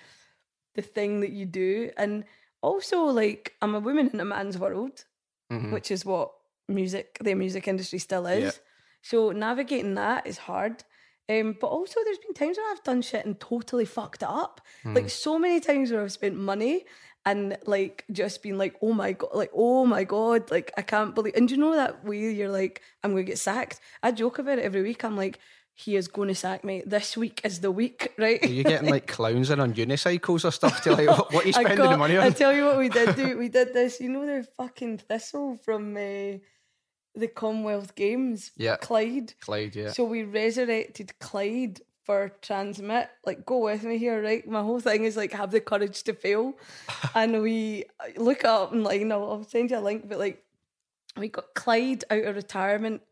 [0.74, 1.90] the thing that you do.
[1.96, 2.24] And
[2.62, 5.04] also like I'm a woman in a man's world,
[5.52, 5.72] Mhm.
[5.72, 6.32] which is what
[6.68, 8.44] music the music industry still is.
[8.44, 8.50] Yeah.
[9.02, 10.84] So navigating that is hard.
[11.28, 14.60] Um, but also, there's been times where I've done shit and totally fucked it up.
[14.84, 16.84] Like so many times where I've spent money
[17.24, 21.14] and like just been like, oh my god, like oh my god, like I can't
[21.14, 21.34] believe.
[21.36, 23.78] And you know that way you're like, I'm going to get sacked.
[24.02, 25.04] I joke about it every week.
[25.04, 25.38] I'm like,
[25.80, 26.82] he is going to sack me.
[26.84, 28.42] This week is the week, right?
[28.44, 31.46] Are you getting like clowns in on unicycles or stuff to like what, what are
[31.46, 32.24] you spending got- the money on?
[32.24, 33.38] I tell you what we did do.
[33.40, 34.00] We did this.
[34.00, 36.38] You know the fucking thistle from uh,
[37.14, 38.52] the Commonwealth Games.
[38.56, 38.76] Yeah.
[38.76, 39.34] Clyde.
[39.40, 39.92] Clyde, yeah.
[39.92, 43.08] So we resurrected Clyde for TRNSMT.
[43.24, 44.46] Like, go with me here, right?
[44.46, 46.58] My whole thing is like have the courage to fail,
[47.14, 47.84] and we
[48.16, 49.10] look it up online.
[49.12, 50.42] I'll, I'll send you a link, but like
[51.16, 53.02] we got Clyde out of retirement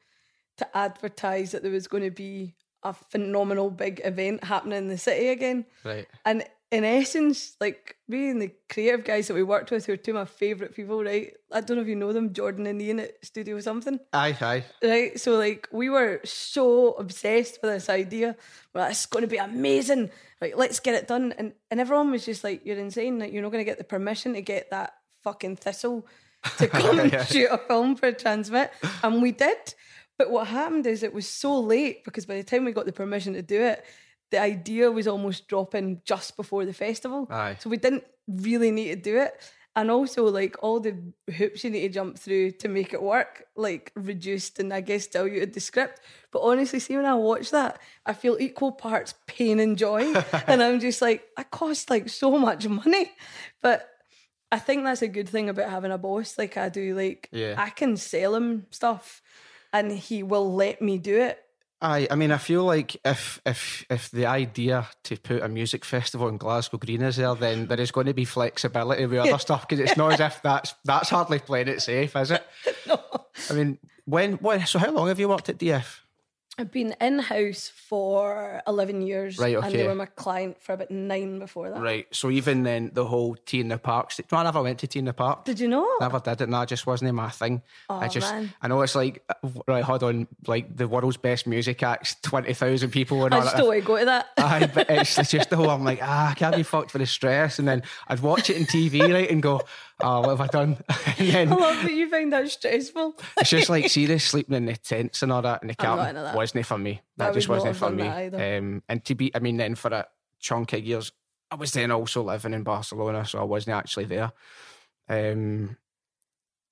[0.59, 4.99] to advertise that there was going to be a phenomenal big event happening in the
[4.99, 5.65] city again.
[5.85, 6.07] Right.
[6.25, 9.97] And in essence, like me and the creative guys that we worked with, who are
[9.97, 11.35] two of my favourite people, right?
[11.51, 14.65] I don't know if you know them, Jordan and Ian at Studio Something, Aye, aye.
[14.83, 15.19] right?
[15.19, 18.37] So like we were so obsessed with this idea.
[18.75, 20.11] Well, it's going to be amazing.
[20.43, 21.33] Like let's get it done.
[21.39, 23.19] And and everyone was just like, "You're insane!
[23.19, 24.93] Like you're not going to get the permission to get that
[25.25, 26.07] fucking thistle
[26.59, 28.69] to come and shoot a film for a TRNSMT."
[29.03, 29.75] And we did.
[30.19, 32.93] But what happened is it was so late because by the time we got the
[32.93, 33.85] permission to do it,
[34.31, 37.29] the idea was almost dropping just before the festival.
[37.31, 37.57] Aye.
[37.61, 39.33] So we didn't really need to do it.
[39.77, 40.97] And also, like all the
[41.37, 45.07] hoops you need to jump through to make it work, like reduced and I guess
[45.07, 46.01] diluted the script.
[46.33, 50.13] But honestly, see when I watch that, I feel equal parts pain and joy,
[50.49, 53.13] and I'm just like, that cost like so much money.
[53.63, 53.89] But
[54.51, 56.97] I think that's a good thing about having a boss like I do.
[56.97, 57.55] Like Yeah.
[57.57, 59.23] I can sell him stuff,
[59.73, 61.39] and he will let me do it.
[61.81, 65.85] Aye, I mean, I feel like if if if the idea to put a music
[65.85, 69.39] festival in Glasgow Green is there, then there is going to be flexibility with other
[69.47, 72.45] stuff because it's not as if that's that's hardly playing it safe, is it?
[72.87, 73.01] No.
[73.51, 76.01] I mean, when when so how long have you worked at DF?
[76.59, 79.39] I've been in house for 11 years.
[79.39, 81.81] Right, And they were my client for about nine before that.
[81.81, 82.07] Right.
[82.11, 84.11] So even then, the whole T in the Park.
[84.11, 85.45] st- No, I never went to T in the Park.
[85.45, 85.89] Did you know?
[86.01, 86.49] Never did it.
[86.49, 87.63] No, it just wasn't my thing.
[87.89, 88.53] I just, man.
[88.61, 89.23] I know it's like,
[89.69, 93.55] right, hold on, like the world's best music acts, 20,000 people and I all just
[93.55, 93.61] that.
[93.61, 94.27] don't want to go to that.
[94.39, 95.71] Aye, but it's, it's just the whole.
[95.71, 98.57] I'm like, ah, I can't be fucked for the stress, and then I'd watch it
[98.57, 99.63] in TV, right, and go,
[100.01, 100.77] oh, what have I done?
[101.19, 103.15] and I love that you find that stressful.
[103.39, 106.67] it's just like serious sleeping in the tents and all that, in the cabin wasn't
[106.67, 107.01] for me.
[107.19, 108.07] I That just wasn't for me.
[108.07, 110.07] Um, and to be, I mean, then for a
[110.41, 111.13] chunk of years,
[111.51, 114.33] I was then also living in Barcelona, so I wasn't actually there.
[115.09, 115.77] Um,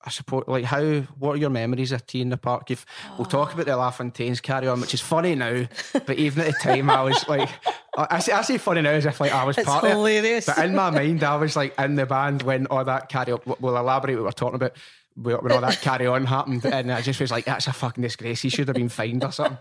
[0.07, 1.01] I suppose, like, how?
[1.19, 2.71] What are your memories of T in the Park?
[2.71, 2.85] If
[3.17, 5.65] we'll talk about the Lafontaine's carry on, which is funny now,
[6.05, 7.49] but even at the time, I was like,
[7.97, 9.93] I, say, I say funny now as if like I was It's part of it.
[9.95, 10.45] hilarious.
[10.45, 13.41] But in my mind, I was like in the band when all that carry on.
[13.59, 14.77] We'll elaborate what we're talking about.
[15.19, 18.41] When all that carry on happened, and I just was like, "That's a fucking disgrace.
[18.41, 19.57] He should have been fined or something."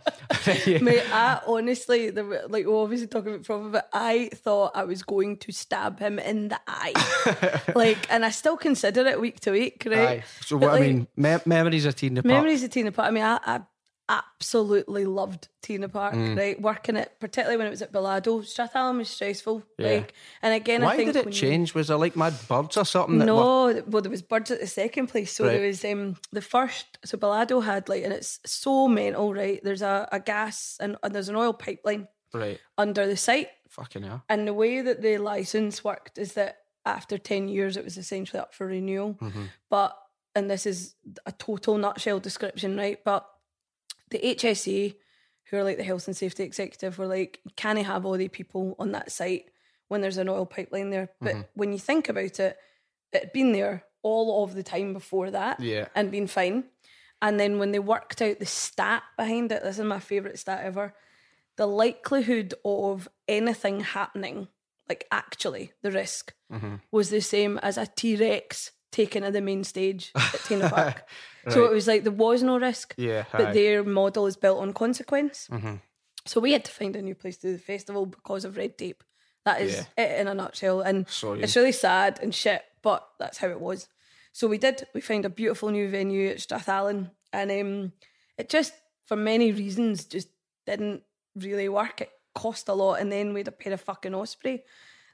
[0.67, 0.79] Yeah.
[0.79, 5.03] Mate, I honestly, the, like, we're obviously talking about trauma, but I thought I was
[5.03, 7.63] going to stab him in the eye.
[7.75, 9.99] like, and I still consider it week to week, right?
[10.21, 10.25] Aye.
[10.43, 12.33] So But, what I like, mean, me- memories of T in the Park.
[12.33, 13.09] Memories of T in the Park.
[13.09, 13.61] I mean, I, I
[14.09, 16.37] absolutely loved T in the Park, Mm.
[16.37, 16.61] right?
[16.61, 18.41] Working it, particularly when it was at Balado.
[18.43, 19.63] Strathallan was stressful.
[19.79, 19.89] Yeah.
[19.89, 21.75] Like, and again, I Why think did it when you- change?
[21.75, 23.19] Was there like mad birds or something?
[23.19, 25.33] That were, No, well, there was birds at the second place.
[25.35, 26.87] So there was um the first.
[27.05, 29.61] So Balado had like, and it's so mental, right?
[29.63, 32.61] There's a, a gas and, and there's an oil pipeline right.
[32.79, 34.23] under the site, Fucking hell.
[34.29, 38.39] and the way that the license worked is that after ten years, it was essentially
[38.41, 39.15] up for renewal.
[39.15, 39.45] Mm-hmm.
[39.69, 39.97] But
[40.37, 40.95] and this is
[41.25, 43.03] a total nutshell description, right?
[43.05, 43.27] But
[44.11, 44.95] the HSE,
[45.51, 48.75] who are like the health and safety executive, were like, can't have all the people
[48.79, 49.47] on that site
[49.89, 51.11] when there's an oil pipeline there.
[51.21, 51.41] But Mm-hmm.
[51.55, 52.57] when you think about it,
[53.13, 55.89] it had been there all of the time before that Yeah.
[55.95, 56.65] and been fine.
[57.23, 60.61] And then when they worked out the stat behind it, this is my favourite stat
[60.65, 60.95] ever.
[61.57, 64.49] The likelihood of anything happening,
[64.89, 66.77] like actually the risk, Mm-hmm.
[66.93, 70.03] was the same as a T Rex taken to the main stage
[70.35, 70.99] at T in the Park.
[71.49, 72.95] So it was like there was no risk.
[72.97, 73.53] Yeah, But aye.
[73.53, 75.49] their model is built on consequence.
[75.51, 75.81] Mhm.
[76.25, 78.77] So we had to find a new place to do the festival because of red
[78.77, 79.05] tape.
[79.45, 80.05] That is Yeah.
[80.05, 80.81] it in a nutshell.
[80.81, 81.41] And Sorry.
[81.43, 83.89] it's really sad and shit, but that's how it was.
[84.33, 84.87] So we did.
[84.95, 87.93] We found a beautiful new venue at Strathallan, and um,
[88.37, 88.73] it just,
[89.05, 90.29] for many reasons, just
[90.67, 91.03] didn't
[91.37, 92.01] really work.
[92.01, 94.65] It cost a lot, and then we had a pair of fucking osprey.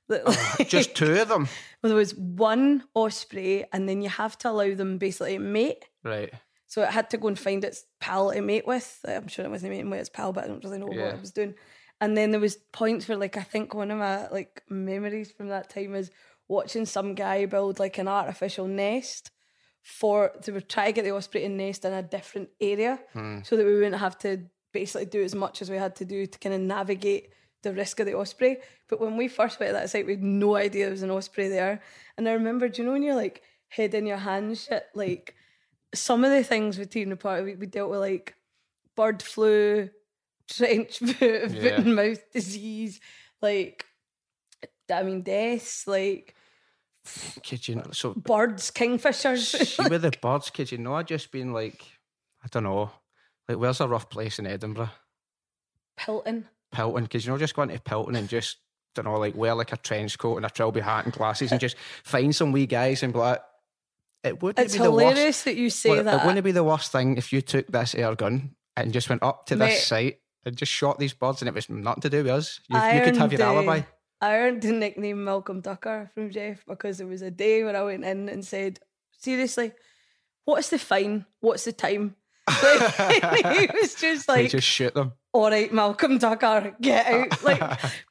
[0.09, 1.49] That, like- Just two of them.
[1.83, 5.85] well, there was one osprey, and then you have to allow them basically mate.
[6.05, 6.33] Right.
[6.67, 8.99] So it had to go and find its pal to mate with.
[9.07, 11.05] I'm sure it wasn't mating with its pal, but I don't really know Yeah.
[11.07, 11.55] what it was doing.
[12.01, 15.49] And then there was points where, like, I think one of my like memories from
[15.49, 16.11] that time is
[16.49, 19.31] watching some guy build like an artificial nest
[19.83, 23.41] for to try to get the osprey to nest in a different area Hmm.
[23.45, 26.27] so that we wouldn't have to basically do as much as we had to do
[26.27, 27.33] to kind of navigate
[27.63, 28.59] the risk of the osprey.
[28.89, 31.11] But when we first went to that site, we had no idea there was an
[31.11, 31.81] osprey there.
[32.17, 35.35] And I remember, do you know when you're like head in your hands shit, like
[35.95, 38.35] some of the things with Teen Park, we, we dealt with like
[38.97, 39.91] bird flu,
[40.49, 43.01] trench foot, foot and mouth disease,
[43.41, 43.87] like
[44.93, 46.35] I mean deaths, like
[47.47, 47.97] Could you not?
[47.97, 49.67] So birds, kingfishers.
[49.67, 51.85] see with the birds, could you not just been like,
[52.45, 52.91] I don't know,
[53.49, 54.91] like where's a rough place in Edinburgh?
[55.99, 56.49] Pilton.
[56.73, 58.57] Pilton, because you know, just going into Pilton and just,
[58.95, 61.61] don't know, like wear like a trench coat and a trilby hat and glasses and
[61.61, 63.41] just find some wee guys and be like,
[64.25, 65.09] it wouldn't It's be the worst.
[65.09, 66.23] hilarious that you say Well, that.
[66.23, 69.23] It wouldn't be the worst thing if you took this air gun and just went
[69.23, 69.67] up to Mate.
[69.71, 72.61] this site and just shot these birds and it was nothing to do with us.
[72.69, 73.81] You, I you could have earned, your alibi.
[74.21, 77.83] I earned the nickname Malcolm Ducker from Geoff because there was a day when I
[77.83, 78.79] went in and said,
[79.19, 79.73] "Seriously,
[80.45, 81.27] what's the fine?
[81.41, 82.15] What's the time?"
[82.49, 85.13] He was just They like, just shoot them.
[85.33, 87.61] "All right, Malcolm Ducker, get out!" Like,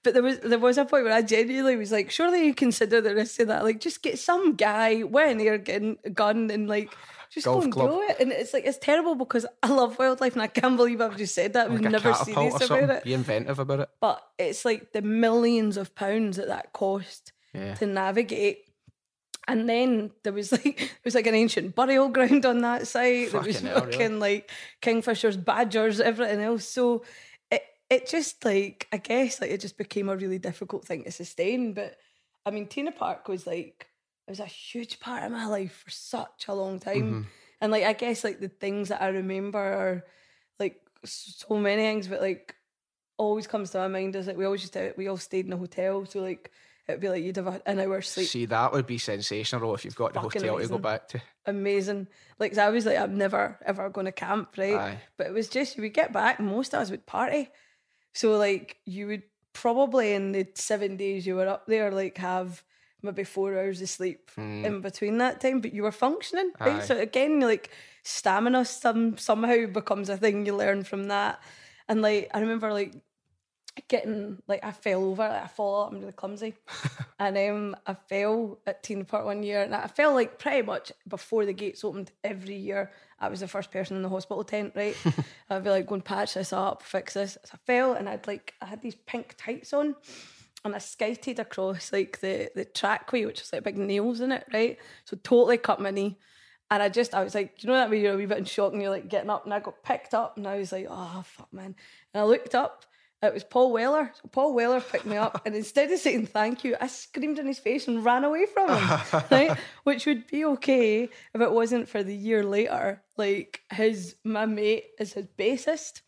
[0.04, 3.02] but there was there was a point where I genuinely was like, "Surely you consider
[3.02, 3.64] the risk of that?
[3.64, 6.92] Like, just get some guy with an air gun, gun and like."
[7.34, 7.90] Just Golf go and club.
[7.92, 11.00] do it, and it's like it's terrible because I love wildlife, and I can't believe
[11.00, 11.72] I've just said that.
[11.72, 13.90] Like never catapult serious about it Be inventive about it.
[14.02, 17.76] but it's like the millions of pounds that that cost Yeah.
[17.76, 18.66] to navigate.
[19.52, 23.34] And then there was like there was like an ancient burial ground on that site.
[23.34, 24.16] There was Fucking really?
[24.16, 26.66] like kingfishers, badgers, everything else.
[26.66, 27.04] So
[27.52, 31.12] it it just like I guess like it just became a really difficult thing to
[31.12, 31.74] sustain.
[31.74, 31.98] But
[32.46, 33.88] I mean, T in the Park was like
[34.26, 36.96] it was a huge part of my life for such a long time.
[36.96, 37.22] Mm-hmm.
[37.60, 40.06] And like I guess like the things that I remember are
[40.62, 42.56] like so many things, but like
[43.18, 45.52] always comes to my mind is like we always used to we all stayed in
[45.52, 46.52] a hotel, so like
[46.88, 48.28] it'd be like you'd have a- an hour's sleep.
[48.28, 51.22] See, that would be sensational if you've got the hotel to go back to.
[51.46, 52.08] Amazing.
[52.40, 54.74] Like I was like, I'm never ever going to camp, right?
[54.74, 55.02] Aye.
[55.18, 57.50] But it was just you would get back, most of us would party.
[58.14, 59.24] So like you would
[59.54, 62.64] probably in the seven days you were up there, like have
[63.04, 64.64] maybe four hours of sleep hmm.
[64.66, 66.52] in between that time, but you were functioning.
[66.60, 66.82] Right?
[66.82, 66.86] Aye.
[66.86, 67.72] So again, like
[68.04, 71.42] stamina some somehow becomes a thing you learn from that.
[71.88, 72.96] And like I remember like
[73.88, 76.56] getting like I fell over, like I fall up, I'm really clumsy.
[77.20, 80.92] and um I fell at Teen Park one year and I fell like pretty much
[81.08, 82.92] before the gates opened every year.
[83.20, 84.96] I was the first person in the hospital tent, right?
[85.50, 87.38] I'd be like, go and patch this up, fix this.
[87.46, 89.96] So I fell and I'd like I had these pink tights on
[90.64, 94.46] and I skated across like the the trackway, which was like big nails in it,
[94.54, 94.78] right?
[95.06, 96.18] So totally cut my knee.
[96.70, 98.46] And I just, I was like, you know that way you're a wee bit in
[98.46, 100.88] shock and you're like getting up, and I got picked up, and I was like,
[100.90, 101.76] oh fuck, man.
[102.14, 102.86] And I looked up,
[103.22, 104.12] it was Paul Weller.
[104.16, 107.46] So Paul Weller picked me up, and instead of saying thank you, I screamed in
[107.46, 109.00] his face and ran away from him,
[109.32, 109.58] right?
[109.84, 113.04] Which would be okay if it wasn't for the year later.
[113.18, 116.02] Like his, my mate is his bassist.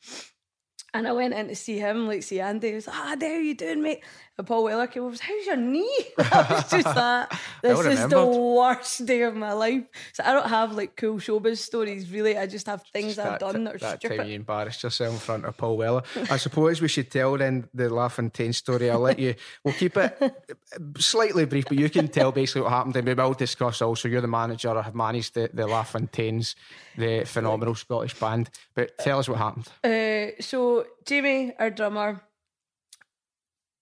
[0.96, 2.70] And I went in to see him, like see Andy.
[2.70, 4.04] He was like, ah, there you doing, mate?
[4.36, 6.00] And Paul Weller came over, was, how's your knee?
[6.18, 7.40] I was just that.
[7.62, 9.84] This is the worst day of my life.
[10.14, 12.36] So I don't have like cool showbiz stories, really.
[12.36, 14.18] I just have things I've done that are that stupid.
[14.18, 16.02] time you embarrassed yourself in front of Paul Weller.
[16.32, 18.90] I suppose we should tell then the Lafontaine story.
[18.90, 19.36] I'll let you.
[19.64, 20.20] We'll keep it
[20.98, 24.08] slightly brief, but you can tell basically what happened, and we will discuss also.
[24.08, 24.76] You're the manager.
[24.76, 26.56] I have managed the, the Lafontaines,
[26.98, 28.50] the phenomenal Scottish band.
[28.74, 29.68] But tell us what happened.
[29.84, 32.24] Uh, so Jamie, our drummer,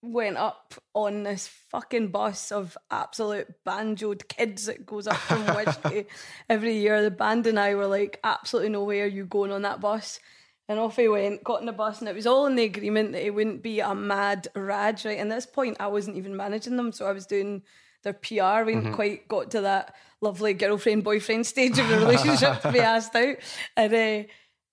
[0.02, 6.06] went up on this fucking bus of absolute banjoed kids that goes up from Whiskey
[6.50, 7.04] every year.
[7.04, 10.20] The band and I were like, absolutely no way are you going on that bus.
[10.68, 13.12] And off he went, got in the bus, and it was all in the agreement
[13.12, 15.20] that he wouldn't be a mad raj, right?
[15.20, 17.64] And at this point, I wasn't even managing them, so I was doing
[18.04, 18.64] their PR.
[18.64, 22.80] We hadn't quite got to that lovely girlfriend boyfriend stage of the relationship to be
[22.80, 23.36] asked out.
[23.76, 24.24] And uh,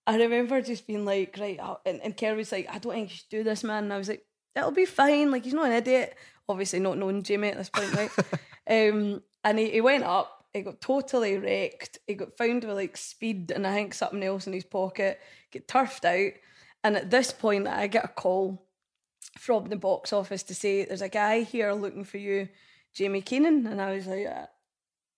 [0.06, 3.16] I remember just being like, right, and, and Kerr was like, I don't think you
[3.16, 3.84] should do this, man.
[3.84, 4.24] And I was like,
[4.58, 5.30] it'll be fine.
[5.30, 6.16] Like, he's not an idiot.
[6.48, 8.10] Obviously, not knowing Jamie at this point, right?
[8.92, 11.98] um, and he, he went up, he got totally wrecked.
[12.06, 15.68] He got found with like speed and I think something else in his pocket, get
[15.68, 16.32] turfed out.
[16.84, 18.66] And at this point, I get a call
[19.38, 22.48] from the box office to say, there's a guy here looking for you,
[22.94, 23.66] Jamie Keenan.
[23.66, 24.46] And I was like, uh,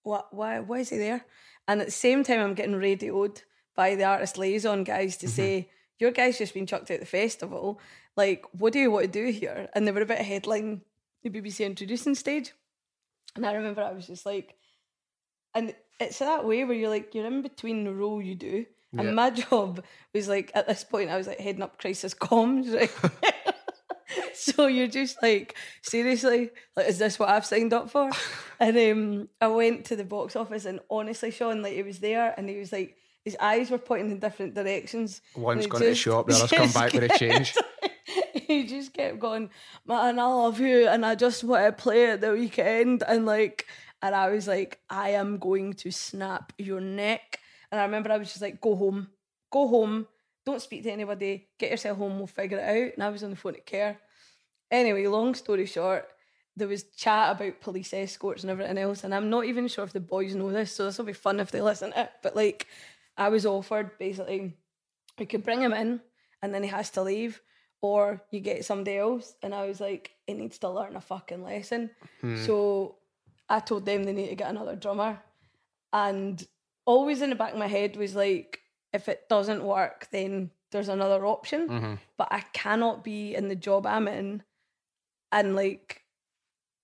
[0.03, 1.25] what, why, why is he there?
[1.69, 3.43] And at the same time, I'm getting radioed
[3.77, 7.81] by the artist liaison guys to say, your guy's just been chucked out the festival.
[8.17, 9.69] Like, what do you want to do here?
[9.75, 10.83] And they were about to headline
[11.23, 12.53] the BBC introducing stage.
[13.37, 14.55] And I remember I was just like,
[15.55, 18.67] and it's that way where you're like, you're in between the role you do.
[18.93, 19.03] Yeah.
[19.03, 19.85] And my job
[20.15, 23.55] was like, at this point, I was like heading up crisis comms, right?
[24.35, 28.11] so you're just like, seriously, like, is this what I've signed up for?
[28.61, 32.35] and um, I went to the box office, and honestly, Sean, like, he was there,
[32.37, 35.21] and he was like, his eyes were pointing in different directions.
[35.37, 37.55] One's gone to the shop, the other's come back with a change.
[38.57, 39.49] he just kept going,
[39.87, 43.67] man, I love you, and I just want to play at the weekend, and like,
[44.03, 47.39] and I was like, I am going to snap your neck,
[47.71, 49.09] and I remember I was just like, go home,
[49.53, 50.09] go home,
[50.45, 53.31] don't speak to anybody, get yourself home, we'll figure it out, and I was on
[53.31, 54.01] the phone to care.
[54.69, 56.09] Anyway, long story short,
[56.57, 59.93] there was chat about police escorts and everything else, and I'm not even sure if
[59.93, 62.11] the boys know this, so this will be fun if they listen to it.
[62.21, 62.67] But like,
[63.17, 64.57] I was offered basically,
[65.21, 66.01] we could bring him in,
[66.43, 67.41] and then he has to leave,
[67.83, 69.35] or you get somebody else.
[69.43, 71.91] And I was like, it needs to learn a fucking lesson.
[72.47, 72.97] So
[73.49, 75.19] I told them they need to get another drummer,
[75.93, 76.47] and
[76.87, 78.61] always in the back of my head was like,
[78.93, 81.99] if it doesn't work, then there's another option.
[82.17, 84.43] But I cannot be in the job I'm in
[85.33, 86.03] and like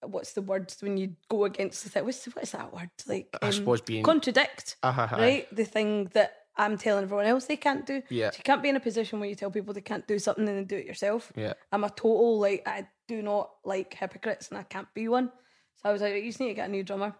[0.03, 2.05] what's the word when you go against the thing?
[2.05, 2.91] What's what's that word?
[3.09, 5.47] Like I um, suppose being- contradict, Uh-huh, right?
[5.55, 8.03] The thing that I'm telling everyone else they can't do.
[8.09, 8.31] Yeah.
[8.31, 10.49] So you can't be in a position where you tell people they can't do something
[10.49, 11.33] and then do it yourself.
[11.37, 11.53] Yeah.
[11.73, 15.31] I'm a total like I do not like hypocrites and I can't be one.
[15.77, 17.15] So I was like, you just need to get a new drummer.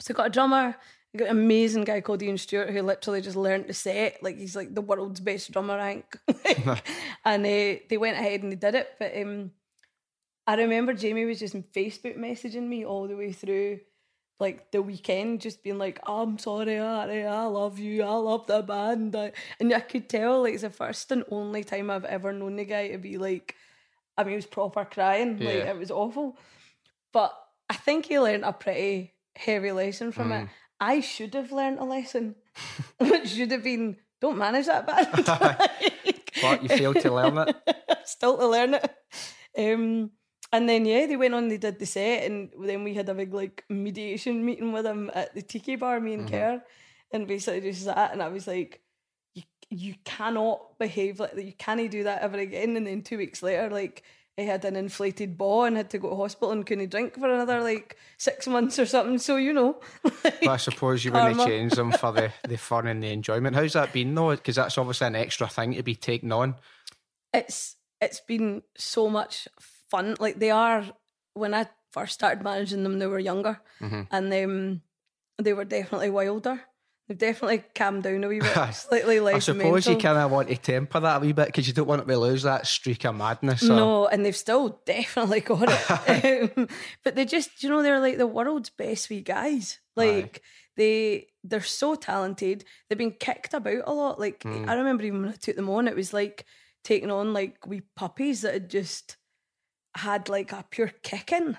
[0.00, 0.76] So I got a drummer.
[1.14, 4.22] I got an amazing guy called Ian Stewart who literally just learned to set.
[4.22, 6.02] Like he's like the world's best drummer, I
[6.32, 6.56] think.
[7.24, 8.88] and uh, they went ahead and they did it.
[8.98, 9.52] But um,
[10.46, 13.80] I remember Jamie was just Facebook messaging me all the way through
[14.38, 18.62] like the weekend, just being like, I'm sorry, Ari, I love you, I love the
[18.62, 19.14] band.
[19.60, 22.64] And I could tell like it's the first and only time I've ever known the
[22.64, 23.54] guy to be like,
[24.18, 25.38] I mean, he was proper crying.
[25.38, 26.36] Like it was awful.
[27.12, 27.34] But
[27.70, 30.42] I think he learned a pretty heavy lesson from Mm.
[30.44, 30.48] it.
[30.78, 32.34] I should have learned a lesson,
[32.98, 35.70] which should have been don't manage that band.
[36.42, 37.56] But you failed to learn it.
[38.04, 38.94] still to learn it.
[39.56, 40.10] Um,
[40.56, 43.14] and then yeah, they went on, they did the set, and then we had a
[43.14, 46.34] big like mediation meeting with him at the tiki bar, me and Mm-hmm.
[46.34, 46.62] Kerr,
[47.12, 48.12] and basically just that.
[48.12, 48.80] and I was like,
[49.34, 51.44] you you cannot behave like that.
[51.44, 52.76] You can't do that ever again.
[52.76, 54.02] And then two weeks later, like.
[54.38, 57.26] He had an inflated ball and had to go to hospital and couldn't drink for
[57.32, 59.16] another like six months or something.
[59.16, 59.80] So you know,
[60.22, 63.56] But I suppose you wouldn't change them for the, the fun and the enjoyment.
[63.56, 64.32] How's that been though?
[64.36, 66.56] Because that's obviously an extra thing to be taken on.
[67.32, 69.48] it's it's been so much
[69.90, 70.16] fun.
[70.20, 70.84] Like they are
[71.34, 74.02] when I first started managing them, they were younger, Mm-hmm.
[74.10, 74.82] and um,
[75.38, 76.60] they were definitely wilder.
[77.08, 79.34] They've definitely calmed down a wee bit, slightly less.
[79.36, 81.86] I suppose you kind of want to temper that a wee bit because you don't
[81.86, 83.62] want to lose that streak of madness.
[83.62, 86.58] Or, No, and they've still definitely got it.
[86.58, 86.68] um,
[87.04, 89.78] but they just, you know, they're like the world's best wee guys.
[89.94, 90.42] Like
[90.76, 92.64] they, they're so talented.
[92.88, 94.18] They've been kicked about a lot.
[94.18, 94.68] Like Hmm.
[94.68, 96.44] I remember even when I took them on, it was like
[96.82, 99.16] taking on like wee puppies that had just
[99.98, 101.56] had like a pure kicking.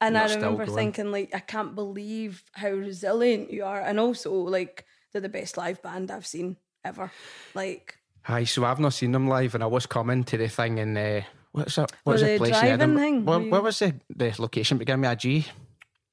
[0.00, 4.32] And They're I remember thinking like, I can't believe how resilient you are, and also
[4.34, 7.10] like they're the best live band I've seen ever.
[7.54, 8.44] Like hi.
[8.44, 11.22] so I've not seen them live, and I was coming to the thing in uh,
[11.52, 11.92] what's that?
[12.04, 13.00] What's the place in Edinburgh?
[13.00, 14.76] thing, Where, where was the, the location?
[14.76, 15.46] Begin with a G.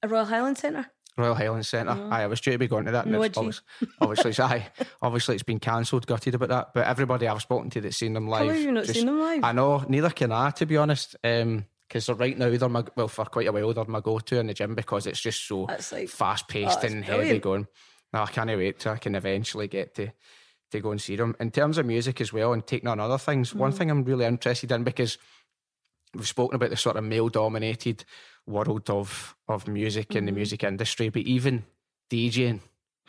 [0.01, 0.89] a Royal Highland Centre.
[1.17, 1.91] Royal Highland Centre.
[2.11, 3.05] Aye, I was due to be going to that.
[3.07, 3.45] No, it's a G.
[3.47, 4.67] obviously, obviously, it's, aye,
[5.01, 6.07] obviously, it's been cancelled.
[6.07, 6.73] Gutted about that.
[6.73, 9.43] But everybody I've spoken to that's seen them live, you not seen them live?
[9.43, 9.83] I know.
[9.87, 11.15] Neither can I, to be honest.
[11.21, 14.53] Because right now they're my well for quite a while they're my go-to in the
[14.55, 17.67] gym because it's just so like- fast-paced oh, and heavy going.
[18.11, 20.11] No, I can't wait till I can eventually get to
[20.71, 21.35] to go and see them.
[21.39, 23.77] In terms of music as well and taking on other things, one Mm.
[23.77, 25.19] thing I'm really interested in because
[26.15, 28.05] we've spoken about the sort of male dominated
[28.45, 30.35] world of of music and the mm.
[30.35, 31.63] music industry, but even
[32.09, 32.59] DJing.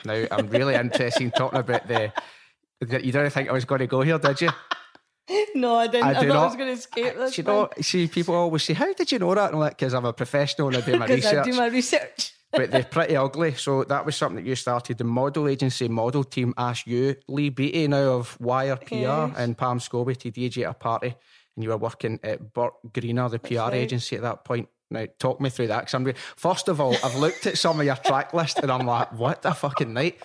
[0.05, 2.13] Now I'm really interested in talking about the
[2.81, 4.51] you don't think I was going to go here, did you?
[5.55, 6.05] No, I didn't.
[6.05, 7.39] I I, thought I was going to escape this.
[7.39, 9.95] you know, see, people always say, "How did you know that?" And I'm like, "Because
[9.95, 12.35] I'm a professional and I do my research." I do my research.
[12.53, 13.55] but they're pretty ugly.
[13.55, 14.99] So that was something that you started.
[14.99, 19.39] The model agency model team asked you, Lee Beattie, now of Wire PR Yes.
[19.39, 21.15] in Palm Scobie, to DJ at a party,
[21.57, 23.75] and you were working at Burt Greener, the PR right.
[23.75, 24.69] agency at that point.
[24.91, 25.81] Now, talk me through that.
[25.81, 28.71] Because I'm re- first of all, I've looked at some of your track list, and
[28.71, 30.19] I'm like, what the fucking night?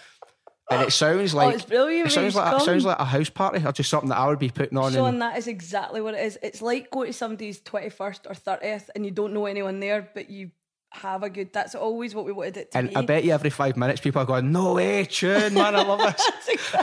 [0.71, 3.29] And it sounds like Oh, it's brilliant, It sounds like it sounds like a house
[3.29, 4.93] party, or just something that I would be putting on.
[4.93, 6.37] Sean, and, that is exactly what it is.
[6.43, 10.29] It's like going to somebody's 21st or 30th and you don't know anyone there, but
[10.29, 10.51] you
[10.91, 11.53] have a good.
[11.53, 12.79] That's always what we wanted it to be.
[12.79, 12.95] and be.
[12.95, 15.99] I bet you every five minutes people are going, "No way, tune, man, I love
[15.99, 16.75] this."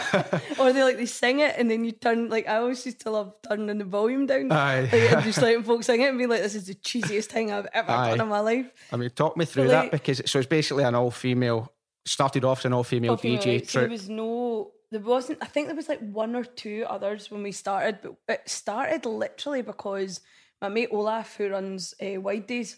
[0.58, 3.10] or they like they sing it and then you turn like I always used to
[3.10, 4.52] love turning the volume down.
[4.52, 4.82] Aye.
[4.82, 7.52] Like, and just letting folks sing it and be like, this is the cheesiest thing
[7.52, 8.10] I've ever Aye.
[8.10, 8.66] done in my life.
[8.92, 11.72] I mean, talk me through But, that because so it's basically an all female.
[12.06, 15.46] Started off as an all female DJ right, so there was no there wasn't I
[15.46, 19.62] think there was like one or two others when we started, but it started literally
[19.62, 20.20] because
[20.62, 22.76] my mate Olaf, who runs uh, Wide Days,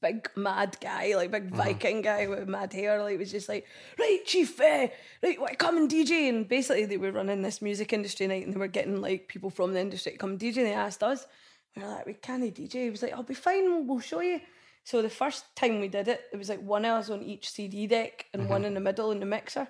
[0.00, 1.56] big mad guy, like big Mm-hmm.
[1.56, 3.02] Viking guy with mad hair.
[3.02, 3.66] Like was just like,
[3.98, 4.88] right, chief, uh,
[5.22, 6.28] right, what, come and DJ.
[6.28, 9.50] And basically, they were running this music industry night, and they were getting like people
[9.50, 10.58] from the industry to come DJ.
[10.58, 11.26] And they asked us,
[11.74, 12.84] we were like, we can't DJ.
[12.84, 13.86] He was like, I'll be fine.
[13.86, 14.40] We'll, show you.
[14.84, 17.50] So the first time we did it, it was like one of us on each
[17.50, 18.50] CD deck and Mm-hmm.
[18.52, 19.66] one in the middle in the mixer.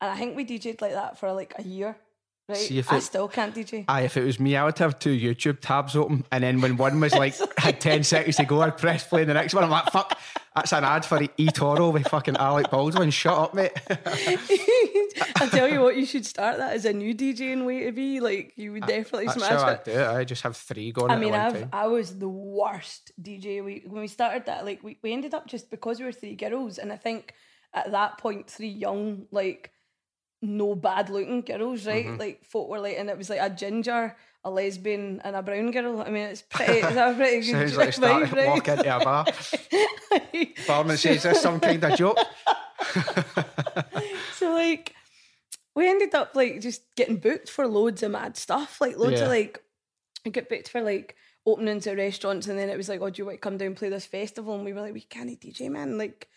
[0.00, 1.96] And I think we DJ'd like that for like a year.
[2.48, 2.58] Right?
[2.58, 3.84] See, if I it- still can't DJ.
[3.88, 6.76] Aye, if it was me, I would have two YouTube tabs open, and then when
[6.76, 9.64] one was like had ten seconds to go, I'd press play on the next one.
[9.64, 10.16] I'm like, fuck,
[10.54, 13.10] that's an ad for eToro with fucking Alec Baldwin.
[13.10, 13.72] Shut up, mate.
[15.36, 18.20] I tell you what, you should start that as a new DJing way to be.
[18.20, 19.84] Like you would definitely That's smash how I it.
[19.84, 20.06] do it.
[20.06, 21.68] I just have three going I mean, I've time.
[21.72, 23.64] I was the worst DJ.
[23.64, 26.36] We when we started that, like we, we ended up just because we were three
[26.36, 27.34] girls, and I think
[27.74, 29.72] at that point, three young, like
[30.46, 32.06] no bad looking girls, right?
[32.06, 32.18] Mm-hmm.
[32.20, 35.70] Like folk were like, and it was like a ginger, a lesbian, and a brown
[35.70, 36.00] girl.
[36.02, 38.48] I mean, it's pretty, it's a pretty good Sounds like vibe, right?
[38.48, 39.26] walk into a bar.
[40.66, 42.18] Barman says, "Is some kind of joke?"
[44.34, 44.94] so like
[45.74, 49.24] we ended up like just getting booked for loads of mad stuff like loads Yeah.
[49.24, 49.62] of like
[50.24, 51.16] we get booked for like
[51.46, 53.68] openings of restaurants and then it was like oh do you want to come down
[53.68, 56.28] and play this festival and we were like we can't DJ man like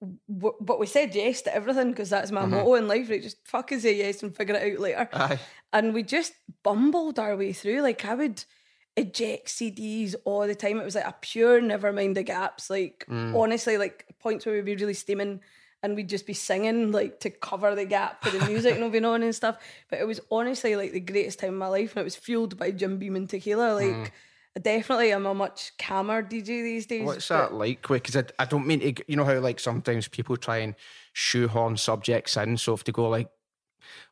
[0.00, 2.48] w- but we said yes to everything because that's my uh-huh.
[2.48, 5.38] motto in life right just fucking say yes and figure it out later Aye.
[5.72, 6.32] and we just
[6.62, 7.82] bumbled our way through.
[7.82, 8.44] Like I would
[8.96, 10.80] eject CDs all the time.
[10.80, 12.70] It was like a pure never mind the gaps.
[12.70, 13.38] Like mm.
[13.38, 15.40] honestly, like points where we'd be really steaming
[15.82, 19.04] and we'd just be singing like to cover the gap for the music not being
[19.04, 19.58] on and stuff.
[19.88, 22.58] But it was honestly like the greatest time of my life and it was fueled
[22.58, 23.74] by Jim Beam and tequila.
[23.74, 24.10] Like I
[24.60, 27.06] definitely I'm a much calmer DJ these days.
[27.06, 27.86] What's that like?
[27.86, 30.74] Because I, I don't mean to, you know how like sometimes people try and
[31.12, 32.56] shoehorn subjects in.
[32.56, 33.28] So if they go like,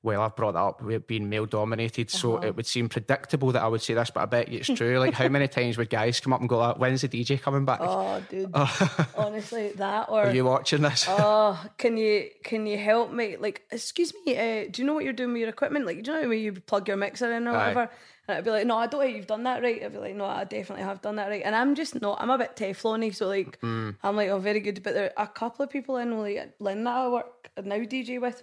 [0.02, 2.46] well, I've brought that up with being male dominated, so Uh-huh.
[2.48, 4.98] it would seem predictable that I would say this, but I bet it's true.
[4.98, 7.64] like, how many times would guys come up and go, like, "When's the DJ coming
[7.64, 8.54] back?" Oh, dude.
[9.16, 11.04] Honestly, that or Are you watching this?
[11.08, 13.36] Oh, can you can you help me?
[13.36, 15.84] Like, excuse me, uh, do you know what you're doing with your equipment?
[15.86, 17.68] Like, do you know when you plug your mixer in or Aye.
[17.68, 17.90] whatever?
[18.28, 19.82] And I'd be like, no, I don't think you've done that right.
[19.82, 21.42] I'd be like, no, I definitely have done that right.
[21.44, 22.20] And I'm just not.
[22.20, 23.96] I'm a bit Teflony, so like, Mm.
[24.02, 24.82] I'm like, oh, very good.
[24.82, 28.20] But there are a couple of people in like Lynn that I work now DJ
[28.20, 28.42] with.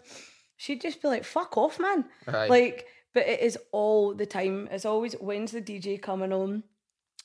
[0.58, 2.06] She'd just be like, fuck off, man.
[2.28, 2.48] Aye.
[2.48, 4.68] Like, but it is all the time.
[4.72, 6.64] It's always when's the DJ coming on?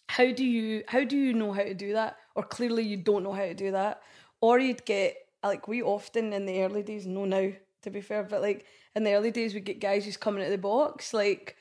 [0.08, 3.22] how do you how do you know how to do that or clearly you don't
[3.22, 4.02] know how to do that
[4.40, 7.48] or you'd get like we often in the early days no now
[7.82, 10.46] to be fair but like in the early days we'd get guys just coming out
[10.46, 11.54] of the box like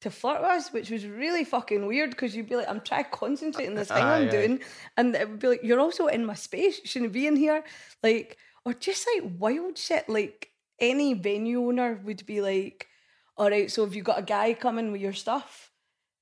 [0.00, 3.04] to flirt with us which was really fucking weird because you'd be like i'm trying
[3.04, 4.30] to concentrate on this thing Aye, i'm aye.
[4.30, 4.60] doing
[4.96, 7.62] and it would be like you're also in my space you shouldn't be in here
[8.02, 12.88] like or just like wild shit like any venue owner would be like
[13.36, 15.70] all right so have you got a guy coming with your stuff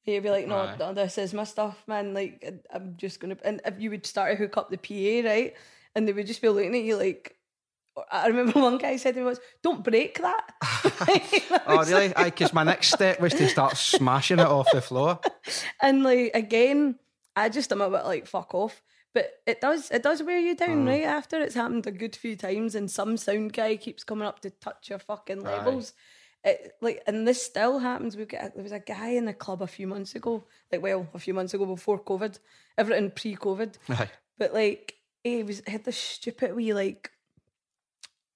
[0.09, 0.77] You'd be like, no, Aye.
[0.79, 2.15] no, this is my stuff, man.
[2.15, 3.37] Like, I'm just gonna.
[3.45, 5.55] And if you would start to hook up the PA, right,
[5.95, 7.37] and they would just be looking at you like.
[8.11, 10.55] I remember one guy said to me once, "Don't break that."
[11.67, 12.13] Oh, really?
[12.17, 15.21] Because my next step was to start smashing it off the floor.
[15.83, 16.99] and like again,
[17.37, 18.83] I just am a bit like fuck off.
[19.15, 20.89] But it does it does wear you down, Mm.
[20.89, 21.03] right?
[21.05, 24.51] After it's happened a good few times, and some sound guy keeps coming up to
[24.51, 25.93] touch your fucking levels.
[26.45, 28.17] It, like, and this still happens.
[28.17, 31.09] We get there was a guy in the club a few months ago, like well,
[31.15, 32.39] a few months ago before COVID,
[32.77, 33.75] everything pre-COVID.
[34.39, 34.95] But like
[35.25, 37.11] he was had this stupid wee like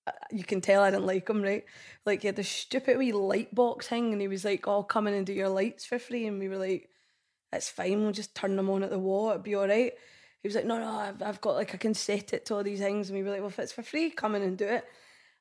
[0.06, 1.64] Uh, you can tell I didn't like him, right?
[2.04, 5.06] Like he had this stupid wee light box thing and he was like, Oh, come
[5.06, 6.88] in and do your lights for free and we were like,
[7.52, 9.92] It's fine, we'll just turn them on at the wall, it'll be alright.
[10.42, 12.64] He was like, No, no, I've, I've got like I can set it to all
[12.64, 14.66] these things and we were like, Well if it's for free, come in and do
[14.66, 14.84] it.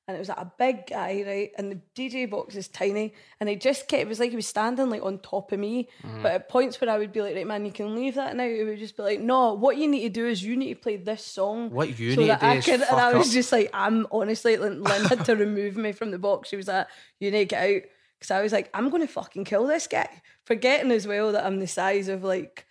[0.07, 1.51] And it was like a big guy, right?
[1.57, 3.13] And the DJ box is tiny.
[3.39, 5.87] And he just kept, it was like he was standing like on top of me.
[6.03, 6.23] Mm-hmm.
[6.23, 8.47] But at points where I would be like, right, man, you can leave that now.
[8.47, 10.79] He would just be like, no, what you need to do is you need to
[10.79, 11.69] play this song.
[11.69, 13.33] What you so need that to I can, And I was up.
[13.33, 16.49] just like, I'm honestly, Lynn, Lynn had to remove me from the box.
[16.49, 16.87] She was like,
[17.19, 17.81] you need to get out.
[18.19, 20.09] Because I was like, I'm going to fucking kill this guy.
[20.45, 22.65] Forgetting as well that I'm the size of like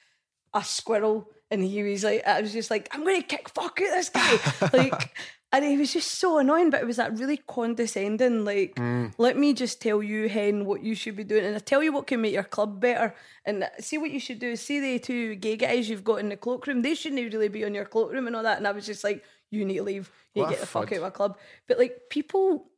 [0.52, 1.28] a squirrel.
[1.50, 4.08] And he was like, I was just like, I'm going to kick fuck out this
[4.10, 4.38] guy.
[4.72, 5.14] like,
[5.52, 9.12] and he was just so annoying, but it was that really condescending, like, mm.
[9.18, 11.44] let me just tell you, Hen, what you should be doing.
[11.44, 13.14] And I tell you what can make your club better.
[13.44, 14.54] And see what you should do.
[14.54, 17.74] See the two gay guys you've got in the cloakroom, they shouldn't really be on
[17.74, 18.58] your cloakroom and all that.
[18.58, 20.12] And I was just like, you need to leave.
[20.34, 21.36] You What need a to get the fuck out of my club.
[21.66, 22.70] But like, people,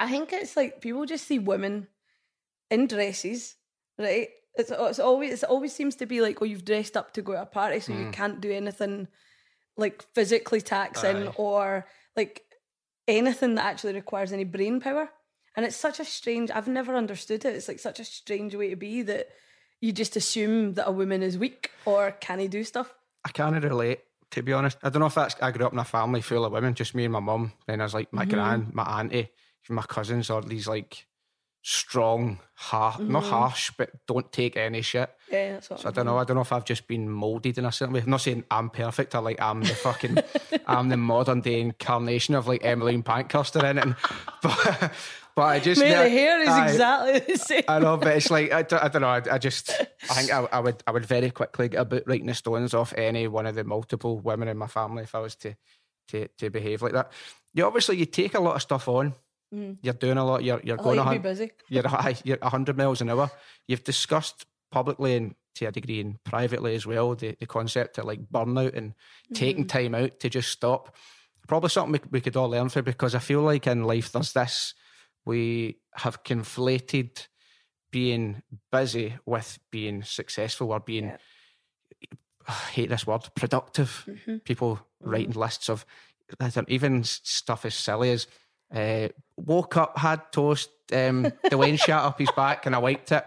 [0.00, 1.88] I think it's like people just see women
[2.70, 3.56] in dresses,
[3.98, 4.28] right?
[4.54, 7.32] It's, it's always it always seems to be like, oh, you've dressed up to go
[7.32, 8.12] to a party, so you mm.
[8.12, 9.08] can't do anything
[9.78, 11.32] like physically taxing Aye.
[11.36, 12.42] or like
[13.06, 15.08] anything that actually requires any brain power.
[15.56, 16.50] And it's such a strange.
[16.50, 17.54] I've never understood it.
[17.56, 19.28] It's like such a strange way to be that
[19.80, 22.92] you just assume that a woman is weak or can he do stuff.
[23.24, 24.00] I can't relate
[24.32, 24.78] to be honest.
[24.82, 26.94] I don't know if that's I grew up in a family full of women, just
[26.94, 27.52] me and my mum.
[27.66, 28.34] Then there's like my Mm-hmm.
[28.34, 29.30] gran, my auntie,
[29.70, 31.06] my cousins, or these like
[31.62, 33.30] strong, har- not Mm-hmm.
[33.30, 35.10] harsh, but don't take any shit.
[35.30, 36.16] Yeah, that's what So I don't know.
[36.18, 38.00] I don't know if I've just been molded in a certain way.
[38.00, 40.18] I'm not saying I'm perfect or like I'm the fucking,
[40.66, 43.94] I'm the modern day incarnation of like Emmeline Pankhurst or anything.
[44.42, 44.92] But,
[45.34, 46.70] but I just Mate, the hair is Aye.
[46.70, 47.62] exactly the same.
[47.68, 49.08] I know, but it's like I don't, I don't know.
[49.08, 52.26] I, I just I think I, I would I would very quickly get about writing
[52.26, 55.34] the stones off any one of the multiple women in my family if I was
[55.36, 55.54] to
[56.08, 57.12] to to behave like that.
[57.54, 59.14] You obviously you take a lot of stuff on.
[59.54, 59.78] Mm.
[59.82, 60.44] You're doing a lot.
[60.44, 61.50] You're you're I going like a to be hun- busy.
[61.68, 63.30] You're a- you're hundred miles an hour.
[63.66, 68.04] You've discussed publicly and to a degree and privately as well the, the concept of
[68.04, 68.94] like burnout and
[69.34, 69.78] taking mm-hmm.
[69.78, 70.94] time out to just stop.
[71.46, 74.32] Probably something we, we could all learn from because I feel like in life there's
[74.32, 74.74] this
[75.24, 77.26] we have conflated
[77.90, 81.16] being busy with being successful or being Yeah.
[82.46, 84.04] I hate this word productive.
[84.08, 84.36] Mm-hmm.
[84.38, 85.10] People mm-hmm.
[85.10, 85.84] writing lists of
[86.68, 88.26] even stuff as silly as
[88.74, 93.24] uh, woke up, had toast, um, Dwayne shot up his back and I wiped it.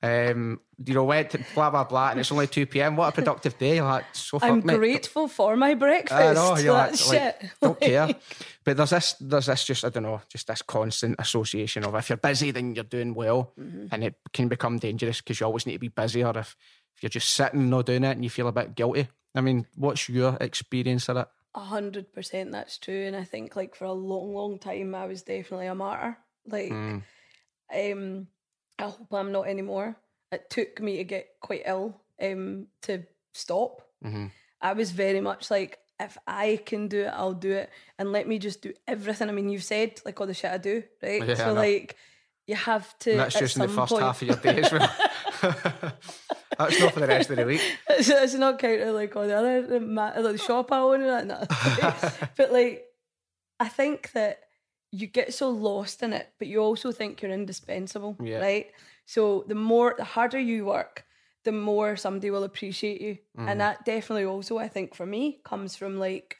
[0.00, 2.94] Um, you know, went to blah blah blah, and it's only two p.m.
[2.94, 3.82] What a productive day!
[3.82, 4.76] Like, so I'm fuck, mate.
[4.76, 6.12] grateful for my breakfast.
[6.12, 8.14] I know, you're like, That's like, don't care.
[8.64, 12.10] But there's this, there's this just I don't know, just this constant association of if
[12.10, 13.54] you're busy, then you're doing well,
[13.90, 16.54] and it can become dangerous because you always need to be busy, or if,
[16.94, 19.08] if you're just sitting not doing it and you feel a bit guilty.
[19.34, 21.28] I mean, what's your experience of it?
[21.58, 23.06] A hundred percent, that's true.
[23.06, 26.16] And I think like for a long, long time, I was definitely a martyr.
[26.46, 27.02] Like, Mm.
[27.74, 28.26] um,
[28.78, 29.96] I hope I'm not anymore.
[30.30, 33.02] It took me to get quite ill um to
[33.32, 33.82] stop.
[34.04, 34.30] Mhm.
[34.60, 38.28] I was very much like, if I can do it, I'll do it, and let
[38.28, 39.28] me just do everything.
[39.28, 41.26] I mean, you've said like all the shit I do, right?
[41.26, 41.96] Yeah, so like,
[42.46, 43.10] you have to.
[43.12, 44.88] And that's just in the first point- half of your day as well.
[45.40, 47.60] that's not for the rest of the week.
[47.90, 52.30] it's, it's not counting like all the other like the shop I own and that.
[52.36, 52.84] But like,
[53.60, 54.40] I think that
[54.90, 58.38] you get so lost in it, but you also think you're indispensable, Yeah.
[58.38, 58.66] right?
[59.04, 61.04] So the more, the harder you work,
[61.44, 63.48] the more somebody will appreciate you, Mm-hmm.
[63.48, 66.36] and that definitely also, I think, for me, comes from like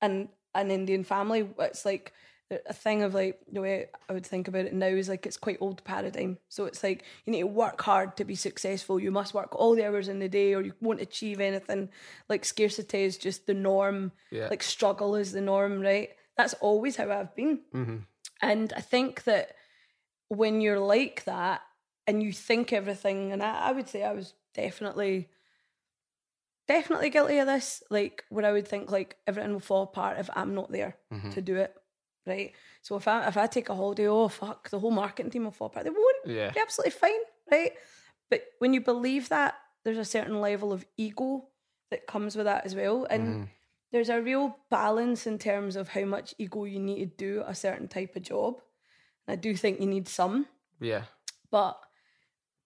[0.00, 1.48] an an Indian family.
[1.58, 2.12] It's like
[2.50, 5.36] a thing of like the way I would think about it now is like it's
[5.36, 6.38] quite old paradigm.
[6.48, 8.98] So it's like you need to work hard to be successful.
[8.98, 11.90] You must work all the hours in the day, or you won't achieve anything.
[12.28, 14.12] Like scarcity is just the norm.
[14.30, 14.48] Yeah.
[14.48, 16.10] Like struggle is the norm, right?
[16.36, 17.60] That's always how I've been.
[17.74, 18.06] Mhm.
[18.40, 19.54] And I think that
[20.28, 21.60] when you're like that
[22.06, 25.28] and you think everything, and I, I would say I was definitely,
[26.66, 30.30] definitely guilty of this, like where I would think like everything will fall apart if
[30.34, 31.30] I'm not there Mm-hmm.
[31.30, 31.74] to do it,
[32.28, 32.52] right?
[32.82, 35.50] So if I if I take a holiday, oh fuck, the whole marketing team will
[35.50, 35.84] fall apart.
[35.84, 36.16] They won't.
[36.26, 36.50] Yeah.
[36.50, 37.20] Be absolutely fine,
[37.50, 37.72] right?
[38.30, 39.54] But when you believe that,
[39.84, 41.48] there's a certain level of ego
[41.90, 43.44] that comes with that as well, and Mm-hmm.
[43.92, 47.54] there's a real balance in terms of how much ego you need to do a
[47.54, 48.60] certain type of job.
[49.26, 50.46] And I do think you need some,
[50.80, 51.04] Yeah.
[51.50, 51.80] but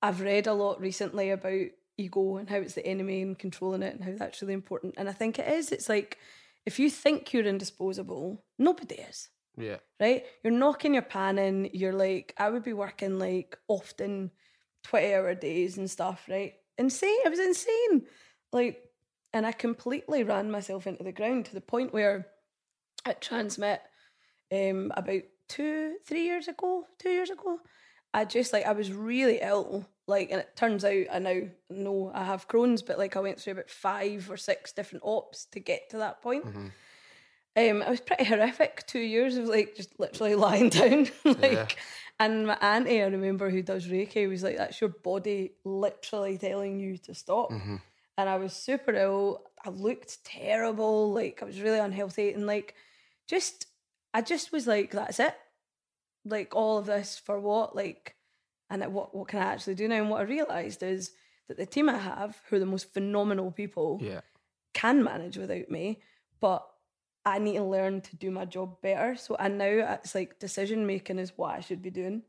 [0.03, 3.95] I've read a lot recently about ego and how it's the enemy and controlling it
[3.95, 4.95] and how that's really important.
[4.97, 5.71] And I think it is.
[5.71, 6.19] It's like
[6.67, 9.29] if you think you're indisposable, nobody is.
[9.57, 9.77] Yeah.
[10.01, 10.25] Right?
[10.43, 14.31] You're knocking your pan in, you're like, I would be working like often
[14.85, 16.55] 20 hour days and stuff, right?
[16.79, 17.19] Insane.
[17.25, 18.07] It was insane.
[18.53, 18.83] Like,
[19.33, 22.27] and I completely ran myself into the ground to the point where
[23.05, 23.79] at TRNSMT,
[24.53, 27.59] um, about two, three years ago, two years ago,
[28.15, 29.89] I just like I was really ill.
[30.07, 31.41] Like, and it turns out I now
[31.71, 35.47] know I have Crohn's, but like I went through about five or six different ops
[35.53, 36.45] to get to that point.
[37.57, 38.87] Um, it was pretty horrific.
[38.87, 41.53] Two years of like just literally lying down, like.
[41.53, 41.67] Yeah.
[42.21, 46.79] And my auntie, I remember, who does Reiki, was like, "That's your body literally telling
[46.79, 47.77] you to stop." Mm-hmm.
[48.17, 49.43] And I was super ill.
[49.65, 51.13] I looked terrible.
[51.13, 52.75] Like I was really unhealthy, and like
[53.27, 53.67] just,
[54.15, 55.35] I just was like, "That's it."
[56.25, 57.75] Like all of this for what?
[57.75, 58.15] Like,
[58.71, 59.97] and what what can I actually do now?
[59.97, 61.11] And what I realised is
[61.49, 64.21] that the team I have, who are the most phenomenal people, Yeah.
[64.75, 66.01] can manage without me,
[66.41, 66.65] but
[67.25, 69.17] I need to learn to do my job better.
[69.17, 72.23] So and now it's like decision making is what I should be doing,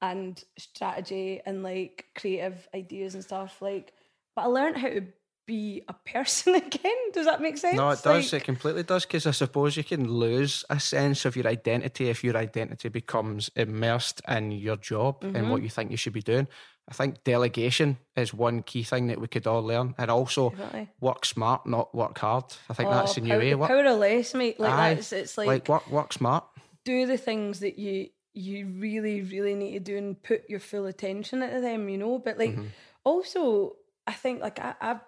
[0.00, 3.60] and strategy and like creative ideas and stuff.
[3.60, 3.92] Like,
[4.34, 5.02] but I learned how to
[5.46, 6.96] be a person again.
[7.12, 7.76] Does that make sense?
[7.76, 8.32] No, it does.
[8.32, 9.04] Like, it completely does.
[9.04, 13.50] Because I suppose you can lose a sense of your identity if your identity becomes
[13.56, 15.50] immersed in your job and Mm-hmm.
[15.50, 16.46] what you think you should be doing.
[16.90, 20.88] I think delegation is one key thing that we could all learn, and also Definitely.
[21.00, 22.44] work smart, not work hard.
[22.68, 23.54] I think that's the oh, new way.
[23.54, 24.58] Work, power less, mate.
[24.58, 24.94] Like Aye.
[24.94, 26.44] that's it's like, like work, work smart.
[26.84, 30.86] do the things that you you really really need to do and put your full
[30.86, 32.66] attention into them you know but like Mm-hmm.
[33.02, 33.74] also
[34.06, 35.00] i think like I, i've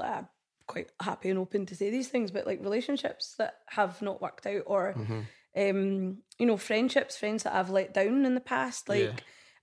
[0.00, 0.22] i
[0.66, 4.46] quite happy and open to say these things, but like relationships that have not worked
[4.46, 5.20] out or Mm-hmm.
[5.56, 9.12] um, you know, friendships, friends that I've let down in the past, like Yeah.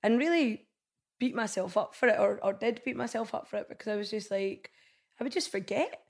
[0.04, 0.68] and really
[1.20, 3.96] beat myself up for it or, or did beat myself up for it because I
[3.96, 4.72] was just like
[5.20, 6.02] I would just forget.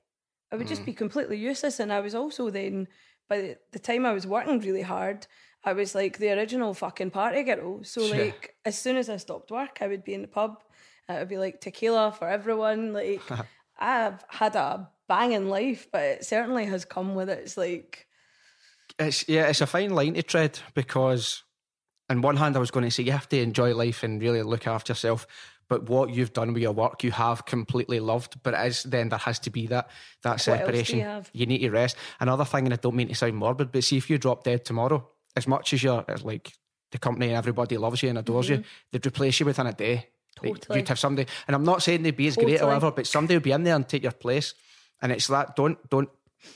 [0.52, 0.70] I would Mm.
[0.70, 1.80] just be completely useless.
[1.80, 2.88] And I was also then
[3.28, 5.26] by the, the time I was working really hard,
[5.64, 7.82] I was like the original fucking party girl.
[7.84, 8.24] So Yeah.
[8.24, 10.62] like as soon as I stopped work, I would be in the pub.
[11.08, 12.92] It would be like tequila for everyone.
[12.92, 13.22] Like
[13.78, 18.06] I've had a banging life, but it certainly has come with its like
[18.98, 21.44] It's yeah, it's a fine line to tread because,
[22.10, 24.42] on one hand, I was going to say you have to enjoy life and really
[24.42, 25.26] look after yourself.
[25.68, 28.42] But what you've done with your work, you have completely loved.
[28.42, 29.88] But as then there has to be that
[30.22, 31.00] that do you separation.
[31.00, 31.30] have?
[31.32, 31.96] need to rest.
[32.18, 34.64] Another thing, and I don't mean to sound morbid, but see if you drop dead
[34.64, 36.52] tomorrow, as much as you're it's like
[36.90, 40.08] the company and everybody loves you and adores you, they'd replace you within a day.
[40.38, 40.48] Mm-hmm.
[40.48, 40.78] Totally.
[40.80, 42.66] You'd have somebody, and I'm not saying they'd be as great or Totally.
[42.66, 44.54] whatever, but somebody would be in there and take your place.
[45.00, 46.10] And it's that don't don't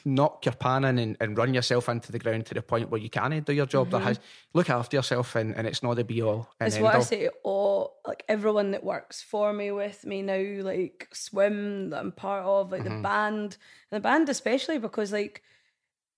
[0.05, 3.01] knock your pan in and, and run yourself into the ground to the point where
[3.01, 3.91] you can't do your job.
[3.91, 4.21] There has
[4.53, 7.29] look after yourself, and, and it's not the be all and It's what I say.
[7.45, 12.45] Oh, like everyone that works for me, with me now, like SWIM that I'm part
[12.45, 12.97] of, like Mm-hmm.
[12.97, 13.57] the band,
[13.91, 15.43] and the band especially because like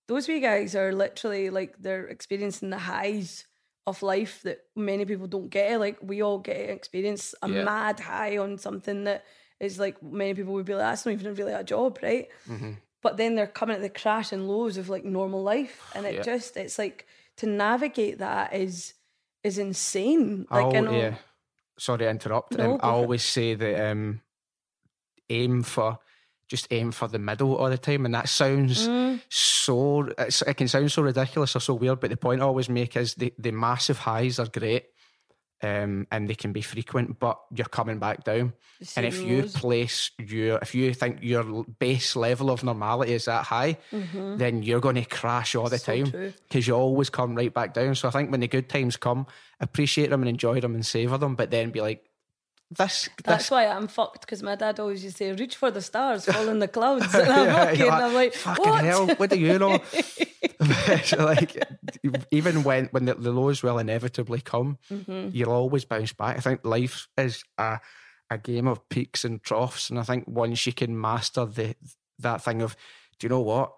[0.07, 3.45] those wee guys are literally like they're experiencing the highs
[3.85, 5.79] of life that many people don't get.
[5.79, 7.63] Like we all get experience a Yeah.
[7.63, 9.25] mad high on something that
[9.59, 12.27] is like many people would be like, that's not even really a job, right?
[12.49, 12.71] Mm-hmm.
[13.07, 16.15] But then they're coming at the crash and lows of like normal life, and it
[16.15, 16.21] Yeah.
[16.23, 17.05] just it's like
[17.37, 18.93] to navigate that is
[19.43, 20.45] is insane.
[20.51, 21.15] Like I I'll- know, yeah.
[21.79, 22.57] Sorry to interrupt.
[22.57, 24.19] No, um, I always say that um,
[25.29, 25.99] aim for
[26.49, 29.21] just aim for the middle all the time, and that sounds Mm.
[29.29, 30.09] so.
[30.17, 32.97] It's, it can sound so ridiculous or so weird, but the point I always make
[32.97, 34.85] is the the massive highs are great.
[35.63, 38.53] Um, and they can be frequent, but you're coming back down.
[38.95, 43.45] And if you place your, if you think your base level of normality is that
[43.45, 43.79] high,
[44.37, 46.05] then you're going to crash all the Mm-hmm.
[46.05, 47.95] So time because you always come right back down.
[47.95, 49.25] So I think when the good times come,
[49.59, 52.03] appreciate them and enjoy them and savor them, but then be like,
[52.69, 53.51] this, That's this.
[53.51, 56.49] why I'm fucked because my dad always used to say, "Reach for the stars, fall
[56.49, 58.83] in the clouds." And I'm fucking, You're I'm like, fucking what?
[58.83, 59.79] hell, what do you know?
[61.17, 61.63] Like
[62.31, 65.29] even when when the, the lows will inevitably come, Mm-hmm.
[65.31, 66.37] you'll always bounce back.
[66.37, 67.79] I think life is a
[68.29, 71.75] a game of peaks and troughs, and I think once you can master the
[72.19, 72.75] that thing of,
[73.19, 73.73] do you know what?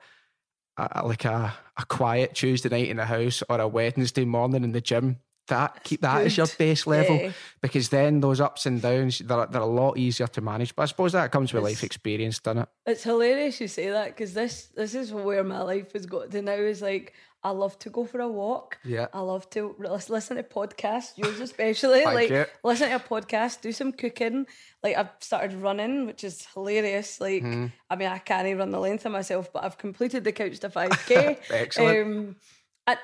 [0.78, 4.72] A- like a, a quiet Tuesday night in the house or a Wednesday morning in
[4.72, 5.18] the gym.
[5.50, 7.32] That keep that as your base level Yeah.
[7.62, 10.76] because then those ups and downs they're, they're a lot easier to manage.
[10.76, 12.70] But I suppose that comes with life experience, doesn't it?
[12.86, 16.42] It's hilarious you say that because this this is where my life has got to
[16.42, 16.54] now.
[16.54, 18.80] Is like I love to go for a walk.
[18.84, 19.08] Yeah.
[19.14, 19.74] I love to
[20.10, 22.04] listen to podcasts, yours especially.
[22.06, 22.46] Like you.
[22.66, 24.46] listen to a podcast, do some cooking.
[24.84, 27.22] Like I've started running, which is hilarious.
[27.22, 27.68] Like Mm-hmm.
[27.90, 30.60] I mean, I can't even run the length of myself, but I've completed the couch
[30.60, 31.38] to five k.
[31.50, 32.08] Excellent.
[32.08, 32.36] Um,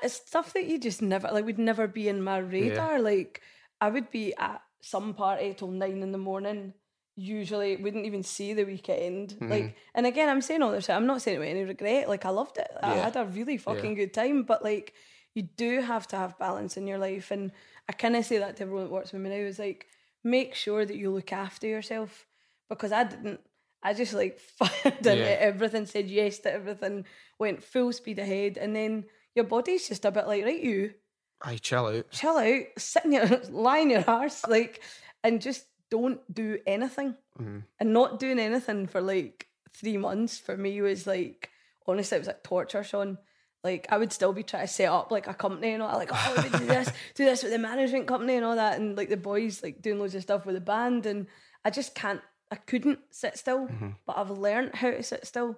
[0.02, 3.00] it's stuff that you just never like would never be in my radar.
[3.00, 3.40] Like
[3.80, 6.74] I would be at some party till nine in the morning.
[7.18, 9.30] Usually wouldn't even see the weekend.
[9.30, 9.50] Mm-hmm.
[9.50, 12.08] Like and again I'm saying all this I'm not saying it with any regret.
[12.08, 12.68] Like I loved it.
[12.82, 14.42] I had a really fucking good time.
[14.42, 14.92] But like
[15.34, 17.30] you do have to have balance in your life.
[17.30, 17.52] And
[17.88, 19.86] I kinda say that to everyone that works with me now is like
[20.24, 22.26] make sure that you look after yourself.
[22.68, 23.40] Because I didn't
[23.82, 25.36] I just like fired Yeah.
[25.40, 27.06] everything, said yes to everything,
[27.38, 29.04] went full speed ahead, and then
[29.36, 30.94] your body's just a bit like, right, you
[31.42, 32.10] I chill out.
[32.10, 34.82] chill out, sit in your lie in your arse, like,
[35.22, 37.14] and just don't do anything.
[37.40, 37.58] Mm-hmm.
[37.78, 41.50] And not doing anything for like three months for me was like
[41.86, 43.18] honestly, it was like torture, Sean.
[43.62, 46.10] Like I would still be trying to set up like a company and all like,
[46.12, 48.96] oh, I would do this, do this with the management company and all that, and
[48.96, 51.26] like the boys like doing loads of stuff with the band, and
[51.64, 53.68] I just can't, I couldn't sit still,
[54.06, 55.56] but I've learned how to sit still,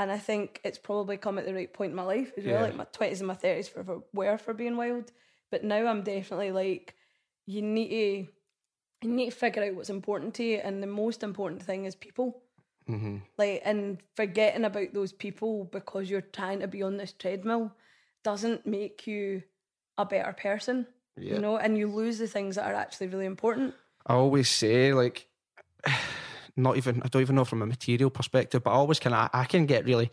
[0.00, 2.54] and I think it's probably come at the right point in my life as well.
[2.54, 2.62] Yeah.
[2.62, 5.12] Like my twenties and my thirties for, for were for being wild,
[5.50, 6.94] but now I'm definitely like,
[7.46, 11.22] you need to, you need to figure out what's important to you, and the most
[11.22, 12.42] important thing is people
[12.88, 13.18] Mm-hmm.
[13.38, 17.70] like and forgetting about those people because you're trying to be on this treadmill
[18.24, 19.42] doesn't make you
[19.96, 20.86] a better person
[21.16, 21.34] Yeah.
[21.34, 23.74] you know and you lose the things that are actually really important
[24.06, 25.28] I always say like
[26.56, 29.30] not even I don't even know from a material perspective, but I always kind of
[29.32, 30.10] I can get really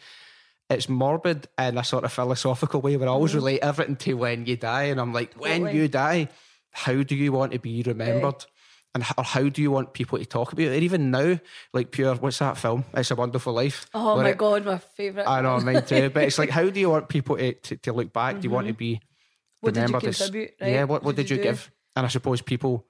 [0.70, 4.46] it's morbid in a sort of philosophical way where I always relate everything to when
[4.46, 5.78] you die, and I'm like, when Totally.
[5.80, 6.28] you die,
[6.72, 8.46] how do you want to be remembered?
[8.94, 10.84] And h- or how do you want people to talk about it?
[10.84, 11.40] Even now,
[11.74, 12.84] like pure, what's that film?
[12.94, 13.86] It's a Wonderful Life.
[13.94, 16.10] oh my it- god my favorite I know, mine too.
[16.10, 18.40] But it's like, how do you want people to, to, to look back?
[18.40, 19.66] Do you want to be Mm-hmm.
[19.66, 20.72] What did you remembered contribute, right?
[20.72, 21.72] Yeah, what, what What did did you you give?
[21.96, 22.86] And I suppose people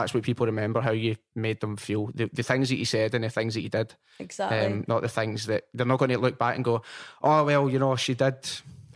[0.00, 2.10] that's what people remember how you made them feel.
[2.14, 3.94] The, the things that you said and the things that you did.
[4.18, 4.58] Exactly.
[4.58, 6.82] Um, not the things that they're not going to look back and go,
[7.22, 8.36] oh, well, you know, she did,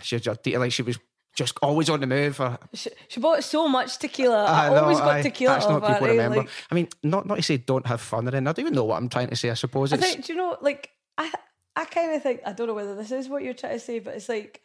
[0.02, 0.98] she just, like she was
[1.36, 2.40] just always on the move.
[2.40, 4.44] Or, she, she bought so much tequila.
[4.44, 5.54] I, I know, always got aye, tequila.
[5.54, 6.36] That's not people her, eh, remember.
[6.38, 8.46] like- I mean, not not to say don't have fun or anything.
[8.48, 9.50] I don't even know what I'm trying to say.
[9.50, 11.32] I suppose I think, do you know, like, I,
[11.76, 14.00] I kind of think, I don't know whether this is what you're trying to say,
[14.00, 14.60] but it's like,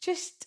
[0.00, 0.46] just,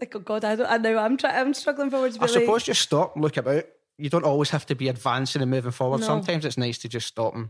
[0.00, 2.16] like, oh God, I don't, I know, I'm trying, I'm struggling for words.
[2.16, 3.64] I But suppose like, just stop and look about.
[3.96, 6.00] You don't always have to be advancing and moving forward.
[6.00, 6.06] No.
[6.06, 7.48] Sometimes it's nice to just stop and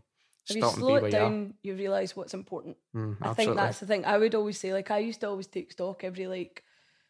[0.48, 2.76] if you stop and be slow it you down, you realise what's important.
[2.96, 4.04] Mm, I think that's the thing.
[4.06, 6.62] I would always say, like, I used to always take stock every like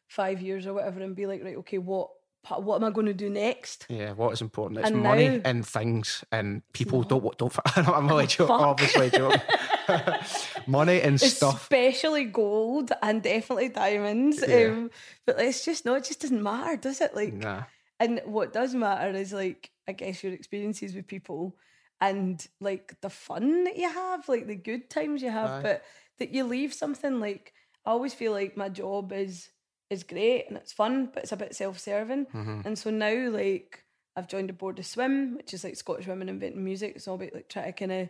[0.08, 2.10] five years or whatever, and be like, right, okay, what
[2.56, 3.86] what am I going to do next?
[3.88, 4.80] Yeah, what is important?
[4.80, 7.02] It's And money now- and things and people.
[7.02, 7.54] Don't don't.
[7.76, 8.56] I'm only joking.
[8.56, 9.40] Obviously joking.
[10.66, 11.62] money and stuff.
[11.62, 14.44] Especially gold and definitely diamonds.
[14.46, 14.66] Yeah.
[14.66, 14.90] Um,
[15.26, 17.14] but it's just no, it just doesn't matter, does it?
[17.14, 17.64] Like, Nah.
[18.00, 21.56] and what does matter is like, I guess your experiences with people
[22.00, 25.62] and like the fun that you have, like the good times you have, Aye.
[25.62, 25.84] but
[26.18, 27.52] that you leave something like
[27.86, 29.48] I always feel like my job is
[29.90, 32.26] is great and it's fun, but it's a bit self serving.
[32.26, 32.66] Mhm.
[32.66, 33.84] And so now like
[34.14, 36.92] I've joined a board of SWIM, which is like Scottish Women Inventing Music.
[36.96, 38.08] It's all about like trying to kind of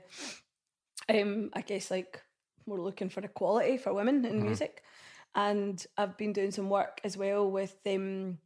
[1.09, 2.21] um I guess like
[2.67, 4.83] more looking for equality for women in music.
[5.35, 8.39] And I've been doing some work as well with um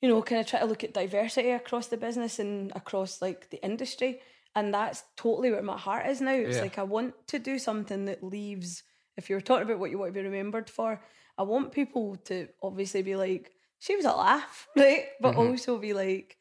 [0.00, 3.50] you know, kind of try to look at diversity across the business and across like
[3.50, 4.20] the industry.
[4.54, 6.32] And that's totally where my heart is now.
[6.32, 6.62] It's Yeah.
[6.62, 8.82] like I want to do something that leaves,
[9.16, 11.02] if you're talking about what you want to be remembered for,
[11.36, 15.06] I want people to obviously be like, she was a laugh, right?
[15.20, 15.38] But Mhm.
[15.38, 16.38] also be like,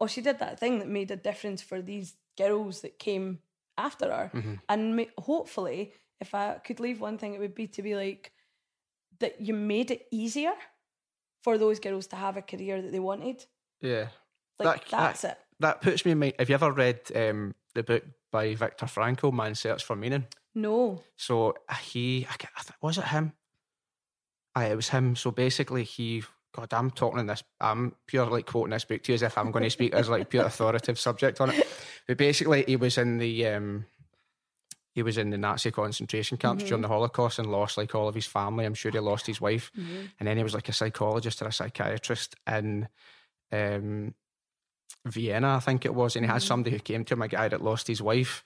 [0.00, 3.40] oh, she did that thing that made a difference for these girls that came
[3.82, 4.30] after her.
[4.34, 4.60] Mhm.
[4.68, 8.32] And ma- hopefully, if I could leave one thing, it would be to be like,
[9.20, 10.52] that you made it easier
[11.44, 13.44] for those girls to have a career that they wanted.
[13.80, 14.08] Yeah.
[14.58, 15.38] Like That- that's it.
[15.60, 16.34] That puts me in mind.
[16.38, 20.26] Have you ever read um, the book by Viktor Frankl, Man's Search for Meaning?
[20.54, 21.02] No.
[21.16, 23.32] So he, I, I th- was it him?
[24.54, 25.16] Aye, it was him.
[25.16, 26.22] So basically, he,
[26.54, 29.38] God, I'm talking in this, I'm pure like quoting this book to you as if
[29.38, 31.66] I'm going to speak as like pure authoritative subject on it.
[32.06, 33.86] But basically, he was in the, um,
[34.94, 38.14] he was in the Nazi concentration camps during the Holocaust and lost like all of
[38.14, 38.64] his family.
[38.64, 39.70] I'm sure he lost his wife,
[40.18, 42.88] and then he was like a psychologist or a psychiatrist in
[43.50, 44.14] um,
[45.06, 47.48] Vienna, I think it was, and he had somebody who came to him, a guy
[47.48, 48.44] that lost his wife,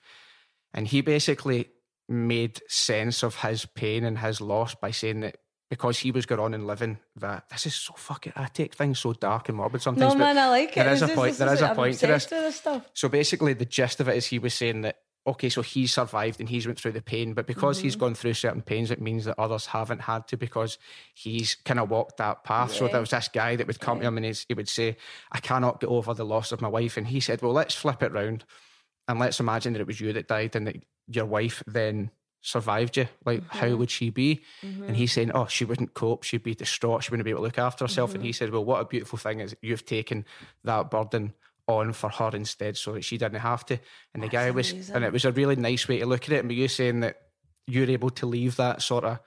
[0.73, 1.69] and he basically
[2.09, 5.37] made sense of his pain and his loss by saying that
[5.69, 8.99] because he was going on and living that this is so fucking I take things
[8.99, 10.13] so dark and morbid sometimes.
[10.13, 10.75] No, man, I like it.
[10.83, 11.37] there is a just- point.
[11.37, 12.23] there is There just is a point to this.
[12.25, 12.89] obsessed with this stuff.
[12.93, 16.39] So basically, the gist of it is he was saying that okay, so he survived
[16.39, 17.99] and he's went through the pain, but because he's Mm-hmm.
[18.05, 20.77] gone through certain pains, it means that others haven't had to because
[21.13, 22.71] he's kind of walked that path.
[22.71, 24.95] So there was this guy that would come to him and he would say,
[25.29, 28.01] "I cannot get over the loss of my wife," and he said, "Well, let's flip
[28.03, 28.45] it round
[29.09, 30.77] and let's imagine that it was you that died and that
[31.09, 32.11] your wife then."
[32.41, 33.77] Survived you, like how Mm-hmm.
[33.77, 34.41] would she be?
[34.61, 37.45] And he's saying, Oh, she wouldn't cope, she'd be distraught, she wouldn't be able to
[37.47, 38.11] look after herself.
[38.11, 38.15] Mm-hmm.
[38.17, 40.23] And he said, Well, what a beautiful thing is you've taken
[40.63, 41.33] that burden
[41.67, 43.77] on for her instead so that she didn't have to.
[44.13, 44.95] And the guy was, amazing.
[44.95, 46.43] and it was a really nice way to look at it.
[46.43, 47.17] And you saying that
[47.65, 49.19] you're able to leave that sort of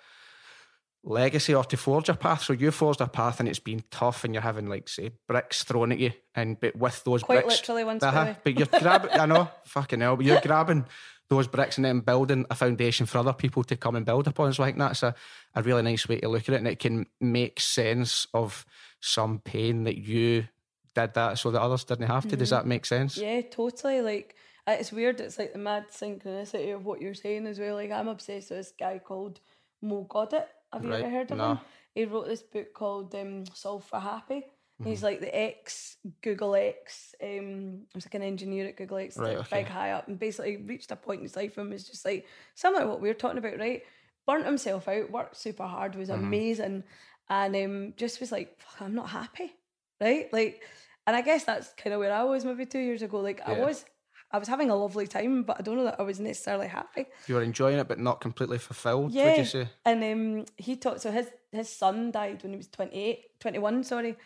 [1.03, 2.43] legacy or to forge a path.
[2.45, 5.65] So you forged a path and it's been tough and you're having like say bricks
[5.65, 6.13] thrown at you.
[6.35, 8.37] And but with those Quite bricks literally once, uh-huh, by the way.
[8.45, 10.87] but you're grabbing I know, fucking hell, but you're grabbing
[11.31, 14.53] those bricks and then building a foundation for other people to come and build upon.
[14.53, 15.15] So I think that's a,
[15.55, 18.67] a really nice way to look at it and it can make sense of
[19.01, 20.49] some pain that you
[20.95, 22.37] did that so that others didn't have to.
[22.37, 23.17] Does that make sense?
[23.17, 23.25] Mm-hmm.
[23.25, 24.01] Yeah, totally.
[24.03, 24.35] Like
[24.67, 25.21] uh, it's weird.
[25.21, 27.77] It's like the mad synchronicity of what you're saying as well.
[27.77, 29.41] Like I'm obsessed with this guy called
[29.81, 30.47] Mo Gawdat.
[30.73, 31.51] Have you Right, ever heard of no.
[31.53, 31.59] him?
[31.95, 34.45] He wrote this book called um, Solve for Happy.
[34.81, 34.91] Mm-hmm.
[34.91, 37.15] He's like the ex Google X.
[37.23, 39.59] Um, he was like an engineer at Google X, Right, like okay.
[39.63, 42.27] big high up, and basically reached a point in his life and was just like
[42.55, 43.83] similar to what we were talking about, right?
[44.27, 46.25] Burnt himself out, worked super hard, was Mm-hmm.
[46.25, 46.85] amazing,
[47.29, 49.53] and um, just was like, I'm not happy,
[50.01, 50.33] right?
[50.33, 50.63] Like,
[51.07, 53.19] and I guess that's kind of where I was maybe two years ago.
[53.21, 53.85] Like, I was,
[54.33, 57.07] I was having a lovely time, but I don't know that I was necessarily happy.
[57.27, 59.25] You were enjoying it but not completely fulfilled, Yeah.
[59.31, 59.69] would you say?
[59.85, 64.17] And um, he talked, so his, his son died when he was 28, 21, sorry.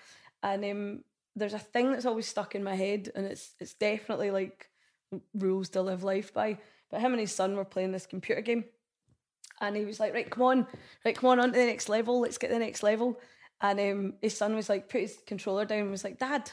[0.44, 1.04] And um,
[1.34, 4.68] there's a thing that's always stuck in my head, and it's it's definitely like
[5.34, 6.58] rules to live life by.
[6.90, 8.64] But him and his son were playing this computer game,
[9.60, 10.66] and he was like, "Right, come on,
[11.04, 12.20] right, come on, on to the next level.
[12.20, 13.18] Let's get the next level."
[13.60, 16.50] And um, his son was like, put his controller down, and was like, "Dad,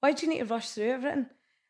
[0.00, 1.26] why do you need to rush through everything?"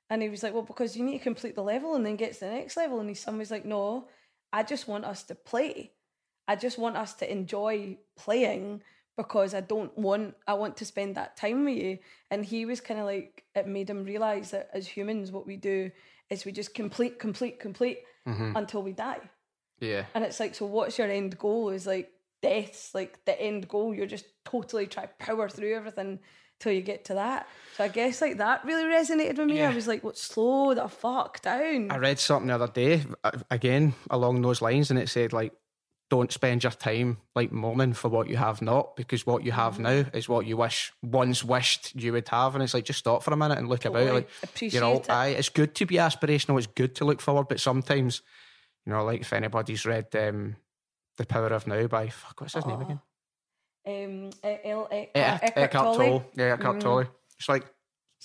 [0.09, 2.35] And he was like, "Well, because you need to complete the level and then get
[2.35, 4.09] to the next level." And his son was like, "No,
[4.53, 5.93] I just want us to play.
[6.47, 8.83] I just want us to enjoy playing
[9.17, 11.99] because I don't want I want to spend that time with you.
[12.31, 15.57] And he was kind of like it made him realize that as humans, what we
[15.57, 15.91] do
[16.31, 18.57] is we just complete, complete, complete Mm-hmm.
[18.57, 19.19] until we die.
[19.81, 20.05] Yeah.
[20.15, 21.71] And it's like, so what's your end goal?
[21.71, 23.93] Is like death's like the end goal.
[23.93, 26.21] You're just totally try to power through everything
[26.61, 27.49] till you get to that.
[27.77, 29.61] So I guess like that really resonated with me.
[29.63, 31.91] I was like, what slow the fuck down.
[31.91, 35.53] I read something the other day, uh, again, along those lines, and it said, like,
[36.13, 39.79] don't spend your time like mourning for what you have not, because what you have
[39.79, 42.55] now is what you wish once wished you would have.
[42.55, 44.13] And it's like, just stop for a minute and look about.
[44.13, 45.09] Like, appreciate you know, it.
[45.09, 48.21] aye, it's good to be aspirational, it's good to look forward, but sometimes,
[48.85, 50.57] you know, like if anybody's read um,
[51.17, 53.01] The Power of Now by, fuck, what's his name again?
[53.87, 55.97] um, Eckhart Tolle.
[55.97, 56.25] Tolle.
[56.35, 57.07] Yeah, Eckhart Tolle.
[57.39, 57.65] It's like,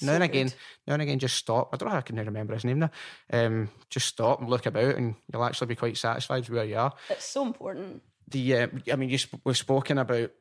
[0.02, 0.56] now So and again, good.
[0.88, 1.70] now and again, just stop.
[1.74, 2.92] I don't know how I can remember his name now.
[3.32, 6.78] Um, just stop and look about, and you'll actually be quite satisfied with where you
[6.78, 6.94] are.
[7.10, 8.02] It's so important.
[8.30, 10.32] The, uh, I mean, you sp- we've spoken about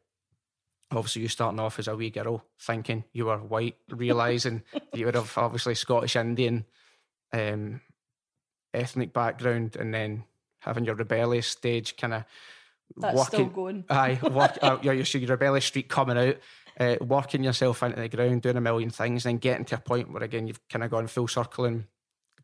[0.90, 5.06] obviously you starting off as a wee girl, thinking you were white, realizing that you
[5.06, 6.64] would have obviously Scottish Indian
[7.32, 7.80] um,
[8.74, 10.24] ethnic background, and then
[10.60, 12.24] having your rebellious stage kind of
[12.96, 13.84] That's still going.
[13.88, 16.36] Aye, work, uh, your, your rebellious streak coming out,
[16.78, 20.12] uh, working yourself into the ground, doing a million things, then getting to a point
[20.12, 21.84] where again you've kind of gone full circle and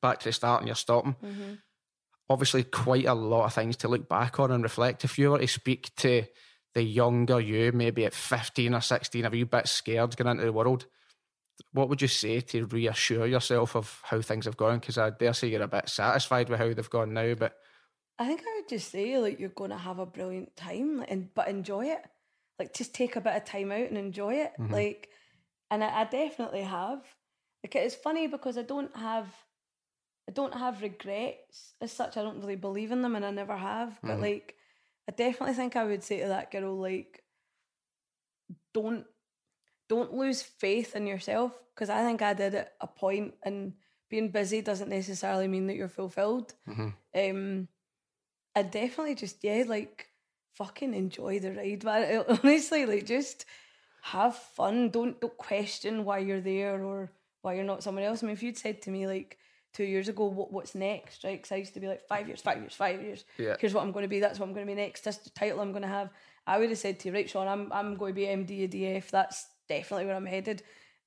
[0.00, 1.16] back to the start and you're stopping.
[1.22, 1.58] Mhm.
[2.28, 5.04] Obviously, quite a lot of things to look back on and reflect.
[5.04, 6.24] If you were to speak to
[6.74, 10.52] the younger you, maybe at 15 or 16, a wee bit scared going into the
[10.52, 10.86] world,
[11.72, 14.78] what would you say to reassure yourself of how things have gone?
[14.78, 17.56] Because I dare say you're a bit satisfied with how they've gone now, but
[18.18, 21.32] I think I would just say like you're going to have a brilliant time, and
[21.34, 22.04] but enjoy it.
[22.62, 24.52] Like just take a bit of time out and enjoy it.
[24.58, 24.72] Mhm.
[24.72, 25.10] Like,
[25.70, 27.04] and I, I definitely have.
[27.64, 29.34] Like it's funny because I don't have,
[30.28, 32.16] I don't have regrets as such.
[32.16, 34.00] I don't really believe in them, and I never have.
[34.06, 34.22] But Mhm.
[34.22, 34.56] like,
[35.08, 37.24] I definitely think I would say to that girl like,
[38.72, 39.06] don't,
[39.88, 43.74] don't lose faith in yourself because I think I did at a point, and
[44.10, 46.92] being busy doesn't necessarily mean that you're fulfilled mhm.
[47.16, 47.68] um
[48.56, 50.08] I definitely just yeah like
[50.54, 52.24] fucking enjoy the ride man.
[52.42, 53.44] Honestly like just
[54.02, 54.90] have fun.
[54.90, 57.10] Don't don't question why you're there or
[57.42, 58.22] why you're not someone else.
[58.22, 59.38] I mean if you'd said to me like
[59.72, 61.24] two years ago what what's next?
[61.24, 61.42] right?
[61.42, 63.24] 'Cause I used to be like five years five years five years.
[63.38, 63.56] Yeah.
[63.58, 65.02] here's what I'm going to be that's what I'm going to be next.
[65.04, 66.10] This is the title I'm going to have.
[66.46, 68.70] I would have said to you right Sean I'm, I'm going to be MD of
[68.70, 70.62] DF that's definitely where I'm headed.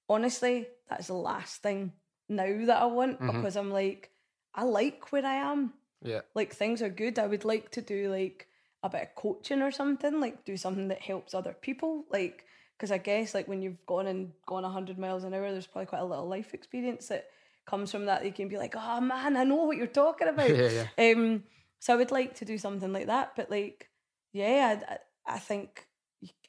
[0.09, 1.91] Honestly that's the last thing
[2.29, 3.33] now that I want Mhm.
[3.33, 4.11] because I'm like
[4.53, 5.73] I like where I am.
[6.01, 7.17] Yeah, like things are good.
[7.19, 8.47] I would like to do like
[8.85, 12.05] a bit of coaching or something, like do something that helps other people.
[12.11, 12.45] Like,
[12.77, 15.87] because I guess like when you've gone and gone 100 miles an hour, there's probably
[15.87, 17.27] quite a little life experience that
[17.65, 18.25] comes from that.
[18.25, 20.55] You can be like, oh man, I know what you're talking about.
[20.55, 21.11] yeah, yeah.
[21.11, 21.43] Um,
[21.79, 23.33] so I would like to do something like that.
[23.35, 23.89] But like,
[24.33, 25.87] yeah, I, I, I think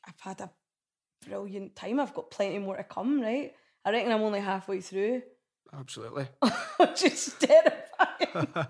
[0.07, 0.51] I've had a
[1.27, 2.01] brilliant time.
[2.01, 3.55] I've got plenty more to come, right?
[3.85, 5.23] I reckon I'm only halfway through,
[5.73, 6.27] Absolutely.
[6.79, 8.67] which is terrifying.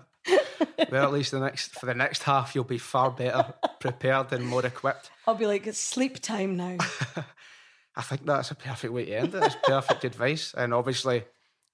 [0.91, 4.45] Well, at least the next for the next half, you'll be far better prepared and
[4.45, 5.09] more equipped.
[5.27, 6.77] I'll be like, it's sleep time now.
[7.95, 9.43] I think that's a perfect way to end it.
[9.43, 11.23] It's perfect advice, and obviously,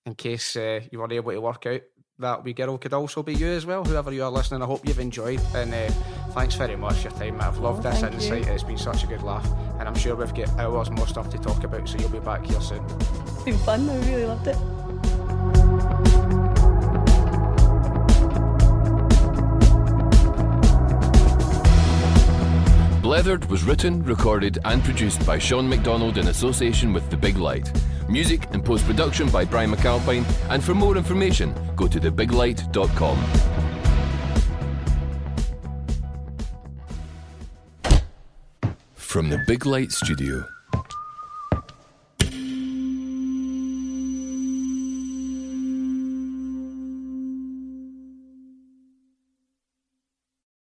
[0.05, 1.81] in case uh, you weren't able to work out,
[2.19, 3.83] that wee girl could also be you as well.
[3.83, 5.89] Whoever you are listening, I hope you've enjoyed, and uh,
[6.31, 7.41] thanks very much for your time.
[7.41, 8.35] I've loved Oh, this thank you.
[8.35, 8.47] insight.
[8.53, 9.45] It's been such a good laugh,
[9.79, 11.89] and I'm sure we've got hours more stuff to talk about.
[11.89, 12.85] So you'll be back here soon.
[12.89, 13.89] It's been fun.
[13.89, 14.57] I really loved it.
[23.13, 27.71] Blethered was written, recorded, and produced by Sean McDonald in association with The Big Light.
[28.09, 30.25] Music and post production by Brian McAlpine.
[30.49, 33.17] And for more information, go to thebiglight.com.
[38.95, 40.52] From the Big Light Studio.